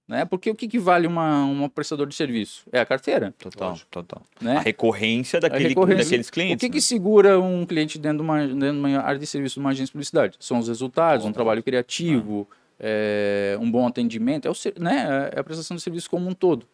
Né? 0.09 0.25
Porque 0.25 0.49
o 0.49 0.55
que, 0.55 0.67
que 0.67 0.79
vale 0.79 1.07
uma, 1.07 1.45
uma 1.45 1.69
prestador 1.69 2.07
de 2.07 2.15
serviço? 2.15 2.65
É 2.73 2.81
a 2.81 2.87
carteira. 2.87 3.35
Total, 3.39 3.71
Lógico. 3.71 3.91
total. 3.91 4.23
Né? 4.41 4.57
A 4.57 4.61
recorrência, 4.61 5.39
daquele, 5.39 5.67
a 5.67 5.69
recorrência 5.69 6.05
daqueles 6.05 6.31
clientes. 6.31 6.57
O 6.57 6.59
que, 6.61 6.69
né? 6.69 6.73
que 6.73 6.81
segura 6.81 7.39
um 7.39 7.67
cliente 7.67 7.99
dentro 7.99 8.19
de, 8.19 8.25
uma, 8.25 8.47
dentro 8.47 8.73
de 8.73 8.79
uma 8.79 9.01
área 9.01 9.19
de 9.19 9.27
serviço 9.27 9.57
de 9.57 9.61
uma 9.61 9.71
agência 9.71 9.87
de 9.87 9.93
publicidade? 9.93 10.39
São 10.41 10.59
os 10.59 10.69
resultados, 10.69 11.27
um 11.27 11.33
trabalho 11.33 11.63
criativo, 11.63 12.49
ah. 12.51 12.55
É, 12.79 13.57
um 13.61 13.71
bom 13.71 13.87
atendimento, 13.87 14.47
é, 14.47 14.51
o, 14.51 14.55
né? 14.81 15.31
é 15.33 15.41
a 15.41 15.45
prestação 15.45 15.77
de 15.77 15.83
serviço 15.83 16.09
como 16.09 16.29
um 16.29 16.33
todo. 16.33 16.67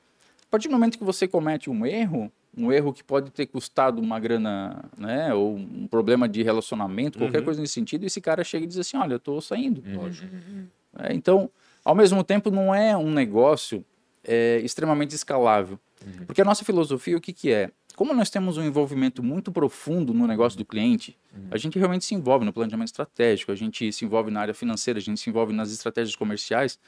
A 0.42 0.50
partir 0.50 0.68
do 0.68 0.72
momento 0.72 0.98
que 0.98 1.04
você 1.04 1.26
comete 1.26 1.68
um 1.68 1.84
erro, 1.84 2.30
um 2.56 2.72
erro 2.72 2.92
que 2.92 3.02
pode 3.02 3.30
ter 3.30 3.46
custado 3.46 4.00
uma 4.00 4.20
grana, 4.20 4.84
né, 4.96 5.34
ou 5.34 5.56
um 5.56 5.88
problema 5.88 6.28
de 6.28 6.42
relacionamento, 6.42 7.18
qualquer 7.18 7.38
uhum. 7.38 7.44
coisa 7.44 7.60
nesse 7.60 7.72
sentido, 7.72 8.04
esse 8.04 8.20
cara 8.20 8.44
chega 8.44 8.64
e 8.64 8.68
diz 8.68 8.78
assim, 8.78 8.96
olha, 8.96 9.14
eu 9.14 9.18
estou 9.18 9.40
saindo. 9.40 9.82
Uhum. 9.84 10.66
É, 10.98 11.12
então, 11.12 11.50
ao 11.84 11.94
mesmo 11.94 12.22
tempo, 12.22 12.50
não 12.50 12.74
é 12.74 12.96
um 12.96 13.10
negócio 13.10 13.84
é, 14.22 14.60
extremamente 14.62 15.14
escalável. 15.14 15.78
Uhum. 16.04 16.26
Porque 16.26 16.40
a 16.40 16.44
nossa 16.44 16.64
filosofia, 16.64 17.16
o 17.16 17.20
que, 17.20 17.32
que 17.32 17.50
é? 17.50 17.70
Como 17.96 18.12
nós 18.12 18.30
temos 18.30 18.56
um 18.58 18.62
envolvimento 18.62 19.22
muito 19.22 19.52
profundo 19.52 20.12
no 20.12 20.26
negócio 20.26 20.58
do 20.58 20.64
cliente, 20.64 21.16
uhum. 21.32 21.48
a 21.50 21.56
gente 21.56 21.78
realmente 21.78 22.04
se 22.04 22.14
envolve 22.14 22.44
no 22.44 22.52
planejamento 22.52 22.88
estratégico, 22.88 23.52
a 23.52 23.54
gente 23.54 23.92
se 23.92 24.04
envolve 24.04 24.30
na 24.30 24.40
área 24.40 24.54
financeira, 24.54 24.98
a 24.98 25.02
gente 25.02 25.20
se 25.20 25.30
envolve 25.30 25.52
nas 25.52 25.70
estratégias 25.70 26.16
comerciais. 26.16 26.78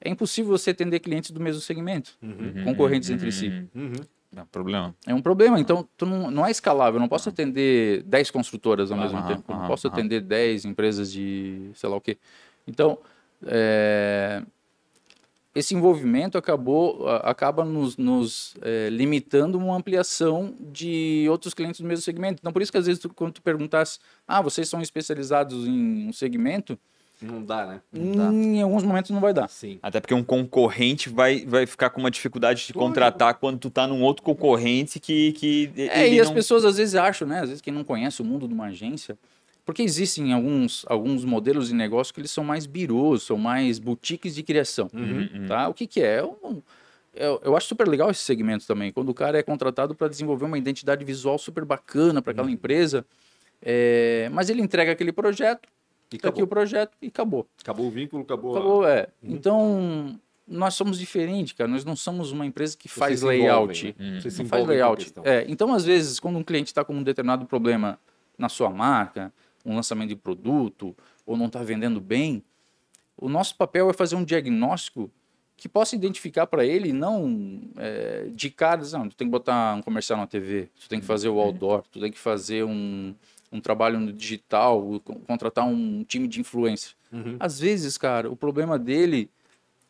É 0.00 0.08
impossível 0.10 0.50
você 0.50 0.70
atender 0.70 1.00
clientes 1.00 1.30
do 1.30 1.40
mesmo 1.40 1.60
segmento, 1.60 2.16
uhum. 2.22 2.64
concorrentes 2.64 3.10
entre 3.10 3.30
si. 3.30 3.48
Uhum. 3.74 3.92
É 4.34 4.42
um 4.42 4.46
problema. 4.46 4.94
É 5.06 5.14
um 5.14 5.22
problema. 5.22 5.58
Então, 5.58 5.88
tu 5.96 6.04
não, 6.04 6.30
não 6.30 6.46
é 6.46 6.50
escalável. 6.50 6.98
Eu 6.98 7.00
não 7.00 7.08
posso 7.08 7.28
atender 7.28 8.02
10 8.02 8.30
construtoras 8.30 8.92
ao 8.92 8.98
mesmo 8.98 9.26
tempo. 9.26 9.44
Eu 9.48 9.56
não 9.56 9.66
posso 9.66 9.88
atender 9.88 10.20
10 10.20 10.66
empresas 10.66 11.10
de 11.10 11.70
sei 11.74 11.88
lá 11.88 11.96
o 11.96 12.00
quê. 12.00 12.18
Então, 12.66 12.98
é, 13.46 14.42
esse 15.54 15.74
envolvimento 15.74 16.38
acabou, 16.38 17.08
acaba 17.08 17.64
nos, 17.64 17.96
nos 17.96 18.54
é, 18.62 18.88
limitando 18.90 19.58
uma 19.58 19.76
ampliação 19.76 20.54
de 20.60 21.26
outros 21.30 21.54
clientes 21.54 21.80
do 21.80 21.86
mesmo 21.86 22.02
segmento. 22.02 22.40
Então, 22.40 22.52
por 22.52 22.62
isso 22.62 22.70
que 22.70 22.78
às 22.78 22.86
vezes, 22.86 23.00
tu, 23.00 23.08
quando 23.08 23.32
tu 23.32 23.42
perguntas, 23.42 23.98
ah, 24.26 24.40
vocês 24.40 24.68
são 24.68 24.80
especializados 24.80 25.66
em 25.66 26.08
um 26.08 26.12
segmento, 26.12 26.78
não 27.20 27.42
dá, 27.42 27.66
né? 27.66 27.80
Não 27.92 28.12
dá. 28.12 28.32
Em 28.32 28.62
alguns 28.62 28.84
momentos 28.84 29.10
não 29.10 29.20
vai 29.20 29.34
dar. 29.34 29.48
Sim. 29.48 29.78
Até 29.82 29.98
porque 29.98 30.14
um 30.14 30.22
concorrente 30.22 31.08
vai, 31.08 31.44
vai 31.44 31.66
ficar 31.66 31.90
com 31.90 32.00
uma 32.00 32.10
dificuldade 32.10 32.66
de 32.66 32.72
contratar 32.72 33.34
quando 33.34 33.58
tu 33.58 33.70
tá 33.70 33.88
num 33.88 34.02
outro 34.02 34.22
concorrente 34.22 35.00
que. 35.00 35.32
que 35.32 35.72
é, 35.76 36.08
e 36.08 36.16
não... 36.16 36.22
as 36.22 36.30
pessoas 36.30 36.64
às 36.64 36.76
vezes 36.76 36.94
acham, 36.94 37.26
né? 37.26 37.40
Às 37.40 37.48
vezes 37.48 37.60
quem 37.60 37.72
não 37.72 37.82
conhece 37.82 38.22
o 38.22 38.24
mundo 38.24 38.46
de 38.46 38.54
uma 38.54 38.66
agência. 38.66 39.18
Porque 39.68 39.82
existem 39.82 40.32
alguns, 40.32 40.82
alguns 40.88 41.26
modelos 41.26 41.68
de 41.68 41.74
negócio 41.74 42.14
que 42.14 42.22
eles 42.22 42.30
são 42.30 42.42
mais 42.42 42.64
birôs, 42.64 43.24
são 43.24 43.36
mais 43.36 43.78
boutiques 43.78 44.34
de 44.34 44.42
criação. 44.42 44.88
Uhum, 44.94 45.28
uhum. 45.34 45.46
Tá? 45.46 45.68
O 45.68 45.74
que, 45.74 45.86
que 45.86 46.00
é? 46.00 46.20
Eu, 46.20 46.62
eu, 47.14 47.42
eu, 47.44 47.54
acho 47.54 47.66
super 47.66 47.86
legal 47.86 48.10
esse 48.10 48.22
segmento 48.22 48.66
também. 48.66 48.90
Quando 48.90 49.10
o 49.10 49.14
cara 49.14 49.38
é 49.38 49.42
contratado 49.42 49.94
para 49.94 50.08
desenvolver 50.08 50.46
uma 50.46 50.56
identidade 50.56 51.04
visual 51.04 51.36
super 51.36 51.66
bacana 51.66 52.22
para 52.22 52.30
aquela 52.30 52.46
uhum. 52.46 52.54
empresa, 52.54 53.04
é, 53.60 54.30
mas 54.32 54.48
ele 54.48 54.62
entrega 54.62 54.92
aquele 54.92 55.12
projeto, 55.12 55.68
e 56.10 56.16
tá 56.16 56.30
aqui 56.30 56.42
o 56.42 56.46
projeto 56.46 56.96
e 57.02 57.08
acabou. 57.08 57.46
Acabou 57.60 57.88
o 57.88 57.90
vínculo, 57.90 58.22
acabou. 58.22 58.56
Acabou, 58.56 58.84
a... 58.86 58.90
é. 58.90 59.08
Uhum. 59.22 59.34
Então, 59.34 60.20
nós 60.46 60.72
somos 60.72 60.98
diferentes, 60.98 61.52
cara. 61.52 61.70
Nós 61.70 61.84
não 61.84 61.94
somos 61.94 62.32
uma 62.32 62.46
empresa 62.46 62.74
que 62.74 62.88
faz 62.88 63.20
layout. 63.20 63.94
Uhum. 64.00 64.20
Você 64.22 64.46
faz 64.46 64.66
layout. 64.66 65.12
É, 65.24 65.44
então, 65.46 65.74
às 65.74 65.84
vezes, 65.84 66.18
quando 66.18 66.38
um 66.38 66.42
cliente 66.42 66.68
está 66.68 66.82
com 66.82 66.94
um 66.94 67.02
determinado 67.02 67.44
problema 67.44 68.00
na 68.38 68.48
sua 68.48 68.70
marca, 68.70 69.30
um 69.68 69.76
lançamento 69.76 70.08
de 70.08 70.16
produto, 70.16 70.96
ou 71.26 71.36
não 71.36 71.46
está 71.46 71.62
vendendo 71.62 72.00
bem, 72.00 72.42
o 73.16 73.28
nosso 73.28 73.56
papel 73.56 73.90
é 73.90 73.92
fazer 73.92 74.16
um 74.16 74.24
diagnóstico 74.24 75.10
que 75.56 75.68
possa 75.68 75.96
identificar 75.96 76.46
para 76.46 76.64
ele, 76.64 76.92
não 76.92 77.60
é, 77.76 78.28
de 78.32 78.48
cara, 78.48 78.80
não, 78.92 79.08
tu 79.08 79.16
tem 79.16 79.26
que 79.26 79.32
botar 79.32 79.74
um 79.74 79.82
comercial 79.82 80.18
na 80.18 80.26
TV, 80.26 80.68
tu 80.80 80.88
tem 80.88 81.00
que 81.00 81.06
fazer 81.06 81.28
o 81.28 81.34
uhum. 81.34 81.40
outdoor, 81.40 81.82
tu 81.90 82.00
tem 82.00 82.12
que 82.12 82.18
fazer 82.18 82.64
um, 82.64 83.12
um 83.50 83.60
trabalho 83.60 83.98
no 83.98 84.12
digital, 84.12 85.00
contratar 85.26 85.66
um 85.66 86.04
time 86.04 86.28
de 86.28 86.40
influência. 86.40 86.92
Uhum. 87.12 87.36
Às 87.40 87.58
vezes, 87.58 87.98
cara, 87.98 88.30
o 88.30 88.36
problema 88.36 88.78
dele 88.78 89.28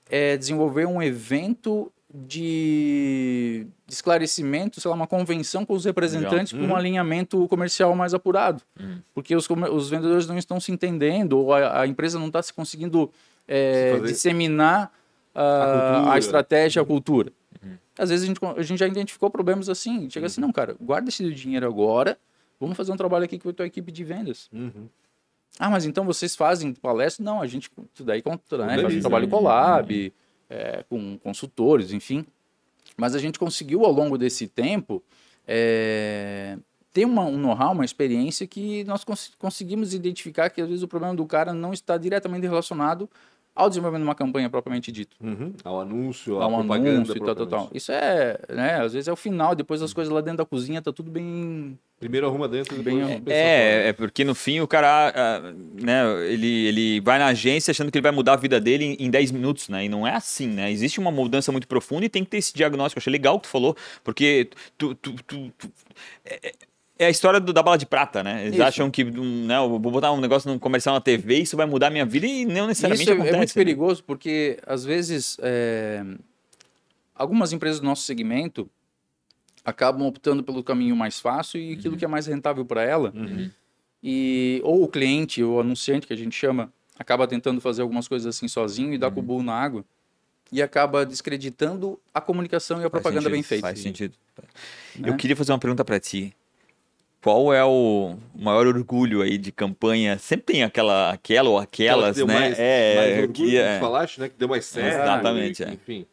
é 0.09 0.39
desenvolver 0.39 0.87
um 0.87 1.03
evento 1.03 1.93
de, 2.13 3.67
esclarecimento, 3.87 4.81
sei 4.81 4.89
lá, 4.89 4.95
uma 4.95 5.07
convenção 5.07 5.65
com 5.65 5.75
os 5.75 5.85
representantes 5.85 6.53
uhum. 6.53 6.61
com 6.61 6.65
um 6.67 6.71
uhum. 6.71 6.77
alinhamento 6.77 7.47
comercial 7.49 7.95
mais 7.95 8.15
apurado. 8.15 8.63
Uhum. 8.79 9.01
Porque 9.15 9.37
os, 9.37 9.49
os 9.49 9.91
vendedores 9.91 10.27
não 10.27 10.39
estão 10.39 10.59
se 10.59 10.73
entendendo, 10.73 11.39
ou 11.39 11.53
a, 11.53 11.83
a 11.83 11.87
empresa 11.87 12.19
não 12.19 12.29
está 12.29 12.43
se 12.43 12.53
conseguindo 12.53 13.11
é, 13.47 13.99
disseminar 14.01 14.93
a, 15.35 15.43
a, 15.43 16.13
a, 16.15 16.19
estratégia, 16.19 16.81
a 16.81 16.85
cultura. 16.85 17.33
Uhum. 17.63 17.77
Às 17.99 18.11
vezes 18.11 18.25
a 18.25 18.27
gente, 18.27 18.41
a 18.45 18.63
gente 18.63 18.79
já 18.79 18.87
identificou 18.87 19.31
problemas 19.31 19.69
assim, 19.69 20.09
chega 20.09 20.27
assim, 20.27 20.41
não, 20.41 20.53
cara, 20.53 20.77
guarda 20.81 21.09
esse 21.09 21.33
dinheiro 21.33 21.67
agora, 21.67 22.19
Vamos 22.61 22.77
fazer 22.77 22.93
um 22.93 22.97
trabalho 22.97 23.25
aqui 23.25 23.39
com 23.39 23.49
a 23.49 23.53
tua 23.53 23.67
equipe 23.67 23.93
de 23.93 24.03
vendas. 24.03 24.49
Uhum. 24.53 24.89
Ah, 25.59 25.71
mas 25.71 25.85
então 25.85 26.05
vocês 26.05 26.35
fazem 26.35 26.75
palestra? 26.75 27.25
Não, 27.25 27.41
a 27.41 27.47
gente 27.47 27.71
daí 28.01 28.23
né? 28.67 28.83
faz 28.83 28.97
um 28.97 29.01
trabalho 29.01 29.29
collab, 29.29 30.07
uhum. 30.07 30.11
É, 30.49 30.85
com 30.89 31.19
consultores, 31.19 31.93
enfim. 31.93 32.25
Mas 32.97 33.15
a 33.15 33.19
gente 33.19 33.39
conseguiu 33.39 33.85
ao 33.85 33.93
longo 33.93 34.19
desse 34.19 34.49
tempo 34.49 35.03
é, 35.47 36.59
ter 36.93 37.05
uma, 37.05 37.25
um 37.25 37.39
know-how, 37.39 37.73
uma 37.73 37.85
experiência 37.85 38.47
que 38.47 38.85
nós 38.85 39.05
cons 39.05 39.33
conseguimos 39.39 39.95
identificar 39.95 40.51
que 40.51 40.61
às 40.61 40.69
vezes 40.69 40.83
o 40.83 40.89
problema 40.89 41.15
do 41.15 41.25
cara 41.27 41.53
não 41.53 41.73
está 41.73 41.97
diretamente 41.97 42.47
relacionado 42.47 43.09
ao 43.59 43.69
desenvolvimento 43.69 44.05
de 44.05 44.09
uma 44.09 44.15
campanha 44.15 44.49
propriamente 44.49 44.93
dito. 44.93 45.17
Uhum. 45.21 45.53
Ao 45.65 45.81
anúncio, 45.81 46.41
ao 46.41 46.49
propaganda. 46.49 46.91
Anúncio, 46.91 47.25
tal, 47.25 47.35
tal, 47.35 47.47
tal. 47.47 47.71
Isso 47.75 47.91
é, 47.91 48.39
né, 48.49 48.81
às 48.81 48.93
vezes 48.93 49.09
é 49.09 49.13
o 49.13 49.17
final, 49.17 49.57
depois 49.57 49.83
as 49.83 49.93
coisas 49.93 50.15
lá 50.15 50.21
dentro 50.21 50.39
da 50.39 50.45
cozinha 50.45 50.81
tá 50.81 50.93
tudo 50.93 51.11
bem... 51.11 51.77
Primeiro 51.99 52.29
arruma 52.29 52.47
dentro, 52.47 52.77
depois 52.77 52.95
bem, 52.95 53.21
é, 53.27 53.89
é, 53.89 53.93
porque 53.93 54.23
no 54.23 54.33
fim 54.33 54.61
o 54.61 54.69
cara, 54.69 55.13
ah, 55.13 55.53
né, 55.75 56.05
ele, 56.33 56.67
ele 56.67 57.01
vai 57.01 57.19
na 57.19 57.27
agência 57.27 57.73
achando 57.73 57.91
que 57.91 57.99
ele 57.99 58.05
vai 58.05 58.13
mudar 58.13 58.35
a 58.35 58.37
vida 58.37 58.61
dele 58.61 58.85
em, 58.85 59.07
em 59.07 59.11
10 59.11 59.33
minutos, 59.33 59.69
né, 59.69 59.87
e 59.87 59.89
não 59.89 60.07
é 60.07 60.15
assim, 60.15 60.47
né, 60.47 60.71
existe 60.71 61.01
uma 61.01 61.11
mudança 61.11 61.51
muito 61.51 61.67
profunda 61.67 62.07
e 62.07 62.09
tem 62.09 62.23
que 62.23 62.31
ter 62.31 62.37
esse 62.37 62.55
diagnóstico, 62.55 62.99
eu 62.99 63.01
achei 63.01 63.11
legal 63.11 63.35
o 63.35 63.41
que 63.41 63.49
tu 63.49 63.51
falou, 63.51 63.77
porque 64.05 64.49
tu, 64.79 64.95
tu, 64.95 65.15
tu, 65.27 65.53
tu 65.59 65.69
é, 66.25 66.53
é 66.99 67.07
a 67.07 67.11
história 67.11 67.39
do, 67.39 67.53
da 67.53 67.63
bala 67.63 67.79
de 67.79 67.87
prata, 67.87 68.23
né? 68.23 68.43
Eles 68.43 68.55
isso. 68.55 68.63
acham 68.63 68.91
que, 68.91 69.05
né, 69.05 69.57
eu 69.57 69.69
vou 69.69 69.79
botar 69.79 70.11
um 70.13 70.21
negócio 70.21 70.53
no 70.53 70.59
comercial 70.59 70.95
na 70.95 71.01
TV, 71.01 71.39
isso 71.39 71.57
vai 71.57 71.67
mudar 71.67 71.87
a 71.87 71.91
minha 71.91 72.05
vida 72.05 72.27
e 72.27 72.45
não 72.45 72.67
necessariamente 72.67 73.03
isso 73.03 73.11
é, 73.11 73.15
acontece. 73.15 73.35
é 73.35 73.39
muito 73.39 73.51
né? 73.51 73.55
perigoso 73.55 74.05
porque, 74.05 74.59
às 74.67 74.85
vezes, 74.85 75.37
é... 75.41 76.05
algumas 77.15 77.53
empresas 77.53 77.81
do 77.81 77.87
nosso 77.87 78.03
segmento 78.03 78.69
acabam 79.65 80.07
optando 80.07 80.43
pelo 80.43 80.63
caminho 80.65 80.97
mais 80.97 81.21
fácil 81.21 81.61
e 81.61 81.75
aquilo 81.75 81.93
uhum. 81.93 81.99
que 81.99 82.05
é 82.05 82.09
mais 82.09 82.27
rentável 82.27 82.65
para 82.65 82.83
ela. 82.83 83.13
Uhum. 83.15 83.51
E, 84.03 84.61
ou 84.65 84.83
o 84.83 84.89
cliente, 84.89 85.43
ou 85.43 85.57
o 85.57 85.61
anunciante, 85.61 86.07
que 86.07 86.13
a 86.13 86.17
gente 86.17 86.35
chama, 86.35 86.73
acaba 86.99 87.29
tentando 87.29 87.61
fazer 87.61 87.83
algumas 87.83 88.09
coisas 88.09 88.35
assim 88.35 88.49
sozinho 88.49 88.93
e 88.93 88.99
dá 88.99 89.09
uhum. 89.09 89.15
com 89.15 89.21
o 89.21 89.23
burro 89.23 89.43
na 89.43 89.55
água 89.55 89.85
e 90.51 90.63
acaba 90.63 91.05
descreditando 91.05 92.01
a 92.13 92.21
comunicação 92.21 92.81
e 92.81 92.85
a 92.85 92.91
propaganda 92.91 93.23
sentido, 93.23 93.33
bem 93.33 93.43
feita. 93.43 93.67
Faz 93.67 93.81
sentido. 93.81 94.15
Né? 94.97 95.11
Eu 95.11 95.17
queria 95.17 95.37
fazer 95.37 95.53
uma 95.53 95.59
pergunta 95.59 95.85
para 95.85 96.01
ti. 96.01 96.35
Qual 97.21 97.53
é 97.53 97.65
o 97.65 98.17
maior 98.35 98.67
orgulho 98.67 99.23
aí 99.23 99.37
de 99.37 99.51
campanha? 99.51 100.17
Sempre 100.19 100.55
tem 100.55 100.63
aquela, 100.63 101.11
aquela 101.11 101.51
ou 101.51 101.59
aquelas, 101.59 102.17
né? 102.17 102.25
Mais, 102.25 102.59
é, 102.59 102.95
mais 102.97 103.19
orgulho, 103.19 103.33
que, 103.33 103.57
é... 103.59 103.81
falaste, 103.81 104.21
né? 104.21 104.29
Que 104.29 104.37
deu 104.39 104.49
mais 104.49 104.65
certo. 104.65 105.03
Exatamente, 105.03 105.65
é. 105.65 105.71
enfim. 105.71 106.07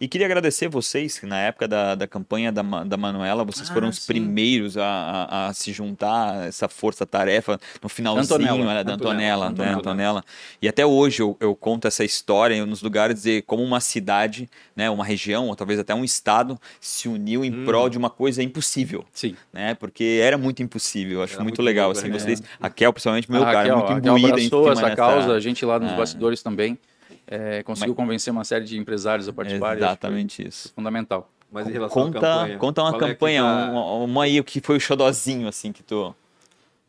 E 0.00 0.08
queria 0.08 0.26
agradecer 0.26 0.68
vocês, 0.68 1.18
que 1.18 1.26
na 1.26 1.38
época 1.38 1.68
da, 1.68 1.94
da 1.94 2.06
campanha 2.06 2.50
da, 2.50 2.62
da 2.62 2.96
Manuela, 2.96 3.44
vocês 3.44 3.70
ah, 3.70 3.74
foram 3.74 3.88
os 3.88 4.00
sim. 4.00 4.06
primeiros 4.06 4.76
a, 4.76 4.84
a, 4.84 5.46
a, 5.48 5.54
se 5.54 5.72
juntar 5.72 6.34
a 6.34 6.46
essa 6.46 6.68
força-tarefa 6.68 7.60
no 7.82 7.88
finalzinho 7.88 8.24
Antonella. 8.24 8.74
Né, 8.74 8.84
da 8.84 8.94
Antonella, 8.94 9.46
Antonella, 9.46 9.72
né, 9.72 9.78
Antonella. 9.78 10.24
E 10.60 10.68
até 10.68 10.84
hoje 10.84 11.22
eu, 11.22 11.36
eu 11.40 11.54
conto 11.54 11.86
essa 11.86 12.04
história 12.04 12.64
nos 12.66 12.82
lugares, 12.82 13.16
dizer 13.16 13.42
como 13.42 13.62
uma 13.62 13.80
cidade, 13.80 14.48
né, 14.74 14.90
uma 14.90 15.04
região, 15.04 15.48
ou 15.48 15.56
talvez 15.56 15.78
até 15.78 15.94
um 15.94 16.04
estado, 16.04 16.58
se 16.80 17.08
uniu 17.08 17.44
em 17.44 17.52
hum. 17.52 17.64
prol 17.64 17.88
de 17.88 17.98
uma 17.98 18.10
coisa 18.10 18.42
impossível. 18.42 19.04
Sim. 19.12 19.36
Né, 19.52 19.74
porque 19.74 20.20
era 20.22 20.36
muito 20.36 20.62
impossível. 20.62 21.22
Acho 21.22 21.34
muito, 21.34 21.44
muito, 21.44 21.62
legal. 21.62 21.90
Assim, 21.90 22.08
né? 22.08 22.18
vocês, 22.18 22.42
a 22.60 22.68
Kel, 22.68 22.92
principalmente, 22.92 23.30
meu 23.30 23.42
a 23.42 23.46
cara, 23.52 23.74
Raquel, 23.74 23.78
muito 23.78 24.08
imbuída 24.08 24.40
em 24.40 24.70
essa 24.72 24.96
causa, 24.96 25.32
a 25.32 25.40
gente 25.40 25.64
lá 25.64 25.78
nos 25.78 25.92
ah. 25.92 25.96
bastidores 25.96 26.42
também 26.42 26.78
é, 27.30 27.62
conseguiu 27.62 27.94
Mas... 27.94 27.96
convencer 27.96 28.32
uma 28.32 28.42
série 28.42 28.64
de 28.64 28.78
empresários 28.78 29.28
a 29.28 29.32
participar. 29.32 29.76
Exatamente 29.76 30.46
isso. 30.46 30.72
Fundamental. 30.74 31.30
Mas 31.52 31.68
em 31.68 31.72
relação 31.72 32.04
conta, 32.04 32.18
à 32.18 32.20
campanha, 32.20 32.58
conta 32.58 32.82
uma 32.82 32.98
campanha, 32.98 33.40
é 33.40 33.42
tá... 33.42 33.70
uma, 33.70 33.92
uma 33.92 34.24
aí 34.24 34.42
que 34.42 34.60
foi 34.60 34.76
o 34.76 34.80
xodozinho, 34.80 35.46
assim, 35.46 35.72
que 35.72 35.82
tu... 35.82 36.14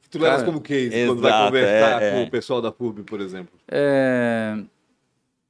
Que 0.02 0.10
tu 0.10 0.20
levas 0.20 0.44
como 0.44 0.60
case 0.60 0.88
exato, 0.88 1.08
quando 1.08 1.22
vai 1.22 1.46
conversar 1.46 2.02
é, 2.02 2.12
com 2.12 2.18
é. 2.18 2.24
o 2.24 2.30
pessoal 2.32 2.62
da 2.62 2.72
PUB, 2.72 3.04
por 3.04 3.22
exemplo. 3.22 3.54
É... 3.68 4.58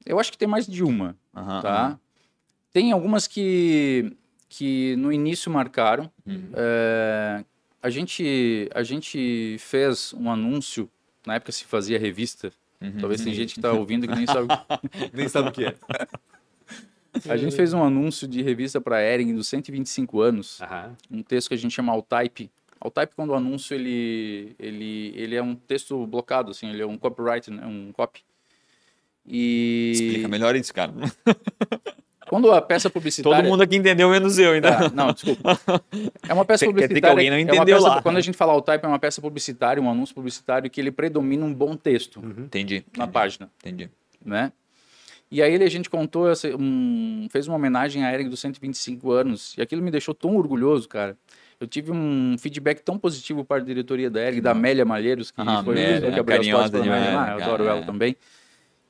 Eu 0.04 0.18
acho 0.18 0.30
que 0.30 0.38
tem 0.38 0.48
mais 0.48 0.66
de 0.66 0.82
uma, 0.82 1.16
uhum, 1.34 1.60
tá? 1.60 1.88
Uhum. 1.88 1.98
Tem 2.72 2.92
algumas 2.92 3.26
que, 3.26 4.12
que 4.48 4.96
no 4.96 5.12
início 5.12 5.50
marcaram. 5.50 6.10
Uhum. 6.26 6.50
É... 6.52 7.44
A, 7.82 7.90
gente, 7.90 8.68
a 8.74 8.82
gente 8.82 9.56
fez 9.58 10.12
um 10.14 10.30
anúncio, 10.30 10.88
na 11.26 11.36
época 11.36 11.52
se 11.52 11.64
fazia 11.64 11.98
revista, 11.98 12.52
Uhum. 12.80 12.98
Talvez 12.98 13.22
tem 13.22 13.34
gente 13.34 13.54
que 13.54 13.58
está 13.58 13.72
ouvindo 13.74 14.08
que 14.08 14.14
nem 14.14 14.26
sabe. 14.26 14.48
nem 15.12 15.28
sabe 15.28 15.48
o 15.48 15.52
que 15.52 15.64
é. 15.64 15.74
A 17.28 17.36
gente 17.36 17.54
fez 17.54 17.72
um 17.72 17.82
anúncio 17.82 18.26
de 18.26 18.40
revista 18.40 18.80
para 18.80 18.96
a 18.96 19.02
Ering 19.02 19.34
dos 19.34 19.48
125 19.48 20.20
anos. 20.20 20.60
Uhum. 20.60 21.18
Um 21.18 21.22
texto 21.22 21.48
que 21.48 21.54
a 21.54 21.58
gente 21.58 21.72
chama 21.72 21.92
Altype. 21.92 22.50
Altype, 22.80 23.14
quando 23.14 23.30
o 23.30 23.34
anúncio 23.34 23.74
ele, 23.74 24.54
ele, 24.58 25.12
ele 25.14 25.34
é 25.34 25.42
um 25.42 25.54
texto 25.54 26.06
blocado, 26.06 26.50
assim, 26.50 26.70
ele 26.70 26.80
é 26.80 26.86
um 26.86 26.96
copyright, 26.96 27.50
né? 27.50 27.66
um 27.66 27.92
copy. 27.92 28.22
E... 29.26 29.90
Explica 29.92 30.28
melhor 30.28 30.56
isso, 30.56 30.72
cara. 30.72 30.92
Quando 32.30 32.52
a 32.52 32.62
peça 32.62 32.88
publicitária. 32.88 33.38
Todo 33.38 33.50
mundo 33.50 33.64
aqui 33.64 33.74
entendeu, 33.74 34.08
menos 34.08 34.38
eu 34.38 34.52
ainda. 34.52 34.86
Ah, 34.86 34.88
não, 34.94 35.12
desculpa. 35.12 35.60
É 36.28 36.32
uma 36.32 36.44
peça 36.44 36.64
publicitária. 36.64 36.86
Quer 36.86 36.86
dizer 36.86 37.00
que 37.00 37.06
alguém 37.08 37.28
não 37.28 37.36
entendeu 37.36 37.62
é 37.62 37.80
peça, 37.80 37.88
lá. 37.88 38.02
Quando 38.02 38.18
a 38.18 38.20
gente 38.20 38.36
fala 38.36 38.54
o 38.54 38.62
type, 38.62 38.84
é 38.84 38.88
uma 38.88 39.00
peça 39.00 39.20
publicitária, 39.20 39.82
um 39.82 39.90
anúncio 39.90 40.14
publicitário 40.14 40.70
que 40.70 40.80
ele 40.80 40.92
predomina 40.92 41.44
um 41.44 41.52
bom 41.52 41.74
texto. 41.74 42.20
Uhum. 42.20 42.44
Entendi. 42.44 42.84
Na 42.96 43.02
entendi, 43.02 43.12
página. 43.12 43.50
Entendi. 43.58 43.90
Né? 44.24 44.52
E 45.28 45.42
aí 45.42 45.60
a 45.60 45.68
gente 45.68 45.90
contou, 45.90 46.30
essa, 46.30 46.46
um, 46.56 47.26
fez 47.32 47.48
uma 47.48 47.56
homenagem 47.56 48.04
à 48.04 48.14
Eric 48.14 48.30
dos 48.30 48.38
125 48.38 49.10
anos. 49.10 49.54
E 49.58 49.62
aquilo 49.62 49.82
me 49.82 49.90
deixou 49.90 50.14
tão 50.14 50.36
orgulhoso, 50.36 50.88
cara. 50.88 51.16
Eu 51.58 51.66
tive 51.66 51.90
um 51.90 52.36
feedback 52.38 52.80
tão 52.80 52.96
positivo 52.96 53.44
para 53.44 53.60
a 53.60 53.64
diretoria 53.64 54.08
da 54.08 54.20
Eric, 54.20 54.40
da 54.40 54.52
Amélia 54.52 54.84
Malheiros, 54.84 55.32
que 55.32 55.40
ah, 55.40 55.64
foi 55.64 55.74
Amélia, 55.74 56.12
que 56.12 56.20
abriu 56.20 56.38
as 56.38 56.70
portas 56.70 56.86
para 56.86 57.32
Eu 57.32 57.42
adoro 57.42 57.64
ela 57.66 57.82
também 57.82 58.14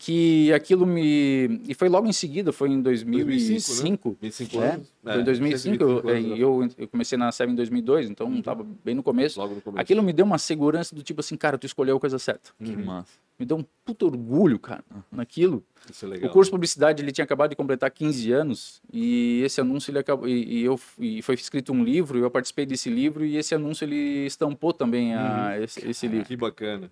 que 0.00 0.50
aquilo 0.54 0.86
me. 0.86 1.60
E 1.68 1.74
foi 1.74 1.90
logo 1.90 2.06
em 2.06 2.12
seguida, 2.12 2.54
foi 2.54 2.70
em 2.70 2.80
2005. 2.80 3.26
2005, 3.26 4.08
né? 4.08 4.16
25 4.22 4.58
anos. 4.58 4.92
É, 5.04 5.12
foi 5.12 5.20
em 5.20 5.24
2005, 5.24 5.84
eu, 5.84 6.08
é, 6.08 6.20
eu, 6.20 6.68
eu, 6.78 6.88
comecei 6.88 7.18
na 7.18 7.30
SEB 7.30 7.50
em 7.50 7.54
2002, 7.54 8.08
então 8.08 8.34
estava 8.34 8.62
uhum. 8.62 8.74
bem 8.82 8.94
no 8.94 9.02
começo. 9.02 9.38
Logo 9.38 9.56
no 9.56 9.60
começo. 9.60 9.78
Aquilo 9.78 10.02
me 10.02 10.14
deu 10.14 10.24
uma 10.24 10.38
segurança 10.38 10.96
do 10.96 11.02
tipo 11.02 11.20
assim, 11.20 11.36
cara, 11.36 11.58
tu 11.58 11.66
escolheu 11.66 11.98
a 11.98 12.00
coisa 12.00 12.18
certa. 12.18 12.50
Que 12.64 12.70
uhum. 12.70 12.82
massa. 12.82 13.10
Me 13.38 13.44
deu 13.44 13.58
um 13.58 13.64
puto 13.84 14.06
orgulho, 14.06 14.58
cara, 14.58 14.82
uhum. 14.90 15.02
naquilo. 15.12 15.62
Isso 15.90 16.06
é 16.06 16.08
legal. 16.08 16.30
O 16.30 16.32
curso 16.32 16.48
de 16.48 16.52
publicidade 16.52 17.02
ele 17.02 17.12
tinha 17.12 17.24
acabado 17.24 17.50
de 17.50 17.56
completar 17.56 17.90
15 17.90 18.32
anos 18.32 18.80
e 18.90 19.42
esse 19.44 19.60
anúncio 19.60 19.90
ele 19.90 19.98
acabou 19.98 20.26
e, 20.26 20.60
e 20.60 20.64
eu 20.64 20.80
e 20.98 21.20
foi 21.20 21.34
escrito 21.34 21.74
um 21.74 21.84
livro, 21.84 22.18
eu 22.18 22.30
participei 22.30 22.64
desse 22.64 22.88
livro 22.88 23.22
e 23.22 23.36
esse 23.36 23.54
anúncio 23.54 23.84
ele 23.84 24.24
estampou 24.24 24.72
também 24.72 25.14
a, 25.14 25.56
uhum. 25.58 25.62
esse, 25.62 25.86
esse 25.86 26.08
livro. 26.08 26.24
Que 26.24 26.36
bacana. 26.38 26.90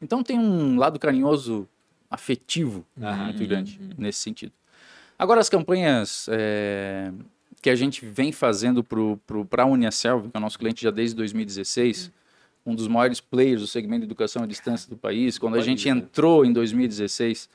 Então 0.00 0.22
tem 0.22 0.38
um 0.38 0.78
lado 0.78 1.00
carinhoso 1.00 1.68
afetivo 2.14 2.84
uhum. 2.96 3.16
muito 3.24 3.46
grande 3.46 3.78
nesse 3.98 4.20
sentido. 4.20 4.52
Agora, 5.18 5.40
as 5.40 5.48
campanhas 5.48 6.28
é, 6.30 7.12
que 7.60 7.68
a 7.68 7.74
gente 7.74 8.04
vem 8.04 8.32
fazendo 8.32 8.84
para 8.84 9.62
a 9.62 9.66
Uniaselv, 9.66 10.28
que 10.28 10.36
é 10.36 10.38
o 10.38 10.40
nosso 10.40 10.58
cliente 10.58 10.82
já 10.82 10.90
desde 10.90 11.16
2016, 11.16 12.06
uhum. 12.64 12.72
um 12.72 12.74
dos 12.74 12.88
maiores 12.88 13.20
players 13.20 13.60
do 13.60 13.66
segmento 13.66 14.00
de 14.00 14.06
educação 14.06 14.42
à 14.42 14.46
distância 14.46 14.88
do 14.88 14.96
país, 14.96 15.38
quando 15.38 15.56
a 15.56 15.60
gente 15.60 15.88
entrou 15.88 16.44
em 16.44 16.52
2016, 16.52 17.48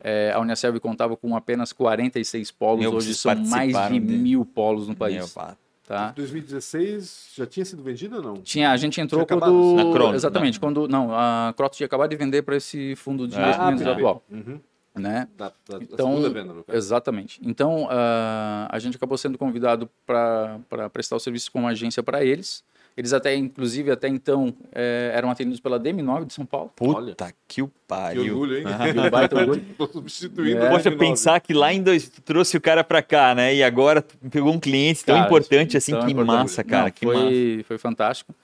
é, 0.00 0.32
a 0.32 0.40
Uniaselv 0.40 0.78
contava 0.78 1.16
com 1.16 1.34
apenas 1.36 1.72
46 1.72 2.50
polos, 2.52 2.80
Meu, 2.80 2.92
hoje 2.92 3.14
são 3.14 3.34
mais 3.34 3.72
de 3.90 4.00
mil 4.00 4.44
polos 4.44 4.86
no 4.88 4.94
país. 4.94 5.34
Meu, 5.34 5.56
Tá? 5.86 6.10
2016 6.16 7.28
já 7.36 7.46
tinha 7.46 7.64
sido 7.64 7.80
vendido 7.80 8.16
ou 8.16 8.22
não? 8.22 8.34
Tinha, 8.42 8.72
a 8.72 8.76
gente 8.76 9.00
entrou 9.00 9.24
tinha 9.24 9.38
quando. 9.38 9.74
Na 9.76 9.92
Cronos, 9.92 10.16
exatamente, 10.16 10.54
não. 10.54 10.60
quando. 10.60 10.88
Não, 10.88 11.14
a 11.14 11.54
Cronos 11.56 11.76
tinha 11.76 11.86
acabado 11.86 12.10
de 12.10 12.16
vender 12.16 12.42
para 12.42 12.56
esse 12.56 12.96
fundo 12.96 13.28
de 13.28 13.36
ah, 13.36 13.42
investimentos 13.42 13.86
atual. 13.86 14.22
Uhum. 14.28 14.60
Né? 14.96 15.28
Da, 15.36 15.52
da, 15.68 15.76
então, 15.80 16.20
da 16.20 16.28
venda, 16.28 16.54
exatamente. 16.72 17.40
Então, 17.44 17.84
uh, 17.84 18.66
a 18.68 18.78
gente 18.80 18.96
acabou 18.96 19.16
sendo 19.16 19.38
convidado 19.38 19.88
para 20.04 20.58
prestar 20.92 21.16
o 21.16 21.20
serviço 21.20 21.52
como 21.52 21.68
agência 21.68 22.02
para 22.02 22.24
eles. 22.24 22.64
Eles 22.96 23.12
até, 23.12 23.36
inclusive, 23.36 23.90
até 23.90 24.08
então, 24.08 24.54
é, 24.72 25.10
eram 25.14 25.30
atendidos 25.30 25.60
pela 25.60 25.78
DM9 25.78 26.24
de 26.24 26.32
São 26.32 26.46
Paulo. 26.46 26.72
Puta 26.74 26.98
Olha. 26.98 27.16
que 27.46 27.60
o 27.60 27.70
pariu. 27.86 28.22
Que 28.22 28.30
orgulho, 28.30 28.56
hein? 28.56 28.64
Que 28.64 29.10
baita 29.10 29.36
orgulho. 29.36 29.62
Substituindo 29.92 30.62
é. 30.62 30.70
Poxa, 30.70 30.90
pensar 30.90 31.38
que 31.40 31.52
lá 31.52 31.74
em 31.74 31.82
dois, 31.82 32.08
tu 32.08 32.22
trouxe 32.22 32.56
o 32.56 32.60
cara 32.60 32.82
pra 32.82 33.02
cá, 33.02 33.34
né? 33.34 33.54
E 33.54 33.62
agora 33.62 34.02
pegou 34.30 34.50
um 34.50 34.58
cliente 34.58 35.04
tão 35.04 35.14
cara, 35.14 35.26
importante 35.26 35.76
assim. 35.76 35.92
Que 35.92 36.12
importante. 36.12 36.26
massa, 36.26 36.64
cara. 36.64 36.84
Não, 36.84 36.90
que 36.90 37.04
foi, 37.04 37.16
massa. 37.16 37.64
Foi 37.68 37.78
fantástico. 37.78 38.34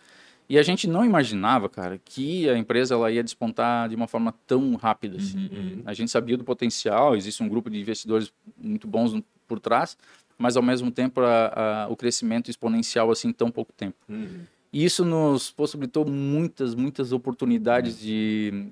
E 0.53 0.59
a 0.59 0.63
gente 0.63 0.87
não 0.87 1.03
imaginava, 1.03 1.67
cara, 1.67 1.99
que 2.05 2.47
a 2.51 2.59
empresa 2.59 2.95
ela 2.95 3.11
ia 3.11 3.25
despontar 3.25 3.89
de 3.89 3.95
uma 3.95 4.07
forma 4.07 4.35
tão 4.47 4.75
rápida. 4.75 5.17
Assim. 5.17 5.49
Uhum. 5.51 5.83
A 5.87 5.95
gente 5.95 6.11
sabia 6.11 6.37
do 6.37 6.45
potencial, 6.45 7.17
existe 7.17 7.43
um 7.43 7.49
grupo 7.49 7.71
de 7.71 7.81
investidores 7.81 8.31
muito 8.59 8.87
bons 8.87 9.19
por 9.49 9.59
trás, 9.59 9.97
mas 10.39 10.57
ao 10.57 10.63
mesmo 10.63 10.91
tempo 10.91 11.21
a, 11.21 11.85
a, 11.85 11.89
o 11.89 11.97
crescimento 11.97 12.51
exponencial 12.51 13.11
assim 13.11 13.29
em 13.29 13.33
tão 13.33 13.51
pouco 13.51 13.73
tempo. 13.73 13.97
Uhum. 14.09 14.41
E 14.73 14.85
isso 14.85 15.05
nos 15.05 15.51
possibilitou 15.51 16.05
muitas, 16.07 16.75
muitas 16.75 17.13
oportunidades 17.13 17.99
de, 18.01 18.69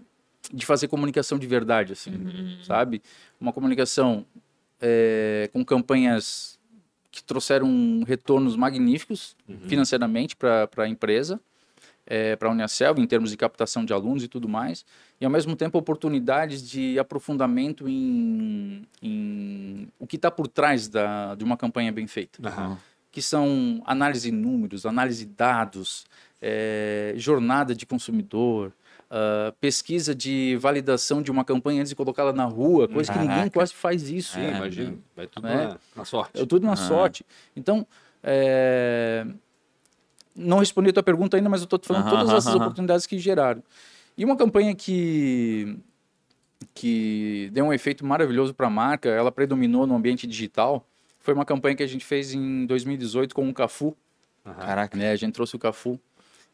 de 0.53 0.65
fazer 0.65 0.89
comunicação 0.89 1.39
de 1.39 1.47
verdade, 1.47 1.93
assim, 1.93 2.11
uhum. 2.11 2.65
sabe? 2.65 3.03
Uma 3.39 3.53
comunicação 3.53 4.25
é, 4.81 5.51
com 5.53 5.63
campanhas 5.65 6.59
que 7.11 7.23
trouxeram 7.23 8.03
retornos 8.07 8.57
magníficos 8.57 9.37
uhum. 9.49 9.69
financeiramente 9.69 10.37
para 10.37 10.69
a 10.79 10.89
empresa, 10.89 11.41
é, 12.11 12.35
para 12.35 12.49
a 12.49 12.51
Unicelv, 12.53 12.99
em 12.99 13.07
termos 13.07 13.31
de 13.31 13.37
captação 13.37 13.85
de 13.85 13.93
alunos 13.93 14.25
e 14.25 14.29
tudo 14.29 14.49
mais, 14.49 14.85
e 15.21 15.25
ao 15.25 15.31
mesmo 15.31 15.55
tempo 15.55 15.79
oportunidades 15.79 16.69
de 16.69 16.99
aprofundamento 16.99 17.89
em, 17.89 18.85
em 19.01 19.89
o 19.97 20.09
que 20.09 20.17
está 20.17 20.29
por 20.29 20.49
trás 20.49 20.89
da, 20.89 21.37
de 21.37 21.45
uma 21.45 21.57
campanha 21.57 21.93
bem 21.93 22.09
feita. 22.09 22.43
Uhum. 22.43 22.77
Que 23.13 23.23
são 23.23 23.81
análise 23.87 24.29
de 24.29 24.37
números, 24.37 24.85
análise 24.85 25.25
de 25.25 25.33
dados, 25.33 26.05
é, 26.43 27.15
jornada 27.17 27.75
de 27.75 27.87
consumidor, 27.87 28.73
Uh, 29.11 29.51
pesquisa 29.61 30.15
de 30.15 30.57
validação 30.61 31.21
de 31.21 31.33
uma 31.33 31.45
campanha 31.45 31.81
antes 31.81 31.91
de 31.91 31.97
colocá-la 31.97 32.33
na 32.33 32.45
rua, 32.45 32.87
coisa 32.87 33.13
Caraca. 33.13 33.29
que 33.29 33.35
ninguém 33.35 33.51
quase 33.51 33.75
faz 33.75 34.09
isso. 34.09 34.39
É, 34.39 34.51
imagina, 34.51 34.97
vai 35.17 35.27
tudo 35.27 35.49
né? 35.49 35.67
na, 35.67 35.79
na, 35.97 36.05
sorte. 36.05 36.41
É 36.41 36.47
tudo 36.47 36.65
na 36.65 36.77
sorte. 36.77 37.27
Então, 37.57 37.85
é, 38.23 39.27
não 40.41 40.59
respondi 40.59 40.91
a 40.91 40.93
tua 40.93 41.03
pergunta 41.03 41.37
ainda, 41.37 41.49
mas 41.49 41.61
eu 41.61 41.65
estou 41.65 41.79
te 41.79 41.87
falando 41.87 42.09
todas 42.09 42.31
essas 42.31 42.55
oportunidades 42.55 43.07
que 43.07 43.19
geraram. 43.19 43.63
E 44.17 44.25
uma 44.25 44.37
campanha 44.37 44.75
que, 44.75 45.79
que 46.75 47.51
deu 47.53 47.67
um 47.67 47.73
efeito 47.73 48.05
maravilhoso 48.05 48.55
para 48.55 48.67
a 48.67 48.71
marca, 48.71 49.09
ela 49.09 49.31
predominou 49.31 49.87
no 49.87 49.95
ambiente 49.95 50.27
digital, 50.27 50.87
foi 51.21 51.35
uma 51.35 51.45
campanha 51.45 51.77
que 51.77 51.83
a 51.83 51.87
gente 51.87 52.05
fez 52.05 52.35
em 52.35 52.67
2018 52.67 53.35
com 53.35 53.49
o 53.49 53.55
Cafu. 53.55 53.97
Caraca. 54.43 54.97
Né, 54.97 55.11
a 55.11 55.17
gente 55.17 55.35
trouxe 55.35 55.55
o 55.55 55.59
Cafu. 55.59 56.01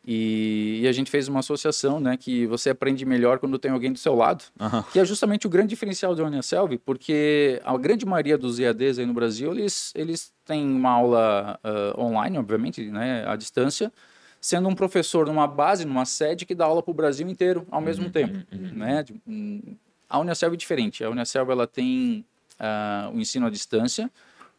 E, 0.07 0.81
e, 0.83 0.89
a 0.89 0.93
gente 0.93 1.11
fez 1.11 1.27
uma 1.27 1.41
associação, 1.41 1.99
né, 1.99 2.17
que 2.17 2.47
você 2.47 2.71
aprende 2.71 3.05
melhor 3.05 3.41
quando 3.41 3.59
tem 3.59 3.73
alguém 3.73 3.93
do 3.93 3.99
seu 3.99 4.15
lado, 4.15 4.45
uhum. 4.61 4.83
que 4.93 5.01
é 5.01 5.05
justamente 5.05 5.49
o 5.49 5.51
grande 5.51 5.71
diferencial 5.71 6.15
da 6.15 6.23
Unicelv, 6.23 6.79
porque 6.85 7.61
a 7.65 7.77
grande 7.77 8.07
maioria 8.07 8.39
dos 8.39 8.61
EADs 8.61 9.01
aí 9.01 9.07
no 9.07 9.13
Brasil, 9.13 9.51
eles, 9.51 9.93
eles 9.97 10.33
têm 10.45 10.65
uma 10.65 10.91
aula 10.91 11.59
uh, 11.65 12.01
online, 12.01 12.39
obviamente, 12.39 12.85
né, 12.85 13.27
à 13.27 13.35
distância, 13.35 13.93
sendo 14.41 14.69
um 14.69 14.77
professor 14.77 15.27
numa 15.27 15.49
base, 15.49 15.85
numa 15.85 16.05
sede 16.05 16.47
que 16.47 16.55
dá 16.55 16.67
aula 16.67 16.85
para 16.85 16.93
o 16.93 16.95
Brasil 16.95 17.29
inteiro 17.29 17.67
ao 17.69 17.81
mesmo 17.81 18.05
uhum, 18.05 18.13
tempo, 18.13 18.47
uhum. 18.53 18.73
né? 18.75 19.05
Hum, 19.27 19.77
a 20.09 20.21
Unicelv 20.21 20.55
é 20.55 20.57
diferente. 20.57 21.03
A 21.03 21.11
Unicelv 21.11 21.51
ela 21.51 21.67
tem 21.67 22.25
uh, 22.61 23.13
o 23.13 23.19
ensino 23.19 23.47
à 23.47 23.51
distância, 23.51 24.09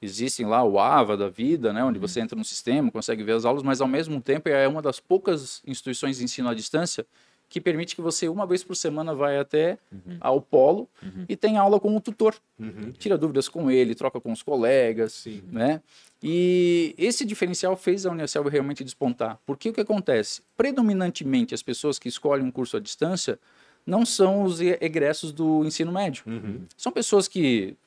existem 0.02 0.45
lá 0.45 0.64
o 0.64 0.80
AVA 0.80 1.18
da 1.18 1.30
vida, 1.30 1.74
né, 1.74 1.84
onde 1.84 2.00
você 2.00 2.20
uhum. 2.20 2.26
entra 2.26 2.38
no 2.38 2.45
sistema, 2.45 2.91
consegue 2.91 3.24
ver 3.24 3.34
as 3.34 3.45
aulas, 3.45 3.64
mas 3.64 3.82
ao 3.82 3.88
mesmo 3.88 4.22
tempo 4.22 4.50
é 4.50 4.68
uma 4.68 4.82
das 4.82 5.00
poucas 5.00 5.62
instituições 5.66 6.18
de 6.18 6.24
ensino 6.24 6.50
à 6.50 6.54
distância 6.54 7.06
que 7.50 7.62
permite 7.62 7.95
que 7.95 8.02
você, 8.02 8.28
uma 8.28 8.45
vez 8.45 8.64
por 8.64 8.76
semana, 8.76 9.16
vai 9.16 9.38
até 9.38 9.78
uhum. 9.91 10.18
ao 10.20 10.41
polo 10.41 10.89
uhum. 11.02 11.26
e 11.30 11.36
tem 11.36 11.58
aula 11.58 11.80
com 11.80 11.95
o 11.95 12.02
tutor. 12.02 12.36
Uhum. 12.60 12.91
Tira 12.98 13.18
dúvidas 13.18 13.48
com 13.48 13.72
ele, 13.72 13.95
troca 13.95 14.20
com 14.20 14.32
os 14.32 14.43
colegas, 14.43 15.14
Sim. 15.14 15.41
né? 15.50 15.82
E 16.22 16.93
esse 16.98 17.24
diferencial 17.24 17.78
fez 17.78 18.06
a 18.06 18.12
Unicelv 18.12 18.50
realmente 18.50 18.84
despontar. 18.84 19.39
Porque 19.45 19.70
o 19.70 19.74
que 19.74 19.80
acontece? 19.80 20.41
Predominantemente, 20.58 21.54
as 21.54 21.64
pessoas 21.64 21.98
que 21.98 22.10
escolhem 22.10 22.45
um 22.45 22.52
curso 22.52 22.76
à 22.76 22.80
distância 22.80 23.39
não 23.86 24.06
são 24.06 24.43
os 24.43 24.60
egressos 24.60 25.32
do 25.32 25.64
ensino 25.64 25.91
médio. 25.91 26.24
Uhum. 26.28 26.66
São 26.76 26.91
pessoas 26.91 27.28
que 27.28 27.78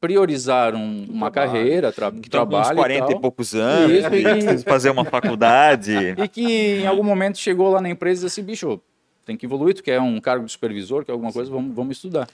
priorizaram 0.00 1.04
uma 1.08 1.30
carreira, 1.30 1.92
tra 1.92 2.12
que 2.12 2.28
trabalho. 2.28 2.70
Uns 2.70 2.74
40 2.74 3.12
e, 3.12 3.14
e 3.14 3.20
poucos 3.20 3.54
anos, 3.54 3.90
Isso, 3.92 4.14
e, 4.14 4.58
fazer 4.68 4.90
uma 4.90 5.04
faculdade. 5.04 5.94
E 6.18 6.28
que 6.28 6.80
em 6.80 6.86
algum 6.86 7.02
momento 7.02 7.38
chegou 7.38 7.70
lá 7.70 7.80
na 7.80 7.88
empresa 7.88 8.22
e 8.22 8.26
disse 8.26 8.40
assim, 8.40 8.46
bicho, 8.46 8.80
tem 9.24 9.36
que 9.36 9.46
evoluir, 9.46 9.74
tu 9.74 9.82
quer 9.82 10.00
um 10.00 10.20
cargo 10.20 10.46
de 10.46 10.52
supervisor, 10.52 11.04
quer 11.04 11.12
alguma 11.12 11.32
coisa, 11.32 11.50
vamos, 11.50 11.74
vamos 11.74 11.96
estudar. 11.96 12.28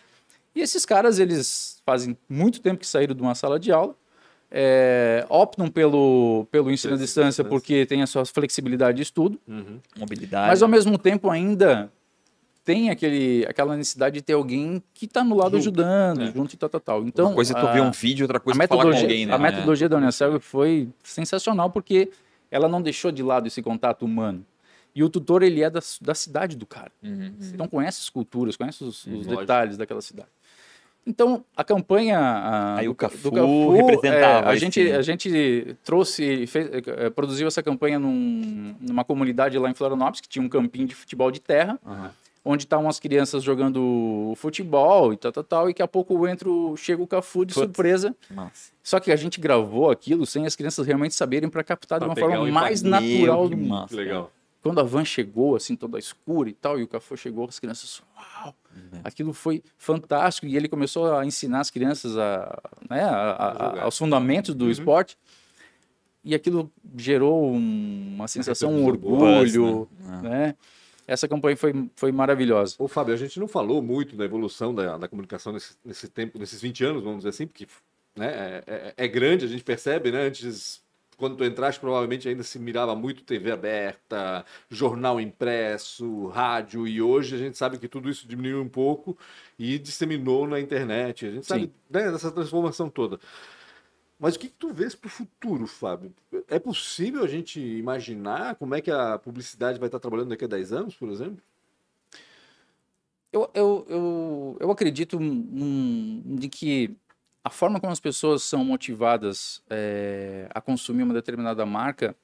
E 0.55 0.61
esses 0.61 0.85
caras, 0.85 1.19
eles 1.19 1.81
fazem 1.85 2.17
muito 2.29 2.61
tempo 2.61 2.79
que 2.79 2.87
saíram 2.87 3.15
de 3.15 3.23
uma 3.23 3.35
sala 3.35 3.59
de 3.59 3.73
aula, 3.73 3.95
é, 4.51 5.25
optam 5.31 5.69
pelo, 5.69 6.47
pelo 6.51 6.71
ensino 6.71 6.95
à 6.95 6.97
distância 6.99 7.43
porque 7.43 7.87
tem 7.87 8.03
a 8.03 8.07
sua 8.07 8.27
flexibilidade 8.27 8.97
de 8.97 9.03
estudo, 9.03 9.41
uhum. 9.49 9.79
mobilidade. 9.99 10.49
Mas 10.49 10.63
ao 10.63 10.69
mesmo 10.69 10.99
tempo 10.99 11.31
ainda 11.31 11.91
tem 12.65 12.91
aquele, 12.91 13.45
aquela 13.49 13.77
necessidade 13.77 14.15
de 14.15 14.23
ter 14.23 14.35
alguém 14.35 14.83
que 14.95 15.07
está 15.07 15.25
no 15.25 15.37
lado 15.37 15.57
ajudando, 15.57 16.23
é. 16.23 16.33
junto 16.33 16.55
e 16.55 16.57
tal, 16.57 16.69
tal, 16.69 16.81
tal. 16.81 17.05
Então, 17.05 17.27
uma 17.27 17.35
coisa 17.35 17.57
é 17.57 17.61
tu 17.61 17.73
ver 17.73 17.83
um 17.83 17.91
vídeo, 17.91 18.25
outra 18.25 18.39
coisa 18.39 18.63
é 18.63 18.67
falar 18.67 18.85
com 18.85 18.97
alguém, 18.97 19.27
né? 19.27 19.35
A 19.35 19.39
metodologia 19.39 19.89
da 19.89 19.97
Unicel 19.97 20.41
foi 20.41 20.89
sensacional 21.03 21.71
porque 21.71 22.11
ela 22.51 22.69
não 22.69 22.81
deixou 22.81 23.11
de 23.11 23.23
lado 23.23 23.49
esse 23.49 23.61
contato 23.63 24.05
humano. 24.05 24.45
E 24.95 25.03
o 25.03 25.09
tutor, 25.09 25.43
ele 25.43 25.63
é 25.63 25.71
da, 25.71 25.81
da 26.03 26.15
cidade 26.15 26.57
do 26.57 26.67
cara. 26.67 26.93
Uhum. 27.03 27.35
Então 27.53 27.67
conhece 27.67 28.01
as 28.03 28.11
culturas, 28.11 28.57
conhece 28.57 28.85
os, 28.85 29.07
os 29.07 29.27
detalhes 29.27 29.77
daquela 29.77 30.03
cidade. 30.03 30.29
Então, 31.05 31.45
a 31.57 31.65
campanha 31.65 32.17
a, 32.17 32.77
Aí 32.79 32.85
do, 32.85 32.93
o 32.93 32.95
Cafu, 32.95 33.31
do 33.31 33.33
Cafu 33.33 33.71
representava. 33.73 34.47
É, 34.47 34.53
a, 34.53 34.55
gente, 34.55 34.93
a 34.93 35.03
gente 35.03 35.77
trouxe, 35.83 36.47
fez, 36.47 36.69
é, 36.71 37.11
produziu 37.11 37.49
essa 37.49 37.61
campanha 37.61 37.99
num, 37.99 38.77
numa 38.81 39.03
comunidade 39.03 39.59
lá 39.59 39.69
em 39.69 39.75
Florianópolis, 39.75 40.21
que 40.21 40.29
tinha 40.29 40.45
um 40.45 40.49
campinho 40.49 40.87
de 40.87 40.95
futebol 40.95 41.33
de 41.33 41.41
terra. 41.41 41.77
Uhum 41.85 42.11
onde 42.45 42.64
estavam 42.64 42.88
as 42.88 42.99
crianças 42.99 43.43
jogando 43.43 44.32
futebol 44.36 45.12
e 45.12 45.16
tal, 45.16 45.32
tal, 45.32 45.45
tal, 45.45 45.64
e 45.68 45.72
daqui 45.72 45.82
a 45.82 45.88
pouco 45.88 46.26
entra, 46.26 46.49
chega 46.76 47.03
o 47.03 47.07
Cafu 47.07 47.45
de 47.45 47.55
Putz, 47.55 47.66
surpresa. 47.66 48.16
Nossa. 48.30 48.72
Só 48.82 48.99
que 48.99 49.12
a 49.12 49.16
gente 49.16 49.40
gravou 49.40 49.90
aquilo 49.90 50.26
sem 50.26 50.45
as 50.45 50.57
crianças 50.57 50.86
realmente 50.86 51.14
saberem 51.14 51.49
para 51.49 51.62
captar 51.62 51.99
pra 51.99 52.09
de 52.09 52.11
uma 52.11 52.16
forma 52.16 52.51
mais 52.51 52.82
natural 52.82 53.49
do 53.49 53.57
mundo. 53.57 53.86
Legal. 53.95 54.32
Quando 54.61 54.80
a 54.80 54.84
van 54.84 55.05
chegou, 55.05 55.57
assim, 55.57 55.74
toda 55.74 55.99
escura 55.99 56.49
e 56.49 56.53
tal, 56.53 56.78
e 56.78 56.84
o 56.84 56.88
Cafu 56.88 57.16
chegou, 57.16 57.47
as 57.49 57.59
crianças, 57.59 58.01
uau! 58.16 58.55
Uhum. 58.74 59.01
Aquilo 59.03 59.32
foi 59.32 59.62
fantástico 59.76 60.47
e 60.47 60.57
ele 60.57 60.68
começou 60.68 61.14
a 61.14 61.26
ensinar 61.26 61.61
as 61.61 61.70
crianças 61.70 62.16
a, 62.16 62.61
né, 62.88 63.03
a, 63.03 63.32
a, 63.32 63.82
aos 63.82 63.99
fundamentos 63.99 64.55
do 64.55 64.66
uhum. 64.66 64.70
esporte 64.70 65.18
e 66.24 66.34
aquilo 66.34 66.70
gerou 66.97 67.53
um, 67.53 68.14
uma 68.14 68.28
sensação, 68.28 68.72
um 68.74 68.86
orgulho, 68.86 69.88
né? 70.01 70.20
né? 70.22 70.55
Essa 71.13 71.29
campanha 71.29 71.57
foi, 71.57 71.91
foi 71.95 72.11
maravilhosa. 72.11 72.75
Ô, 72.79 72.89
Fábio, 72.89 73.15
a 73.15 73.17
gente 73.17 73.39
não 73.39 73.47
falou 73.47 73.83
muito 73.83 74.17
da 74.17 74.25
evolução 74.25 74.75
da, 74.75 74.97
da 74.97 75.09
comunicação 75.09 75.53
nesse, 75.53 75.77
nesse 75.85 76.09
tempo, 76.09 76.39
nesses 76.39 76.61
20 76.61 76.85
anos, 76.85 77.03
vamos 77.03 77.19
dizer 77.19 77.29
assim, 77.29 77.47
porque 77.47 77.67
né, 78.17 78.27
é, 78.27 78.65
é, 78.67 78.95
é 78.97 79.09
grande, 79.09 79.45
a 79.45 79.49
gente 79.49 79.63
percebe, 79.63 80.11
né? 80.11 80.23
Antes, 80.23 80.83
quando 81.17 81.37
tu 81.37 81.45
entraste, 81.45 81.81
provavelmente 81.81 82.29
ainda 82.29 82.43
se 82.43 82.59
mirava 82.59 82.97
muito 82.97 83.23
TV 83.25 83.53
aberta, 83.53 84.45
jornal 84.71 85.21
impresso, 85.21 86.27
rádio, 86.29 86.87
e 86.87 87.01
hoje 87.01 87.35
a 87.35 87.39
gente 87.39 87.57
sabe 87.57 87.79
que 87.79 87.89
tudo 87.89 88.11
isso 88.11 88.27
diminuiu 88.27 88.63
um 88.63 88.69
pouco 88.69 89.17
e 89.59 89.79
disseminou 89.79 90.49
na 90.49 90.59
internet. 90.59 91.27
A 91.27 91.31
gente 91.31 91.47
sabe 91.47 91.71
né, 91.91 92.11
dessa 92.11 92.33
transformação 92.33 92.89
toda. 92.89 93.21
Mas 94.23 94.37
o 94.37 94.39
que, 94.39 94.47
que 94.47 94.55
tu 94.55 94.73
vês 94.73 94.95
para 94.95 95.09
o 95.09 95.11
futuro, 95.11 95.66
Fábio? 95.66 96.14
É 96.49 96.57
possível 96.57 97.25
a 97.25 97.27
gente 97.27 97.59
imaginar 97.59 98.55
como 98.55 98.73
é 98.73 98.81
que 98.81 98.89
a 98.89 99.18
publicidade 99.18 99.81
vai 99.81 99.89
estar 99.89 99.99
trabalhando 99.99 100.29
daqui 100.29 100.45
a 100.45 100.49
10 100.49 100.73
anos, 100.73 100.95
por 100.95 101.09
exemplo? 101.09 101.43
Eu, 103.33 103.51
eu, 103.53 103.85
eu, 103.89 104.57
eu 104.61 104.70
acredito 104.70 105.18
de 105.18 106.49
que 106.49 106.95
a 107.43 107.51
forma 107.51 107.81
como 107.81 107.93
as 107.93 107.99
pessoas 107.99 108.45
são 108.45 108.64
motivadas 108.64 109.61
é, 109.68 110.47
a 110.55 110.61
consumir 110.61 111.03
uma 111.03 111.14
determinada 111.14 111.66
marca, 111.66 112.14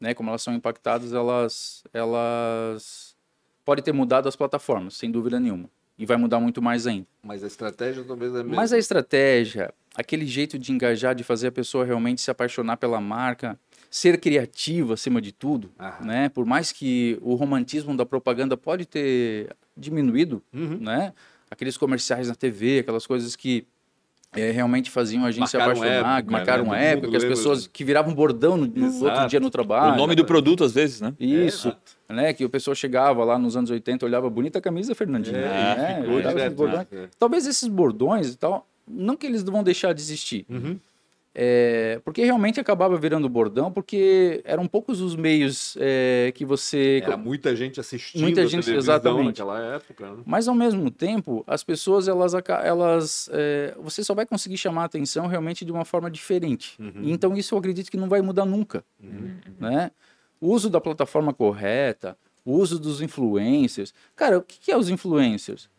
né, 0.00 0.14
como 0.14 0.30
elas 0.30 0.42
são 0.42 0.52
impactadas, 0.52 1.12
elas, 1.12 1.84
elas 1.92 3.16
podem 3.64 3.84
ter 3.84 3.92
mudado 3.92 4.28
as 4.28 4.34
plataformas, 4.34 4.96
sem 4.96 5.12
dúvida 5.12 5.38
nenhuma. 5.38 5.70
E 5.96 6.04
vai 6.04 6.16
mudar 6.16 6.40
muito 6.40 6.60
mais 6.60 6.88
ainda. 6.88 7.06
Mas 7.22 7.44
a 7.44 7.46
estratégia 7.46 8.02
talvez 8.02 8.34
é 8.34 8.40
a 8.40 8.42
mesma. 8.42 8.56
Mas 8.56 8.72
a 8.72 8.78
estratégia, 8.78 9.72
aquele 9.94 10.26
jeito 10.26 10.58
de 10.58 10.72
engajar, 10.72 11.14
de 11.14 11.24
fazer 11.24 11.48
a 11.48 11.52
pessoa 11.52 11.84
realmente 11.84 12.20
se 12.20 12.30
apaixonar 12.30 12.76
pela 12.76 13.00
marca, 13.00 13.58
ser 13.90 14.18
criativo 14.20 14.92
acima 14.92 15.20
de 15.20 15.32
tudo, 15.32 15.70
né? 16.00 16.28
Por 16.28 16.46
mais 16.46 16.70
que 16.70 17.18
o 17.20 17.34
romantismo 17.34 17.96
da 17.96 18.06
propaganda 18.06 18.56
pode 18.56 18.86
ter 18.86 19.54
diminuído, 19.76 20.42
uhum. 20.52 20.78
né? 20.80 21.12
Aqueles 21.50 21.76
comerciais 21.76 22.28
na 22.28 22.34
TV, 22.34 22.78
aquelas 22.78 23.04
coisas 23.04 23.34
que 23.34 23.66
é, 24.36 24.52
realmente 24.52 24.88
faziam 24.88 25.24
a 25.24 25.32
gente 25.32 25.40
marcaram 25.40 25.74
se 25.74 25.80
apaixonar, 25.82 26.18
época, 26.18 26.32
marcaram 26.32 26.62
né? 26.62 26.70
uma 26.70 26.78
época, 26.78 27.08
que 27.08 27.16
as 27.16 27.24
pessoas 27.24 27.66
que 27.66 27.82
viravam 27.82 28.14
bordão 28.14 28.56
no, 28.56 28.66
no 28.66 29.04
outro 29.04 29.26
dia 29.26 29.40
no 29.40 29.50
trabalho. 29.50 29.94
O 29.94 29.96
nome 29.96 30.14
do 30.14 30.24
produto, 30.24 30.62
às 30.62 30.72
vezes, 30.72 31.00
né? 31.00 31.12
Isso. 31.18 31.76
É, 32.08 32.14
né? 32.14 32.32
Que 32.32 32.44
o 32.44 32.48
pessoa 32.48 32.76
chegava 32.76 33.24
lá 33.24 33.36
nos 33.36 33.56
anos 33.56 33.70
80, 33.70 34.06
olhava 34.06 34.30
bonita 34.30 34.60
camisa, 34.60 34.94
Fernandinho. 34.94 35.36
É, 35.36 35.76
né? 35.76 36.04
direto, 36.28 36.64
né? 36.68 36.86
Talvez 37.18 37.44
esses 37.44 37.66
bordões 37.66 38.32
e 38.32 38.36
tal 38.36 38.69
não 38.90 39.16
que 39.16 39.26
eles 39.26 39.42
vão 39.42 39.62
deixar 39.62 39.92
de 39.92 40.00
existir. 40.00 40.44
Uhum. 40.48 40.78
É, 41.32 42.00
porque 42.04 42.24
realmente 42.24 42.58
acabava 42.58 42.96
virando 42.96 43.28
bordão, 43.28 43.70
porque 43.70 44.42
eram 44.44 44.66
poucos 44.66 45.00
os 45.00 45.14
meios 45.14 45.76
é, 45.78 46.32
que 46.34 46.44
você. 46.44 47.00
Era 47.04 47.16
muita 47.16 47.54
gente 47.54 47.78
assistindo 47.78 48.22
muita 48.22 48.44
gente, 48.48 48.68
exatamente. 48.68 49.26
naquela 49.26 49.60
época. 49.76 50.10
Né? 50.10 50.22
Mas 50.26 50.48
ao 50.48 50.54
mesmo 50.56 50.90
tempo, 50.90 51.44
as 51.46 51.62
pessoas, 51.62 52.08
elas. 52.08 52.34
elas 52.34 53.30
é, 53.32 53.76
você 53.78 54.02
só 54.02 54.12
vai 54.12 54.26
conseguir 54.26 54.56
chamar 54.56 54.82
a 54.82 54.86
atenção 54.86 55.28
realmente 55.28 55.64
de 55.64 55.70
uma 55.70 55.84
forma 55.84 56.10
diferente. 56.10 56.74
Uhum. 56.80 57.02
Então 57.04 57.36
isso 57.36 57.54
eu 57.54 57.58
acredito 57.60 57.90
que 57.90 57.96
não 57.96 58.08
vai 58.08 58.20
mudar 58.20 58.44
nunca. 58.44 58.84
Uhum. 59.00 59.36
Né? 59.60 59.92
O 60.40 60.48
uso 60.48 60.68
da 60.68 60.80
plataforma 60.80 61.32
correta, 61.32 62.18
o 62.44 62.54
uso 62.54 62.76
dos 62.76 63.00
influencers. 63.00 63.94
Cara, 64.16 64.38
o 64.38 64.42
que 64.42 64.72
é 64.72 64.76
os 64.76 64.90
influencers? 64.90 65.70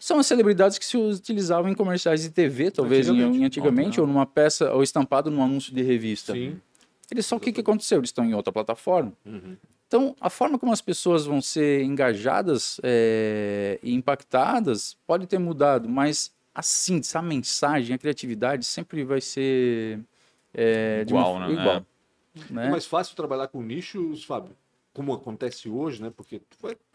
São 0.00 0.18
as 0.18 0.26
celebridades 0.26 0.78
que 0.78 0.84
se 0.84 0.96
utilizavam 0.96 1.70
em 1.70 1.74
comerciais 1.74 2.22
de 2.22 2.30
TV, 2.30 2.70
talvez 2.70 3.06
antigamente, 3.06 3.38
em, 3.38 3.44
antigamente 3.44 4.00
ou 4.00 4.06
numa 4.06 4.24
peça, 4.24 4.72
ou 4.72 4.82
estampado 4.82 5.30
num 5.30 5.42
anúncio 5.42 5.74
de 5.74 5.82
revista. 5.82 6.32
Sim. 6.32 6.58
Eles 7.10 7.26
só 7.26 7.36
o 7.36 7.40
que, 7.40 7.52
que 7.52 7.60
aconteceu? 7.60 7.98
Eles 7.98 8.08
estão 8.08 8.24
em 8.24 8.32
outra 8.32 8.50
plataforma. 8.50 9.12
Uhum. 9.26 9.56
Então, 9.86 10.16
a 10.18 10.30
forma 10.30 10.58
como 10.58 10.72
as 10.72 10.80
pessoas 10.80 11.26
vão 11.26 11.42
ser 11.42 11.82
engajadas 11.82 12.80
é, 12.82 13.78
e 13.82 13.92
impactadas 13.92 14.96
pode 15.06 15.26
ter 15.26 15.38
mudado, 15.38 15.86
mas 15.86 16.32
a 16.54 16.62
síntese, 16.62 17.18
a 17.18 17.22
mensagem, 17.22 17.94
a 17.94 17.98
criatividade 17.98 18.64
sempre 18.64 19.04
vai 19.04 19.20
ser 19.20 20.00
é, 20.54 21.04
igual, 21.06 21.34
uma, 21.34 21.46
né? 21.46 21.52
igual. 21.52 21.76
É. 21.76 22.52
Né? 22.52 22.66
é 22.68 22.70
mais 22.70 22.86
fácil 22.86 23.14
trabalhar 23.14 23.48
com 23.48 23.60
nichos, 23.60 24.24
Fábio, 24.24 24.56
como 24.94 25.12
acontece 25.12 25.68
hoje, 25.68 26.00
né? 26.00 26.10
Porque 26.16 26.40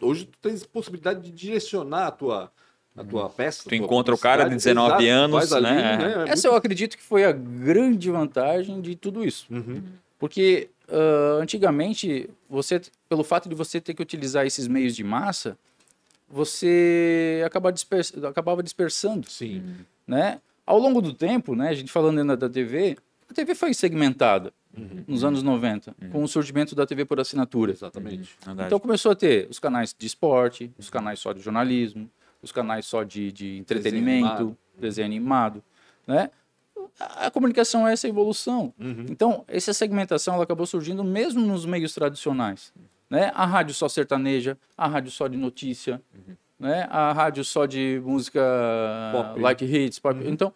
hoje 0.01 0.25
tu 0.25 0.39
tens 0.41 0.65
possibilidade 0.65 1.21
de 1.21 1.31
direcionar 1.31 2.07
a 2.07 2.11
tua 2.11 2.51
a 2.95 3.03
tua 3.03 3.29
peça. 3.29 3.67
Tu 3.67 3.75
encontra 3.75 4.13
o 4.15 4.17
cara 4.17 4.45
de 4.45 4.55
19 4.55 5.03
exato, 5.03 5.03
anos, 5.05 5.53
ali, 5.53 5.63
né? 5.63 5.97
né? 5.97 6.05
É 6.05 6.07
Essa 6.07 6.19
muito... 6.29 6.45
eu 6.45 6.55
acredito 6.55 6.97
que 6.97 7.03
foi 7.03 7.25
a 7.25 7.31
grande 7.31 8.09
vantagem 8.09 8.79
de 8.81 8.95
tudo 8.95 9.23
isso. 9.23 9.47
Uhum. 9.51 9.83
Porque 10.17 10.69
uh, 10.87 11.41
antigamente, 11.41 12.29
você, 12.49 12.81
pelo 13.09 13.23
fato 13.23 13.49
de 13.49 13.55
você 13.55 13.81
ter 13.81 13.93
que 13.93 14.01
utilizar 14.01 14.45
esses 14.45 14.67
meios 14.67 14.95
de 14.95 15.03
massa, 15.03 15.57
você 16.29 17.43
acaba 17.45 17.71
dispers... 17.71 18.13
acabava 18.23 18.63
dispersando. 18.63 19.29
Sim. 19.29 19.75
Né? 20.07 20.39
Ao 20.65 20.79
longo 20.79 21.01
do 21.01 21.13
tempo, 21.13 21.55
né, 21.55 21.69
a 21.69 21.73
gente 21.73 21.91
falando 21.91 22.19
ainda 22.19 22.37
da 22.37 22.49
TV, 22.49 22.97
a 23.29 23.33
TV 23.33 23.53
foi 23.55 23.73
segmentada. 23.73 24.53
Uhum. 24.77 25.05
nos 25.07 25.23
anos 25.23 25.41
90, 25.41 25.95
uhum. 26.01 26.09
com 26.09 26.23
o 26.23 26.27
surgimento 26.27 26.75
da 26.75 26.85
TV 26.85 27.05
por 27.05 27.17
assinatura. 27.17 27.71
Exatamente. 27.71 28.35
Uhum. 28.45 28.55
Então 28.65 28.77
começou 28.77 29.13
a 29.13 29.15
ter 29.15 29.47
os 29.49 29.57
canais 29.57 29.95
de 29.97 30.05
esporte, 30.05 30.69
os 30.77 30.89
canais 30.89 31.17
só 31.17 31.31
de 31.31 31.39
jornalismo, 31.39 32.09
os 32.45 32.51
canais 32.51 32.85
só 32.85 33.03
de, 33.03 33.31
de 33.31 33.57
entretenimento, 33.57 34.55
desenho 34.77 35.07
animado, 35.07 35.63
né? 36.07 36.29
A, 36.99 37.25
a 37.25 37.31
comunicação 37.31 37.87
é 37.87 37.93
essa 37.93 38.07
evolução. 38.07 38.73
Uhum. 38.79 39.05
Então, 39.09 39.43
essa 39.47 39.73
segmentação 39.73 40.35
ela 40.35 40.43
acabou 40.43 40.65
surgindo 40.65 41.03
mesmo 41.03 41.41
nos 41.41 41.65
meios 41.65 41.93
tradicionais. 41.93 42.71
Né? 43.09 43.31
A 43.33 43.45
rádio 43.45 43.73
só 43.73 43.89
sertaneja, 43.89 44.57
a 44.77 44.87
rádio 44.87 45.11
só 45.11 45.27
de 45.27 45.37
notícia, 45.37 46.01
uhum. 46.13 46.35
né? 46.59 46.87
a 46.89 47.11
rádio 47.11 47.43
só 47.43 47.65
de 47.65 48.01
música 48.05 48.41
pop. 49.11 49.39
like 49.39 49.65
hits. 49.65 49.99
Pop. 49.99 50.17
Uhum. 50.17 50.29
Então, 50.29 50.53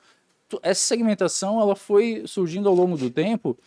essa 0.61 0.81
segmentação 0.81 1.59
ela 1.59 1.75
foi 1.75 2.23
surgindo 2.25 2.69
ao 2.69 2.75
longo 2.75 2.97
do 2.97 3.09
tempo 3.09 3.57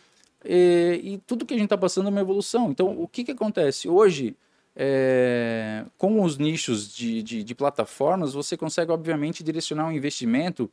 e, 0.45 1.01
e 1.03 1.19
tudo 1.27 1.45
que 1.45 1.55
a 1.55 1.57
gente 1.57 1.67
está 1.67 1.79
passando 1.79 2.07
é 2.07 2.11
uma 2.11 2.21
evolução. 2.21 2.71
Então, 2.71 3.01
o 3.01 3.07
que, 3.07 3.25
que 3.25 3.33
acontece? 3.33 3.89
Hoje, 3.89 4.37
é, 4.75 5.85
com 5.99 6.23
os 6.23 6.39
nichos 6.39 6.95
de, 6.95 7.23
de, 7.23 7.45
de, 7.45 7.55
plataformas, 7.55 8.33
você 8.33 8.57
consegue, 8.57 8.91
obviamente, 8.91 9.43
direcionar 9.43 9.87
um 9.87 9.93
investimento 9.93 10.71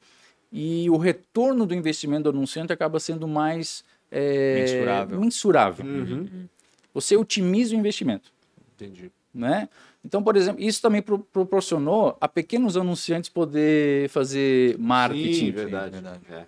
e 0.52 0.90
o 0.90 0.98
retorno 0.98 1.66
do 1.66 1.74
investimento 1.74 2.24
do 2.24 2.30
anunciante 2.30 2.74
acaba 2.74 3.00
sendo 3.00 3.28
mais 3.28 3.84
é, 4.12 4.56
mensurável. 4.56 5.20
mensurável. 5.20 5.86
Uhum. 5.86 6.48
Você 6.94 7.16
otimiza 7.16 7.76
o 7.76 7.80
investimento. 7.80 8.32
Entendi. 8.76 9.12
Né? 9.34 9.70
Então, 10.04 10.24
por 10.24 10.36
exemplo, 10.36 10.64
isso 10.64 10.82
também 10.82 11.02
pro, 11.02 11.20
proporcionou 11.20 12.18
a 12.20 12.28
pequenos 12.28 12.78
anunciantes 12.78 13.30
poder 13.30 14.10
fazer 14.10 14.78
marketing. 14.80 15.34
Sim, 15.34 15.52
verdade. 15.52 15.92
verdade. 15.92 16.22
É. 16.32 16.46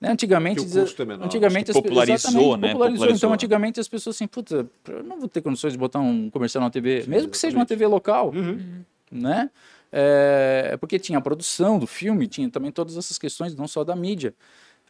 Né? 0.00 0.10
Antigamente, 0.10 0.60
o 0.60 0.68
custo 0.68 1.02
é 1.02 1.04
menor. 1.04 1.26
antigamente 1.26 1.72
popularizou, 1.72 2.56
né? 2.56 2.68
Popularizou. 2.68 2.78
popularizou. 2.78 3.16
Então, 3.16 3.32
antigamente 3.32 3.78
as 3.78 3.86
pessoas 3.86 4.16
assim, 4.16 4.26
puta, 4.26 4.66
eu 4.88 5.02
não 5.02 5.20
vou 5.20 5.28
ter 5.28 5.42
condições 5.42 5.72
de 5.72 5.78
botar 5.78 6.00
um 6.00 6.30
comercial 6.30 6.64
na 6.64 6.70
TV, 6.70 7.02
Sim, 7.02 7.10
mesmo 7.10 7.30
que 7.30 7.36
seja 7.36 7.54
uma 7.54 7.66
TV 7.66 7.86
local, 7.86 8.32
uhum. 8.34 8.82
né? 9.12 9.50
É, 9.92 10.76
porque 10.80 10.98
tinha 10.98 11.18
a 11.18 11.20
produção 11.20 11.78
do 11.78 11.86
filme, 11.86 12.26
tinha 12.26 12.48
também 12.48 12.70
todas 12.70 12.96
essas 12.96 13.18
questões, 13.18 13.54
não 13.54 13.68
só 13.68 13.84
da 13.84 13.94
mídia. 13.94 14.32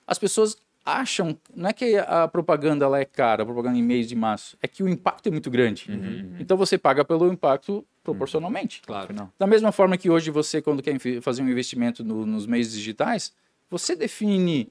As 0.07 0.19
pessoas 0.19 0.57
acham, 0.85 1.37
não 1.55 1.71
é 1.71 1.73
que 1.73 1.97
a 1.99 2.29
propaganda 2.29 2.85
ela 2.85 3.01
é 3.01 3.05
cara, 3.05 3.43
a 3.43 3.47
propaganda 3.47 3.79
em 3.79 3.83
meios 3.83 4.07
de 4.07 4.15
massa, 4.15 4.57
é 4.63 4.69
que 4.69 4.83
o 4.83 4.89
impacto 4.89 5.29
é 5.29 5.33
muito 5.33 5.51
grande. 5.51 5.87
Uhum. 5.91 6.37
Então 6.39 6.57
você 6.57 6.79
paga 6.79 7.05
pelo 7.05 7.33
impacto 7.33 7.85
proporcionalmente. 8.05 8.79
Uhum. 8.79 8.87
Claro. 8.87 9.33
Da 9.39 9.47
mesma 9.47 9.73
forma 9.73 9.97
que 9.97 10.09
hoje 10.09 10.31
você, 10.31 10.63
quando 10.63 10.83
quer 10.83 10.97
fazer 11.21 11.43
um 11.43 11.49
investimento 11.49 12.05
no, 12.05 12.25
nos 12.25 12.47
meios 12.47 12.71
digitais, 12.73 13.33
você 13.69 13.97
define 13.97 14.71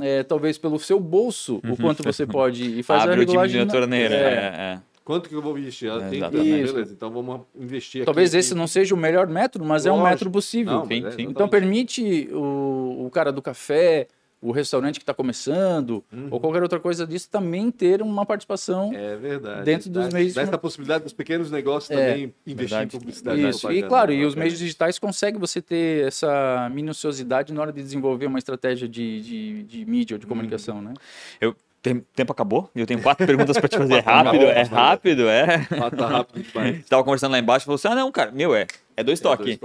é, 0.00 0.22
talvez 0.22 0.58
pelo 0.58 0.78
seu 0.78 0.98
bolso 1.00 1.60
o 1.64 1.68
uhum. 1.68 1.76
quanto 1.76 2.02
você 2.02 2.26
pode 2.26 2.78
e 2.78 2.82
fazer 2.82 3.04
Abre 3.04 3.14
a 3.14 3.18
regulagem. 3.18 3.60
Abre 3.60 3.76
o 3.76 3.80
torneira. 3.80 4.14
É. 4.14 4.18
É, 4.18 4.34
é. 4.74 4.80
Quanto 5.04 5.28
que 5.28 5.34
eu 5.34 5.40
vou 5.40 5.58
investir? 5.58 5.90
É, 5.90 6.08
tem, 6.10 6.20
beleza, 6.20 6.92
então 6.92 7.10
vamos 7.10 7.40
investir 7.58 8.04
Talvez 8.04 8.30
aqui, 8.34 8.40
esse 8.40 8.54
não 8.54 8.66
seja 8.66 8.94
o 8.94 8.98
melhor 8.98 9.26
método, 9.26 9.64
mas 9.64 9.86
Lógico. 9.86 9.96
é 9.96 10.00
um 10.00 10.10
método 10.10 10.30
possível. 10.30 10.72
Não, 10.74 10.86
sim, 10.86 11.10
sim. 11.12 11.22
Então 11.22 11.48
permite 11.48 12.28
o, 12.30 13.06
o 13.06 13.10
cara 13.10 13.32
do 13.32 13.40
café, 13.40 14.06
o 14.40 14.52
restaurante 14.52 14.98
que 14.98 15.02
está 15.02 15.12
começando, 15.12 16.04
uhum. 16.12 16.28
ou 16.30 16.40
qualquer 16.40 16.62
outra 16.62 16.78
coisa 16.78 17.06
disso, 17.06 17.28
também 17.28 17.70
ter 17.70 18.00
uma 18.00 18.24
participação 18.24 18.92
é 18.94 19.16
verdade. 19.16 19.64
dentro 19.64 19.90
dos 19.90 20.08
dá, 20.08 20.14
meios. 20.14 20.34
Dá 20.34 20.42
essa 20.42 20.58
possibilidade 20.58 21.04
dos 21.04 21.12
pequenos 21.12 21.50
negócios 21.50 21.90
é, 21.90 21.94
também 21.94 22.34
investir 22.46 22.56
verdade. 22.56 22.96
em 22.96 22.98
publicidade. 22.98 23.48
Isso, 23.48 23.72
e 23.72 23.82
claro, 23.82 24.12
e 24.12 24.24
os 24.24 24.34
meios 24.34 24.58
digitais 24.58 24.98
conseguem 24.98 25.40
você 25.40 25.60
ter 25.60 26.06
essa 26.06 26.70
minuciosidade 26.72 27.52
na 27.52 27.60
hora 27.60 27.72
de 27.72 27.82
desenvolver 27.82 28.26
uma 28.26 28.38
estratégia 28.38 28.88
de, 28.88 29.20
de, 29.20 29.62
de 29.64 29.84
mídia 29.84 30.14
ou 30.14 30.18
de 30.18 30.24
uhum. 30.24 30.28
comunicação, 30.28 30.80
né? 30.80 30.94
Eu, 31.40 31.54
tem, 31.82 32.04
tempo 32.14 32.32
acabou? 32.32 32.70
Eu 32.74 32.86
tenho 32.86 33.02
quatro 33.02 33.26
perguntas 33.26 33.56
para 33.56 33.68
te 33.68 33.76
fazer. 33.76 34.00
Rápido, 34.04 34.44
é 34.44 34.62
rápido, 34.62 35.28
é. 35.28 35.58
Tá 35.96 36.06
rápido 36.06 36.42
demais. 36.42 36.86
Tava 36.90 37.04
conversando 37.04 37.32
lá 37.32 37.38
embaixo 37.38 37.64
e 37.64 37.66
falou 37.66 37.76
assim: 37.76 37.88
ah, 37.88 37.94
não, 37.94 38.10
cara, 38.10 38.30
meu, 38.30 38.54
é. 38.54 38.66
É 38.96 39.04
dois 39.04 39.20
toques. 39.20 39.58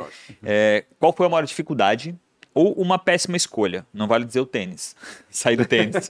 É, 0.44 0.86
qual 1.00 1.12
foi 1.12 1.26
a 1.26 1.30
maior 1.30 1.44
dificuldade 1.44 2.16
ou 2.54 2.74
uma 2.74 3.00
péssima 3.00 3.36
escolha. 3.36 3.86
Não 3.94 4.08
vale 4.08 4.26
dizer 4.26 4.40
o 4.40 4.46
tênis. 4.46 4.96
Sair 5.30 5.58
do 5.58 5.66
tênis. 5.66 6.10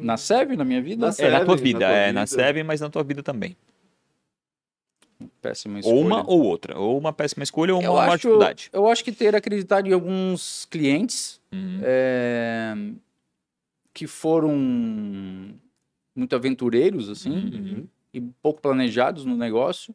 na 0.00 0.16
SEB, 0.16 0.56
na 0.56 0.64
minha 0.64 0.80
vida? 0.80 1.06
Na 1.06 1.14
é, 1.18 1.30
na 1.30 1.44
tua 1.44 1.56
vida. 1.56 1.80
Na 1.80 1.86
tua 1.86 1.96
é, 1.96 2.06
vida. 2.06 2.20
na 2.20 2.26
SEB, 2.26 2.62
mas 2.62 2.80
na 2.80 2.88
tua 2.88 3.02
vida 3.02 3.22
também. 3.22 3.56
Péssima 5.42 5.80
escolha. 5.80 5.96
Ou 5.96 6.04
uma 6.04 6.30
ou 6.30 6.42
outra. 6.42 6.78
Ou 6.78 6.98
uma 6.98 7.12
péssima 7.12 7.42
escolha 7.42 7.74
ou 7.74 7.80
uma, 7.80 7.90
uma 7.90 8.16
dificuldade. 8.16 8.70
Eu 8.72 8.86
acho 8.86 9.04
que 9.04 9.12
ter 9.12 9.34
acreditado 9.34 9.86
em 9.86 9.92
alguns 9.92 10.66
clientes 10.70 11.40
uhum. 11.52 11.80
é, 11.82 12.74
que 13.92 14.06
foram 14.06 14.56
muito 16.14 16.34
aventureiros, 16.34 17.08
assim, 17.08 17.30
uhum. 17.30 17.86
e 18.12 18.20
pouco 18.20 18.60
planejados 18.60 19.24
no 19.24 19.36
negócio 19.36 19.94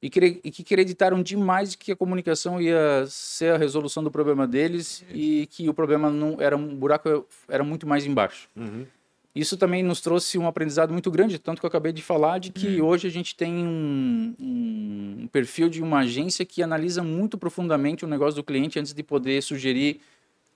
e, 0.00 0.10
que 0.10 0.62
acreditaram 0.62 1.22
demais 1.22 1.74
que 1.74 1.90
a 1.90 1.96
comunicação 1.96 2.60
ia 2.60 3.06
ser 3.08 3.54
a 3.54 3.56
resolução 3.56 4.04
do 4.04 4.10
problema 4.10 4.46
deles 4.46 5.02
uhum. 5.02 5.16
e 5.16 5.46
que 5.46 5.68
o 5.68 5.74
problema 5.74 6.10
não 6.10 6.40
era 6.40 6.56
um 6.56 6.74
buraco 6.74 7.26
era 7.48 7.64
muito 7.64 7.86
mais 7.86 8.04
embaixo. 8.04 8.48
Uhum. 8.54 8.86
Isso 9.34 9.56
também 9.56 9.82
nos 9.82 10.00
trouxe 10.00 10.38
um 10.38 10.46
aprendizado 10.46 10.92
muito 10.92 11.10
grande, 11.10 11.38
tanto 11.38 11.60
que 11.60 11.66
eu 11.66 11.68
acabei 11.68 11.92
de 11.92 12.02
falar 12.02 12.38
de 12.38 12.50
que 12.50 12.80
uhum. 12.80 12.86
hoje 12.86 13.06
a 13.06 13.10
gente 13.10 13.34
tem 13.34 13.52
um, 13.52 14.34
um, 14.40 15.28
perfil 15.30 15.68
de 15.68 15.82
uma 15.82 16.00
agência 16.00 16.44
que 16.44 16.62
analisa 16.62 17.02
muito 17.02 17.36
profundamente 17.36 18.04
o 18.04 18.08
negócio 18.08 18.36
do 18.36 18.44
cliente 18.44 18.78
antes 18.78 18.94
de 18.94 19.02
poder 19.02 19.42
sugerir 19.42 20.00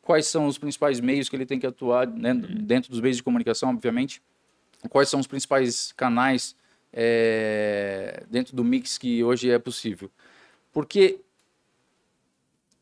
quais 0.02 0.26
são 0.26 0.46
os 0.46 0.56
principais 0.56 0.98
meios 0.98 1.28
que 1.28 1.36
ele 1.36 1.44
tem 1.44 1.58
que 1.58 1.66
atuar 1.66 2.06
né, 2.06 2.32
dentro 2.32 2.90
dos 2.90 3.00
meios 3.00 3.18
de 3.18 3.22
comunicação, 3.22 3.68
obviamente, 3.68 4.22
quais 4.88 5.08
são 5.10 5.20
os 5.20 5.26
principais 5.26 5.92
canais 5.92 6.56
é, 6.92 8.24
dentro 8.30 8.54
do 8.54 8.64
mix 8.64 8.98
que 8.98 9.22
hoje 9.22 9.50
é 9.50 9.58
possível. 9.58 10.10
Porque 10.72 11.20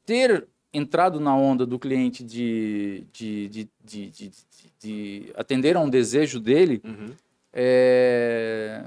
ter 0.05 0.47
entrado 0.73 1.21
na 1.21 1.37
onda 1.37 1.65
do 1.67 1.79
cliente 1.79 2.23
de, 2.23 3.07
de, 3.13 3.49
de, 3.49 3.69
de, 3.85 4.11
de, 4.11 4.31
de 4.81 5.33
atender 5.35 5.77
a 5.77 5.81
um 5.81 5.89
desejo 5.89 6.39
dele 6.39 6.81
uhum. 6.85 7.11
é, 7.53 8.85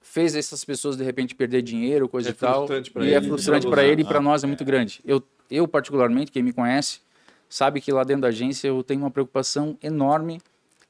fez 0.00 0.34
essas 0.34 0.64
pessoas 0.64 0.96
de 0.96 1.04
repente 1.04 1.34
perder 1.34 1.62
dinheiro, 1.62 2.08
coisa 2.08 2.30
é 2.30 2.32
e 2.32 2.34
tal. 2.34 2.66
E 2.68 3.00
ele, 3.00 3.14
é 3.14 3.22
frustrante 3.22 3.68
para 3.68 3.84
ele 3.84 4.02
e 4.02 4.04
para 4.04 4.20
nós 4.20 4.42
é 4.42 4.46
muito 4.46 4.64
grande. 4.64 5.00
Eu, 5.04 5.22
eu, 5.50 5.68
particularmente, 5.68 6.30
quem 6.30 6.42
me 6.42 6.52
conhece, 6.52 7.00
sabe 7.48 7.80
que 7.80 7.92
lá 7.92 8.02
dentro 8.04 8.22
da 8.22 8.28
agência 8.28 8.68
eu 8.68 8.82
tenho 8.82 9.00
uma 9.00 9.10
preocupação 9.10 9.78
enorme 9.82 10.40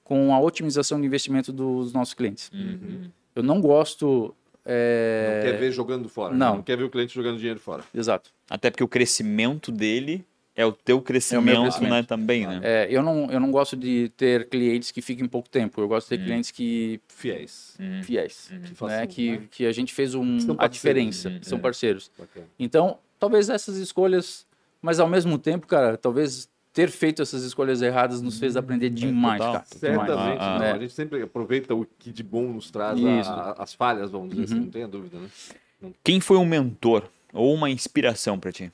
com 0.03 0.35
a 0.35 0.41
otimização 0.41 0.99
do 0.99 1.07
investimento 1.07 1.53
dos 1.53 1.93
nossos 1.93 2.15
clientes. 2.15 2.51
Uhum. 2.53 3.11
Eu 3.41 3.45
não 3.45 3.61
gosto. 3.61 4.35
É... 4.65 5.43
Não 5.43 5.51
quer 5.51 5.59
ver 5.59 5.73
jogando 5.73 6.09
fora. 6.09 6.35
Não. 6.35 6.57
não 6.57 6.63
quer 6.63 6.77
ver 6.77 6.85
o 6.85 6.91
cliente 6.91 7.15
jogando 7.15 7.39
dinheiro 7.39 7.59
fora. 7.59 7.83
Exato. 7.95 8.31
Até 8.49 8.71
porque 8.71 8.85
o 8.85 8.89
crescimento 8.89 9.73
dele 9.73 10.25
é 10.55 10.67
o 10.67 10.73
teu 10.73 11.01
crescimento, 11.01 11.59
é 11.59 11.63
crescimento. 11.63 11.93
Né, 11.93 12.03
também, 12.03 12.47
né? 12.47 12.61
É, 12.63 12.89
eu, 12.91 13.03
não, 13.03 13.31
eu 13.31 13.41
não 13.41 13.51
gosto 13.51 13.77
de 13.77 14.11
ter 14.17 14.49
clientes 14.49 14.91
que 14.91 15.01
fiquem 15.01 15.27
pouco 15.27 15.49
tempo. 15.49 15.81
Eu 15.81 15.89
gosto 15.89 16.09
de 16.09 16.17
ter 16.17 16.23
hum. 16.23 16.27
clientes 16.27 16.51
que... 16.51 17.01
Fiéis. 17.09 17.77
Hum. 17.81 18.03
Fiéis. 18.03 18.51
Hum. 18.53 18.61
Que, 18.61 18.85
né? 18.85 19.07
que, 19.07 19.31
né? 19.31 19.43
que 19.51 19.67
a 19.67 19.73
gente 19.73 19.95
fez 19.95 20.15
um, 20.15 20.39
a 20.59 20.67
diferença. 20.67 21.33
São 21.43 21.59
é. 21.59 21.61
parceiros. 21.61 22.11
Então, 22.59 22.99
talvez 23.19 23.49
essas 23.49 23.77
escolhas... 23.77 24.47
Mas, 24.83 24.99
ao 24.99 25.09
mesmo 25.09 25.39
tempo, 25.39 25.67
cara, 25.67 25.97
talvez 25.97 26.49
ter 26.81 26.91
feito 26.91 27.21
essas 27.21 27.43
escolhas 27.43 27.83
erradas 27.83 28.23
nos 28.23 28.39
fez 28.39 28.57
aprender 28.57 28.87
é, 28.87 28.91
demais, 28.91 29.39
cara. 29.39 29.63
Certamente, 29.67 30.07
demais. 30.07 30.39
Ah, 30.41 30.59
ah. 30.59 30.75
a 30.75 30.79
gente 30.79 30.95
sempre 30.95 31.21
aproveita 31.23 31.75
o 31.75 31.85
que 31.99 32.11
de 32.11 32.23
bom 32.23 32.55
nos 32.55 32.71
traz, 32.71 32.99
a, 33.05 33.33
a, 33.33 33.63
as 33.63 33.75
falhas, 33.75 34.11
vamos 34.11 34.31
dizer 34.31 34.45
assim, 34.45 34.55
uhum. 34.55 34.59
assim, 34.59 34.65
não 34.65 34.73
tenha 34.73 34.89
dúvida, 34.89 35.19
né? 35.19 35.93
Quem 36.03 36.21
foi 36.21 36.39
um 36.39 36.47
mentor 36.47 37.05
ou 37.35 37.53
uma 37.53 37.69
inspiração 37.69 38.39
para 38.39 38.51
ti? 38.51 38.73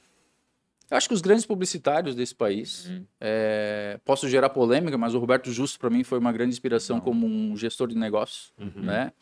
Eu 0.89 0.97
acho 0.97 1.09
que 1.09 1.15
os 1.15 1.21
grandes 1.21 1.45
publicitários 1.45 2.15
desse 2.15 2.35
país, 2.35 2.87
uhum. 2.87 3.05
é, 3.21 3.99
posso 4.05 4.29
gerar 4.29 4.51
polêmica, 4.51 4.97
mas 4.97 5.15
o 5.15 5.19
Roberto 5.19 5.51
Justo 5.51 5.81
para 5.81 5.91
mim 5.91 6.05
foi 6.05 6.19
uma 6.21 6.31
grande 6.31 6.51
inspiração 6.51 6.97
não. 6.97 7.03
como 7.03 7.27
um 7.27 7.57
gestor 7.57 7.89
de 7.89 7.97
negócios, 7.97 8.53
uhum. 8.57 8.71
né? 8.83 9.13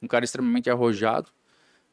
Um 0.00 0.06
cara 0.06 0.24
extremamente 0.24 0.70
arrojado. 0.70 1.28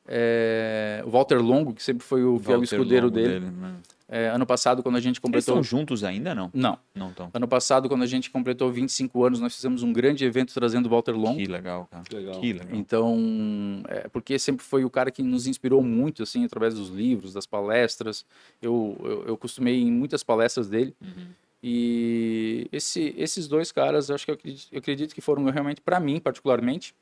É, 0.07 1.01
o 1.03 1.09
Walter 1.09 1.41
Longo, 1.41 1.73
que 1.73 1.81
sempre 1.81 2.05
foi 2.05 2.23
o 2.23 2.37
fiel 2.37 2.61
escudeiro 2.61 3.07
Longo 3.07 3.15
dele. 3.15 3.39
dele 3.39 3.51
né? 3.51 3.75
É, 4.07 4.27
ano 4.27 4.45
passado, 4.45 4.83
quando 4.83 4.97
a 4.97 4.99
gente 4.99 5.19
completou. 5.19 5.55
Eles 5.55 5.65
estão 5.65 5.79
juntos 5.79 6.03
ainda, 6.03 6.35
não? 6.35 6.51
Não. 6.53 6.77
Não 6.93 7.09
estão. 7.09 7.31
Ano 7.33 7.47
passado, 7.47 7.89
quando 7.89 8.03
a 8.03 8.07
gente 8.07 8.29
completou 8.29 8.71
25 8.71 9.23
anos, 9.23 9.39
nós 9.39 9.55
fizemos 9.55 9.81
um 9.81 9.91
grande 9.91 10.23
evento 10.23 10.53
trazendo 10.53 10.85
o 10.85 10.89
Walter 10.89 11.13
Long. 11.13 11.35
Que 11.35 11.45
legal, 11.45 11.87
cara. 11.89 12.03
Que 12.03 12.15
legal. 12.15 12.39
Que 12.39 12.53
legal. 12.53 12.67
Então, 12.73 13.81
é, 13.87 14.07
porque 14.07 14.37
sempre 14.37 14.63
foi 14.63 14.85
o 14.85 14.89
cara 14.91 15.09
que 15.09 15.23
nos 15.23 15.47
inspirou 15.47 15.81
muito, 15.81 16.21
assim, 16.21 16.45
através 16.45 16.75
dos 16.75 16.89
livros, 16.89 17.33
das 17.33 17.47
palestras. 17.47 18.23
Eu, 18.61 18.95
eu, 19.03 19.25
eu 19.29 19.37
costumei 19.37 19.81
em 19.81 19.91
muitas 19.91 20.23
palestras 20.23 20.69
dele. 20.69 20.95
Uhum. 21.01 21.25
E 21.63 22.67
esse, 22.71 23.15
esses 23.17 23.47
dois 23.47 23.71
caras, 23.71 24.11
acho 24.11 24.23
que 24.23 24.29
eu 24.29 24.35
acredito, 24.35 24.67
eu 24.71 24.77
acredito 24.77 25.15
que 25.15 25.21
foram 25.21 25.43
realmente, 25.45 25.81
para 25.81 25.99
mim, 25.99 26.19
particularmente, 26.19 26.93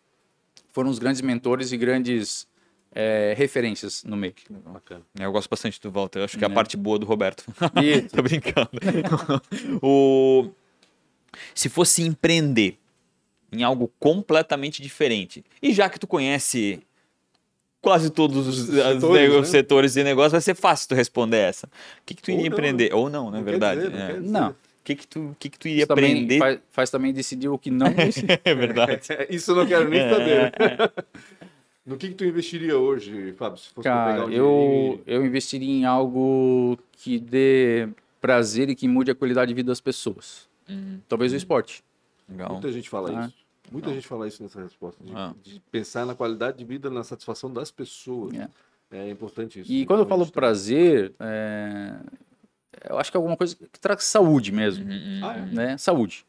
foram 0.71 0.89
os 0.89 0.99
grandes 0.99 1.21
mentores 1.21 1.73
e 1.73 1.77
grandes 1.77 2.47
é, 2.93 3.33
referências 3.35 4.03
no 4.03 4.15
meio. 4.15 4.33
Bacana. 4.49 5.01
Eu 5.19 5.31
gosto 5.31 5.49
bastante 5.49 5.81
do 5.81 5.91
Walter, 5.91 6.19
eu 6.19 6.25
acho 6.25 6.37
que 6.37 6.43
é 6.43 6.47
a 6.47 6.49
parte 6.49 6.77
boa 6.77 6.99
do 6.99 7.05
Roberto. 7.05 7.45
Tô 8.13 8.21
brincando. 8.21 8.69
o... 9.81 10.49
Se 11.53 11.69
fosse 11.69 12.03
empreender 12.03 12.77
em 13.51 13.63
algo 13.63 13.91
completamente 13.99 14.81
diferente, 14.81 15.43
e 15.61 15.73
já 15.73 15.89
que 15.89 15.99
tu 15.99 16.07
conhece 16.07 16.81
quase 17.81 18.09
todos 18.09 18.47
os, 18.47 18.67
setores, 18.67 19.33
né? 19.33 19.43
setores 19.43 19.93
de 19.93 20.03
negócio, 20.03 20.31
vai 20.31 20.41
ser 20.41 20.55
fácil 20.55 20.89
tu 20.89 20.95
responder 20.95 21.37
essa. 21.37 21.67
O 21.67 21.69
que, 22.05 22.13
que 22.15 22.21
tu 22.21 22.31
iria 22.31 22.47
empreender? 22.47 22.93
Ou 22.93 23.09
não, 23.09 23.29
na 23.29 23.39
é 23.39 23.43
verdade. 23.43 23.81
Dizer, 23.81 24.21
não. 24.21 24.39
É. 24.39 24.41
não. 24.41 24.49
O 24.51 24.55
que, 24.83 24.95
que, 24.95 25.07
tu, 25.07 25.35
que, 25.39 25.49
que 25.49 25.57
tu 25.57 25.67
iria 25.67 25.85
aprender? 25.85 26.39
Faz, 26.39 26.59
faz, 26.69 26.89
também 26.89 27.13
decidir 27.13 27.47
o 27.47 27.57
que 27.57 27.71
não 27.71 27.87
é 28.43 28.55
verdade. 28.55 28.99
Isso 29.29 29.51
eu 29.51 29.55
não 29.55 29.65
quero 29.65 29.87
nem 29.87 30.09
saber. 30.09 30.51
No 31.85 31.97
que, 31.97 32.09
que 32.09 32.15
tu 32.15 32.23
investiria 32.23 32.77
hoje, 32.77 33.33
Fábio? 33.33 33.57
Se 33.57 33.69
fosse 33.69 33.83
Cara, 33.83 34.25
um 34.25 34.29
eu, 34.29 35.01
eu 35.05 35.25
investiria 35.25 35.69
em 35.69 35.85
algo 35.85 36.77
que 36.93 37.19
dê 37.19 37.89
prazer 38.21 38.69
e 38.69 38.75
que 38.75 38.87
mude 38.87 39.11
a 39.11 39.15
qualidade 39.15 39.49
de 39.49 39.53
vida 39.53 39.67
das 39.67 39.81
pessoas. 39.81 40.47
Uhum. 40.69 41.01
Talvez 41.09 41.33
o 41.33 41.35
esporte. 41.35 41.83
Legal. 42.29 42.53
Muita 42.53 42.71
gente 42.71 42.89
fala 42.89 43.09
ah. 43.09 43.27
isso. 43.27 43.43
Muita 43.69 43.87
não. 43.89 43.95
gente 43.95 44.07
fala 44.07 44.27
isso 44.27 44.41
nessa 44.41 44.61
resposta, 44.61 45.03
de, 45.03 45.11
ah. 45.13 45.33
de, 45.43 45.59
pensar 45.71 46.05
na 46.05 46.15
qualidade 46.15 46.57
de 46.57 46.63
vida, 46.63 46.89
na 46.89 47.03
satisfação 47.03 47.51
das 47.51 47.69
pessoas. 47.69 48.33
É, 48.33 48.49
é 48.91 49.09
importante 49.09 49.59
isso. 49.59 49.71
E 49.71 49.85
quando 49.85 50.01
eu 50.01 50.05
falo 50.05 50.25
prazer, 50.31 51.13
é... 51.19 51.95
eu 52.89 52.97
acho 52.97 53.11
que 53.11 53.17
é 53.17 53.19
alguma 53.19 53.35
coisa 53.35 53.55
que 53.55 53.79
traz 53.79 54.03
saúde 54.03 54.51
mesmo. 54.51 54.85
Uhum. 54.85 55.19
Ah, 55.23 55.37
é? 55.37 55.45
né? 55.47 55.77
Saúde. 55.77 56.25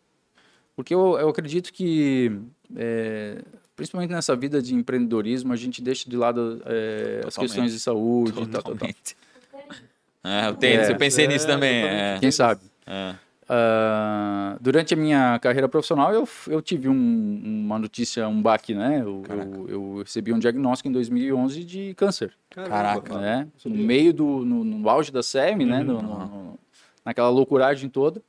Porque 0.74 0.92
eu, 0.92 1.18
eu 1.18 1.28
acredito 1.28 1.72
que, 1.72 2.40
é, 2.74 3.40
principalmente 3.77 4.11
nessa 4.11 4.35
vida 4.37 4.62
de 4.62 4.75
empreendedorismo, 4.75 5.53
a 5.53 5.57
gente 5.57 5.83
deixa 5.83 6.09
de 6.09 6.16
lado 6.16 6.62
é, 6.66 7.22
as 7.27 7.37
questões 7.37 7.72
de 7.72 7.81
saúde. 7.81 8.33
Totalmente. 8.33 9.16
Tal, 9.16 9.61
tal, 9.61 9.61
tal. 9.61 9.77
É, 10.27 10.49
o 10.49 10.55
tênis, 10.55 10.89
eu 10.89 10.97
pensei 10.97 11.29
nisso 11.29 11.47
também. 11.47 11.85
Quem 12.18 12.31
sabe? 12.31 12.62
É. 12.87 13.14
Uh, 13.45 14.57
durante 14.59 14.95
a 14.95 14.97
minha 14.97 15.39
carreira 15.39 15.68
profissional, 15.68 16.14
eu, 16.14 16.27
eu 16.47 16.62
tive 16.62 16.89
um, 16.89 17.43
uma 17.45 17.79
notícia, 17.79 18.27
um 18.27 18.41
baque, 18.41 18.75
né? 18.75 19.03
Eu, 19.03 19.22
eu, 19.29 19.68
eu, 19.68 19.99
recebi 19.99 20.33
um 20.33 20.39
diagnóstico 20.39 20.89
em 20.89 20.93
2011 20.93 21.62
de 21.62 21.95
câncer. 21.95 22.33
Caraca. 22.49 23.18
Né? 23.18 23.47
No 23.66 23.77
meio 23.77 24.14
do... 24.14 24.45
No, 24.47 24.64
no 24.64 24.89
auge 24.89 25.12
da 25.12 25.22
SEM, 25.22 25.57
né? 25.57 25.62
uhum. 25.62 25.68
né? 25.68 25.83
No, 25.83 26.03
no, 26.03 26.59
naquela 27.05 27.29
loucuragem 27.29 27.91
toda. 27.91 28.22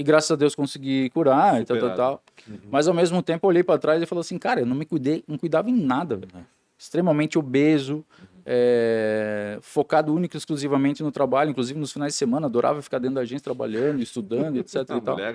E 0.00 0.02
graças 0.02 0.30
a 0.30 0.36
Deus 0.36 0.54
consegui 0.54 1.10
curar 1.10 1.58
Superado. 1.58 1.62
e 1.62 1.66
tal, 1.66 1.78
tal, 1.78 1.96
tal. 1.96 2.24
Uhum. 2.48 2.58
Mas 2.70 2.88
ao 2.88 2.94
mesmo 2.94 3.22
tempo 3.22 3.44
eu 3.44 3.48
olhei 3.50 3.62
para 3.62 3.78
trás 3.78 4.02
e 4.02 4.06
falei 4.06 4.20
assim, 4.20 4.38
cara, 4.38 4.60
eu 4.60 4.66
não 4.66 4.74
me 4.74 4.86
cuidei, 4.86 5.22
não 5.28 5.36
cuidava 5.36 5.68
em 5.68 5.74
nada. 5.74 6.14
Uhum. 6.14 6.42
Extremamente 6.78 7.38
obeso, 7.38 8.02
é, 8.44 9.58
focado 9.60 10.14
único 10.14 10.36
exclusivamente 10.36 11.02
no 11.02 11.10
trabalho, 11.10 11.50
inclusive 11.50 11.78
nos 11.78 11.92
finais 11.92 12.12
de 12.12 12.18
semana, 12.18 12.46
adorava 12.46 12.82
ficar 12.82 12.98
dentro 12.98 13.16
da 13.16 13.20
agência 13.22 13.44
trabalhando, 13.44 14.02
estudando, 14.02 14.56
etc. 14.60 14.76
A 14.76 14.96
e 14.96 15.00
tal. 15.00 15.14
mulher 15.14 15.34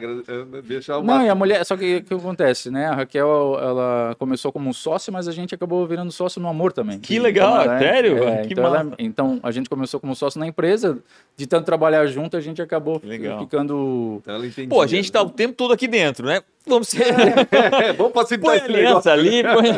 deixar 0.64 0.98
o 0.98 1.04
Não, 1.04 1.24
e 1.24 1.30
a 1.30 1.36
mulher, 1.36 1.64
só 1.66 1.76
que 1.78 1.98
o 1.98 2.04
que 2.04 2.14
acontece, 2.14 2.70
né? 2.70 2.88
A 2.88 2.96
Raquel, 2.96 3.58
ela 3.62 4.16
começou 4.18 4.52
como 4.52 4.70
um 4.70 4.74
sócio, 4.74 5.12
mas 5.12 5.28
a 5.28 5.32
gente 5.32 5.54
acabou 5.54 5.86
virando 5.88 6.12
sócio 6.12 6.42
no 6.42 6.48
amor 6.48 6.72
também. 6.72 7.00
Que 7.00 7.20
legal, 7.20 7.62
então, 7.62 7.80
sério? 7.80 8.24
É, 8.24 8.46
que 8.46 8.54
então, 8.54 8.66
ela, 8.66 8.94
então, 8.98 9.40
a 9.44 9.52
gente 9.52 9.70
começou 9.70 10.00
como 10.00 10.16
sócio 10.16 10.40
na 10.40 10.48
empresa, 10.48 10.98
de 11.36 11.48
tanto 11.48 11.66
trabalhar 11.66 12.06
junto, 12.08 12.38
a 12.38 12.42
gente 12.42 12.62
acabou 12.62 13.02
legal. 13.04 13.40
ficando. 13.40 14.22
Então, 14.26 14.68
Pô, 14.70 14.82
a 14.82 14.88
gente 14.88 15.12
tá 15.12 15.22
o 15.22 15.30
tempo 15.30 15.54
todo 15.54 15.74
aqui 15.74 15.88
dentro, 15.88 16.26
né? 16.26 16.42
Vamos 16.68 16.88
ser. 16.88 17.08
É, 17.84 17.94
vamos 17.94 18.14
facilitar 18.14 18.56
esse 18.56 18.68
negócio. 18.68 19.12
ali. 19.12 19.44
Põe... 19.44 19.70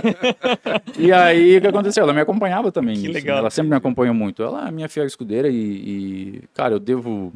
e 1.05 1.11
aí, 1.11 1.57
o 1.57 1.61
que 1.61 1.67
aconteceu? 1.67 2.03
Ela 2.03 2.13
me 2.13 2.21
acompanhava 2.21 2.71
também. 2.71 2.99
Que 2.99 3.07
legal. 3.07 3.39
Ela 3.39 3.49
sempre 3.49 3.69
me 3.69 3.75
acompanhou 3.75 4.13
muito. 4.13 4.41
Ela 4.41 4.67
é 4.67 4.71
minha 4.71 4.87
fiel 4.87 5.05
escudeira 5.05 5.49
e, 5.49 5.53
e 5.53 6.43
cara, 6.53 6.75
eu 6.75 6.79
devo 6.79 7.33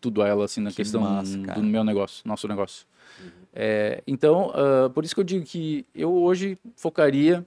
tudo 0.00 0.22
a 0.22 0.28
ela, 0.28 0.44
assim, 0.44 0.60
na 0.60 0.70
que 0.70 0.76
questão 0.76 1.02
massa, 1.02 1.36
do 1.36 1.62
meu 1.62 1.84
negócio, 1.84 2.22
nosso 2.26 2.48
negócio. 2.48 2.86
Uhum. 3.20 3.30
É, 3.52 4.02
então, 4.06 4.50
uh, 4.50 4.90
por 4.90 5.04
isso 5.04 5.14
que 5.14 5.20
eu 5.20 5.24
digo 5.24 5.44
que 5.44 5.84
eu 5.94 6.12
hoje 6.12 6.58
focaria 6.74 7.44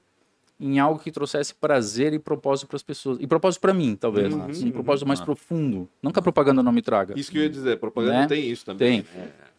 em 0.59 0.79
algo 0.79 0.99
que 0.99 1.11
trouxesse 1.11 1.53
prazer 1.53 2.13
e 2.13 2.19
propósito 2.19 2.67
para 2.67 2.77
as 2.77 2.83
pessoas. 2.83 3.17
E 3.19 3.27
propósito 3.27 3.59
para 3.59 3.73
mim, 3.73 3.97
talvez. 3.99 4.33
Uhum, 4.33 4.67
um 4.67 4.71
propósito 4.71 5.07
mais 5.07 5.19
profundo. 5.19 5.89
Não 6.01 6.11
que 6.11 6.19
a 6.19 6.21
propaganda 6.21 6.61
não 6.61 6.71
me 6.71 6.81
traga. 6.81 7.19
Isso 7.19 7.31
que 7.31 7.37
eu 7.37 7.43
ia 7.43 7.49
dizer, 7.49 7.77
propaganda 7.79 8.19
né? 8.19 8.27
tem 8.27 8.49
isso 8.49 8.65
também. 8.65 9.01
Tem. 9.01 9.21
É. 9.21 9.52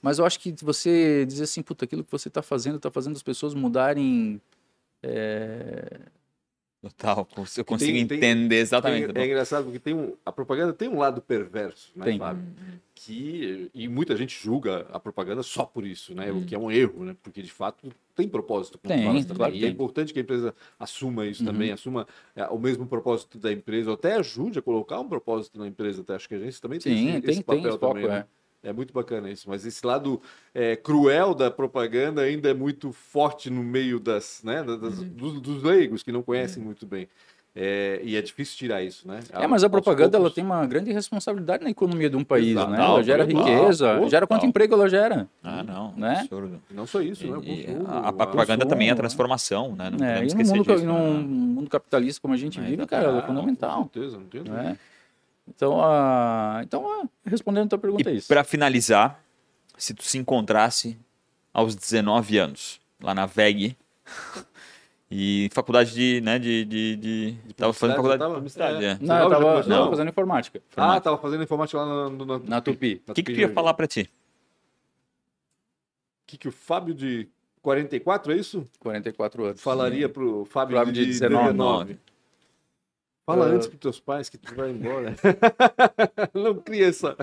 Mas 0.00 0.18
eu 0.18 0.24
acho 0.24 0.38
que 0.38 0.54
você 0.62 1.24
dizer 1.26 1.44
assim, 1.44 1.62
puta, 1.62 1.84
aquilo 1.84 2.04
que 2.04 2.10
você 2.10 2.28
está 2.28 2.42
fazendo 2.42 2.76
está 2.76 2.90
fazendo 2.90 3.16
as 3.16 3.22
pessoas 3.22 3.54
mudarem. 3.54 4.40
É... 5.02 6.00
Total, 6.80 7.26
eu 7.56 7.64
consigo 7.64 7.92
tem, 7.92 7.98
entender 7.98 8.20
tem, 8.20 8.58
exatamente. 8.58 9.12
Tem, 9.12 9.22
é 9.22 9.26
engraçado 9.26 9.64
porque 9.64 9.80
tem 9.80 9.94
um, 9.94 10.14
a 10.24 10.30
propaganda 10.30 10.72
tem 10.72 10.88
um 10.88 10.98
lado 10.98 11.20
perverso, 11.20 11.90
né, 11.96 12.04
tem. 12.04 12.18
Fábio? 12.18 12.44
Que, 12.94 13.68
e 13.74 13.88
muita 13.88 14.16
gente 14.16 14.40
julga 14.40 14.86
a 14.92 15.00
propaganda 15.00 15.42
só 15.42 15.64
por 15.64 15.84
isso, 15.84 16.14
né? 16.14 16.30
O 16.30 16.44
que 16.44 16.54
é 16.54 16.58
um 16.58 16.70
erro, 16.70 17.04
né? 17.04 17.16
Porque 17.20 17.42
de 17.42 17.50
fato 17.50 17.88
tem 18.14 18.28
propósito. 18.28 18.78
Tem, 18.78 19.04
fala, 19.04 19.34
claro, 19.34 19.54
e 19.54 19.64
é 19.64 19.68
importante 19.68 20.12
que 20.12 20.20
a 20.20 20.22
empresa 20.22 20.54
assuma 20.78 21.26
isso 21.26 21.42
uhum. 21.42 21.52
também, 21.52 21.72
assuma 21.72 22.06
é, 22.36 22.44
o 22.46 22.58
mesmo 22.58 22.86
propósito 22.86 23.38
da 23.38 23.52
empresa, 23.52 23.90
ou 23.90 23.94
até 23.94 24.14
ajude 24.14 24.60
a 24.60 24.62
colocar 24.62 25.00
um 25.00 25.08
propósito 25.08 25.58
na 25.58 25.66
empresa. 25.66 26.02
Até 26.02 26.14
acho 26.14 26.28
que 26.28 26.34
a 26.36 26.38
gente 26.38 26.60
também 26.60 26.78
Sim, 26.78 26.90
tem, 26.90 27.08
esse, 27.08 27.20
tem, 27.22 27.30
esse 27.30 27.42
papel 27.42 27.62
tem 27.62 27.70
esse 27.70 27.78
também. 27.80 28.02
Foco, 28.02 28.14
né? 28.14 28.20
é. 28.20 28.37
É 28.62 28.72
muito 28.72 28.92
bacana 28.92 29.30
isso, 29.30 29.48
mas 29.48 29.64
esse 29.64 29.86
lado 29.86 30.20
é, 30.52 30.74
cruel 30.74 31.32
da 31.32 31.48
propaganda 31.50 32.22
ainda 32.22 32.50
é 32.50 32.54
muito 32.54 32.92
forte 32.92 33.48
no 33.50 33.62
meio 33.62 34.00
das, 34.00 34.40
né, 34.42 34.64
das, 34.64 34.98
uhum. 34.98 35.08
dos, 35.10 35.40
dos, 35.40 35.62
leigos 35.62 36.02
que 36.02 36.10
não 36.10 36.22
conhecem 36.22 36.58
uhum. 36.58 36.66
muito 36.66 36.84
bem. 36.84 37.08
É, 37.60 38.00
e 38.04 38.14
é 38.14 38.22
difícil 38.22 38.56
tirar 38.56 38.82
isso, 38.82 39.08
né? 39.08 39.20
É, 39.32 39.46
mas 39.46 39.64
a 39.64 39.70
propaganda 39.70 40.16
ela 40.16 40.30
tem 40.30 40.44
uma 40.44 40.64
grande 40.64 40.92
responsabilidade 40.92 41.64
na 41.64 41.70
economia 41.70 42.08
de 42.08 42.16
um 42.16 42.22
país, 42.22 42.52
Exato. 42.52 42.70
né? 42.70 42.78
Ela 42.78 43.02
gera 43.02 43.24
riqueza, 43.24 44.08
gera 44.08 44.26
quanto 44.28 44.46
emprego 44.46 44.74
ela 44.74 44.88
gera. 44.88 45.26
Ah, 45.42 45.64
não, 45.64 45.92
né? 45.96 46.20
Absurdo. 46.20 46.62
Não 46.70 46.86
só 46.86 47.00
isso, 47.00 47.26
né? 47.26 47.40
e, 47.42 47.66
né? 47.66 47.74
Consumo, 47.74 47.88
a, 47.88 48.08
a 48.08 48.12
propaganda 48.12 48.64
também 48.64 48.90
é 48.90 48.92
a 48.92 48.96
transformação, 48.96 49.74
né? 49.74 49.90
Não 49.90 50.06
é, 50.06 50.24
e 50.24 50.34
no 50.34 50.44
mundo, 50.44 50.72
disso, 50.72 50.84
num 50.84 51.14
né? 51.14 51.26
mundo 51.26 51.70
capitalista 51.70 52.20
como 52.20 52.34
a 52.34 52.36
gente 52.36 52.60
vive, 52.60 52.86
cara, 52.86 53.08
ela 53.08 53.18
é 53.18 53.26
fundamental. 53.26 53.84
Com 53.86 53.90
certeza, 53.92 54.18
não 54.18 54.26
tem 54.26 54.42
né? 54.42 54.78
Então, 55.54 55.78
uh, 55.78 56.62
então 56.62 56.84
uh, 56.84 57.10
respondendo 57.24 57.66
a 57.66 57.68
tua 57.70 57.78
pergunta, 57.78 58.10
e 58.10 58.14
é 58.14 58.16
isso. 58.16 58.28
Para 58.28 58.44
finalizar, 58.44 59.22
se 59.76 59.94
tu 59.94 60.02
se 60.02 60.18
encontrasse 60.18 60.98
aos 61.52 61.74
19 61.74 62.38
anos, 62.38 62.80
lá 63.00 63.14
na 63.14 63.26
VEG, 63.26 63.76
e 65.10 65.48
faculdade 65.52 65.92
de, 65.94 66.20
né, 66.20 66.38
de, 66.38 66.64
de, 66.64 66.96
de, 66.96 67.32
de 67.32 67.54
tava 67.54 67.72
fazendo 67.72 67.96
faculdade 67.96 68.18
tava, 68.20 68.30
de 68.30 68.36
publicidade, 68.36 68.84
é. 68.84 68.90
é. 68.90 68.98
Não, 69.00 69.18
eu 69.18 69.30
tava, 69.30 69.62
não, 69.62 69.78
tava 69.78 69.90
fazendo 69.90 70.08
informática. 70.08 70.62
Ah, 70.76 71.00
tava 71.00 71.18
fazendo 71.18 71.42
informática 71.42 71.78
lá 71.78 71.86
na, 71.86 72.10
na, 72.10 72.24
na, 72.24 72.38
na 72.44 72.60
Tupi. 72.60 73.02
O 73.08 73.14
que, 73.14 73.22
que 73.22 73.32
tu 73.32 73.40
ia 73.40 73.48
falar 73.48 73.74
para 73.74 73.86
ti? 73.86 74.10
O 76.22 76.26
que, 76.26 76.36
que 76.36 76.48
o 76.48 76.52
Fábio 76.52 76.94
de 76.94 77.28
44, 77.62 78.32
é 78.32 78.36
isso? 78.36 78.68
44 78.80 79.44
anos. 79.44 79.60
Falaria 79.60 80.08
pro 80.08 80.44
Fábio, 80.44 80.76
Fábio 80.76 80.92
de, 80.92 81.00
de 81.00 81.06
19. 81.06 81.52
19. 81.52 81.98
Fala 83.28 83.46
uh... 83.46 83.50
antes 83.50 83.66
pros 83.66 83.78
teus 83.78 84.00
pais 84.00 84.30
que 84.30 84.38
tu 84.38 84.54
vai 84.54 84.70
embora. 84.70 85.14
Não 86.32 86.54
cria 86.54 86.86
essa... 86.86 87.14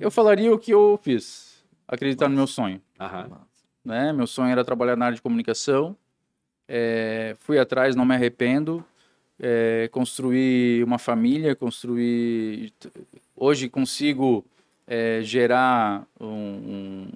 Eu 0.00 0.10
falaria 0.10 0.50
o 0.50 0.58
que 0.58 0.70
eu 0.70 0.98
fiz. 1.02 1.62
Acreditar 1.86 2.30
no 2.30 2.34
meu 2.34 2.46
sonho. 2.46 2.80
Aham. 2.98 3.42
Né? 3.84 4.10
Meu 4.14 4.26
sonho 4.26 4.50
era 4.50 4.64
trabalhar 4.64 4.96
na 4.96 5.04
área 5.04 5.16
de 5.16 5.20
comunicação. 5.20 5.94
É, 6.66 7.36
fui 7.40 7.58
atrás, 7.58 7.94
não 7.94 8.06
me 8.06 8.14
arrependo. 8.14 8.82
É, 9.38 9.86
construir 9.92 10.82
uma 10.82 10.98
família, 10.98 11.54
construir. 11.54 12.72
Hoje 13.36 13.68
consigo 13.68 14.46
é, 14.86 15.20
gerar 15.22 16.06
um, 16.18 16.26
um 16.26 17.08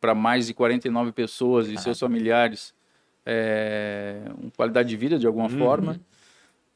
para 0.00 0.14
mais 0.14 0.46
de 0.46 0.54
49 0.54 1.12
pessoas 1.12 1.68
e 1.68 1.76
seus 1.76 2.00
familiares 2.00 2.72
é, 3.24 4.22
uma 4.38 4.50
qualidade 4.50 4.88
de 4.88 4.96
vida 4.96 5.18
de 5.18 5.26
alguma 5.26 5.48
uhum. 5.50 5.58
forma. 5.58 6.00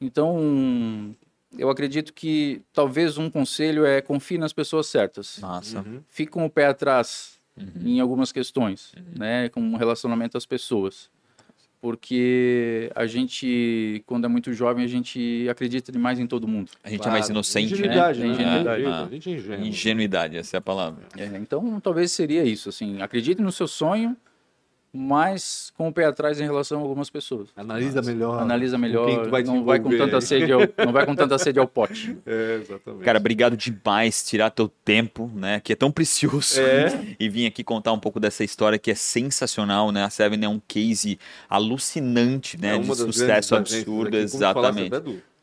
Então, 0.00 1.14
eu 1.58 1.70
acredito 1.70 2.12
que 2.12 2.62
talvez 2.72 3.18
um 3.18 3.30
conselho 3.30 3.84
é 3.84 4.00
confie 4.00 4.38
nas 4.38 4.52
pessoas 4.52 4.86
certas. 4.86 5.38
Nossa. 5.40 5.80
Uhum. 5.80 6.00
Fique 6.08 6.30
com 6.30 6.44
o 6.44 6.50
pé 6.50 6.66
atrás 6.66 7.38
uhum. 7.56 7.82
em 7.84 8.00
algumas 8.00 8.32
questões, 8.32 8.92
uhum. 8.94 9.18
né, 9.18 9.48
com 9.48 9.76
relacionamento 9.76 10.36
às 10.36 10.46
pessoas. 10.46 11.10
Porque 11.80 12.90
a 12.94 13.06
gente, 13.06 14.02
quando 14.06 14.24
é 14.24 14.28
muito 14.28 14.52
jovem, 14.52 14.84
a 14.84 14.88
gente 14.88 15.46
acredita 15.48 15.92
demais 15.92 16.18
em 16.18 16.26
todo 16.26 16.48
mundo. 16.48 16.72
A 16.82 16.88
gente 16.88 17.00
claro. 17.00 17.16
é 17.16 17.18
mais 17.20 17.28
inocente, 17.28 17.74
ingenuidade, 17.74 18.20
né? 18.20 18.26
né? 18.26 18.32
Ingenuidade. 18.32 18.84
Ah, 18.86 19.04
a 19.04 19.08
gente 19.08 19.30
é 19.30 19.32
ingênuo. 19.34 19.66
Ingenuidade, 19.66 20.36
essa 20.36 20.56
é 20.56 20.58
a 20.58 20.60
palavra. 20.60 21.04
É, 21.16 21.26
então, 21.36 21.78
talvez 21.78 22.10
seria 22.12 22.42
isso, 22.44 22.70
assim, 22.70 23.00
acredite 23.02 23.40
no 23.40 23.52
seu 23.52 23.68
sonho, 23.68 24.16
mas 24.96 25.72
com 25.76 25.88
o 25.88 25.92
pé 25.92 26.06
atrás 26.06 26.40
em 26.40 26.44
relação 26.44 26.78
a 26.78 26.82
algumas 26.82 27.10
pessoas. 27.10 27.48
Analisa 27.54 28.00
melhor. 28.00 28.40
Analisa 28.40 28.78
melhor. 28.78 29.28
Vai 29.28 29.42
não 29.42 29.62
vai 29.64 29.78
com 29.78 29.90
tanta 29.90 30.20
sede 30.20 30.50
ao, 30.50 30.60
não 30.84 30.92
vai 30.92 31.04
com 31.04 31.14
tanta 31.14 31.38
sede 31.38 31.58
ao 31.58 31.68
pote. 31.68 32.16
É, 32.26 32.60
exatamente. 32.60 33.04
Cara, 33.04 33.18
obrigado 33.18 33.56
demais 33.56 34.24
tirar 34.24 34.50
teu 34.50 34.68
tempo, 34.68 35.30
né, 35.34 35.60
que 35.60 35.72
é 35.72 35.76
tão 35.76 35.92
precioso, 35.92 36.60
é. 36.60 37.14
e 37.20 37.28
vir 37.28 37.46
aqui 37.46 37.62
contar 37.62 37.92
um 37.92 38.00
pouco 38.00 38.18
dessa 38.18 38.42
história 38.42 38.78
que 38.78 38.90
é 38.90 38.94
sensacional, 38.94 39.92
né? 39.92 40.04
A 40.04 40.10
Seven 40.10 40.44
é 40.44 40.48
um 40.48 40.60
case 40.66 41.18
alucinante, 41.48 42.60
né, 42.60 42.76
é 42.76 42.78
de 42.78 42.94
sucesso 42.94 43.54
absurdo, 43.54 44.16
exatamente. 44.16 44.90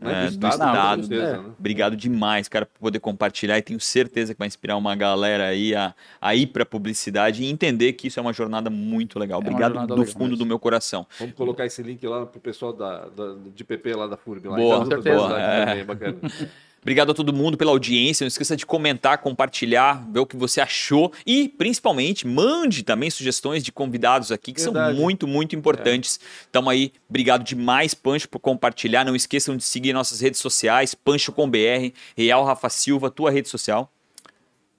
É, 0.09 0.29
do 0.29 0.47
estado. 0.47 1.07
Certeza, 1.07 1.37
né? 1.41 1.49
Obrigado 1.57 1.95
demais, 1.95 2.47
cara, 2.47 2.65
por 2.65 2.79
poder 2.79 2.99
compartilhar 2.99 3.57
e 3.57 3.61
tenho 3.61 3.79
certeza 3.79 4.33
que 4.33 4.39
vai 4.39 4.47
inspirar 4.47 4.77
uma 4.77 4.95
galera 4.95 5.47
aí 5.47 5.75
a, 5.75 5.93
a 6.21 6.35
ir 6.35 6.47
para 6.47 6.65
publicidade 6.65 7.43
e 7.43 7.49
entender 7.49 7.93
que 7.93 8.07
isso 8.07 8.19
é 8.19 8.21
uma 8.21 8.33
jornada 8.33 8.69
muito 8.69 9.19
legal. 9.19 9.39
É 9.39 9.43
Obrigado 9.43 9.73
do 9.87 9.95
legal 9.95 10.05
fundo 10.05 10.35
do 10.35 10.45
meu 10.45 10.59
coração. 10.59 11.05
Vamos 11.19 11.35
colocar 11.35 11.65
esse 11.65 11.81
link 11.81 12.05
lá 12.05 12.25
pro 12.25 12.39
pessoal 12.39 12.73
da, 12.73 13.07
da 13.07 13.35
de 13.53 13.63
PP 13.63 13.95
lá 13.95 14.07
da 14.07 14.17
FURB. 14.17 14.47
Lá. 14.47 14.57
Boa, 14.57 14.83
então, 14.85 15.01
boa. 15.01 15.41
É. 15.41 15.83
bacana. 15.83 16.17
Obrigado 16.83 17.11
a 17.11 17.15
todo 17.15 17.33
mundo 17.33 17.57
pela 17.57 17.71
audiência. 17.71 18.25
Não 18.25 18.27
esqueça 18.27 18.55
de 18.55 18.65
comentar, 18.65 19.17
compartilhar, 19.17 20.05
ver 20.11 20.19
o 20.19 20.25
que 20.25 20.35
você 20.35 20.59
achou 20.59 21.11
e, 21.25 21.47
principalmente, 21.47 22.27
mande 22.27 22.83
também 22.83 23.09
sugestões 23.09 23.63
de 23.63 23.71
convidados 23.71 24.31
aqui 24.31 24.51
que 24.51 24.61
Verdade. 24.61 24.93
são 24.93 25.01
muito, 25.01 25.27
muito 25.27 25.55
importantes. 25.55 26.19
Então 26.49 26.69
aí. 26.69 26.91
Obrigado 27.09 27.43
demais, 27.43 27.93
Pancho, 27.93 28.27
por 28.27 28.39
compartilhar. 28.39 29.05
Não 29.05 29.15
esqueçam 29.15 29.55
de 29.55 29.63
seguir 29.63 29.93
nossas 29.93 30.19
redes 30.19 30.39
sociais, 30.39 30.93
Pancho 30.93 31.31
com 31.31 31.49
BR, 31.49 31.93
Real 32.17 32.43
Rafa 32.43 32.69
Silva, 32.69 33.09
tua 33.09 33.31
rede 33.31 33.47
social. 33.47 33.91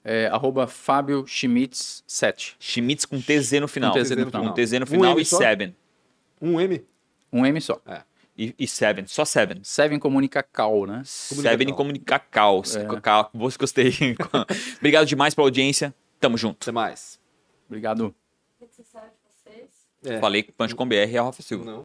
É, 0.03 0.27
arroba 0.27 0.67
Fábio 0.67 1.25
Schmitz 1.25 2.03
7. 2.05 2.55
Schmitz 2.59 3.05
com 3.05 3.19
TZ 3.19 3.53
no 3.53 3.67
final. 3.67 3.91
Com 3.91 3.99
TZ 3.99 4.11
no 4.11 4.25
final. 4.27 4.43
Com 4.43 4.53
TZ 4.53 4.71
no 4.73 4.85
final 4.85 5.11
M 5.13 5.21
e 5.21 5.25
só? 5.25 5.37
Seven. 5.39 5.75
Um 6.39 6.61
M? 6.61 6.85
Um 7.33 7.43
M 7.43 7.59
só. 7.59 7.81
E, 8.37 8.53
e 8.59 8.67
Seven, 8.67 9.07
só 9.07 9.23
Seven. 9.23 9.61
Seven 9.63 9.97
comunica 9.97 10.43
cal, 10.43 10.85
né? 10.85 11.01
Seven 11.05 11.69
em 11.69 11.73
comunicacal. 11.73 12.61
Cacau. 12.61 13.29
Você 13.33 13.57
gostei. 13.57 13.93
Obrigado 14.77 15.05
demais 15.05 15.33
pela 15.33 15.47
audiência. 15.47 15.95
Tamo 16.19 16.37
junto. 16.37 16.63
Até 16.63 16.71
mais. 16.71 17.19
Obrigado. 17.67 18.13
É. 20.03 20.19
Falei 20.19 20.43
que 20.43 20.51
Punch 20.51 20.75
com 20.75 20.87
BR 20.87 20.95
é 20.95 21.17
a 21.17 21.23
Rafa 21.23 21.41
Silva. 21.41 21.65
Não. 21.65 21.83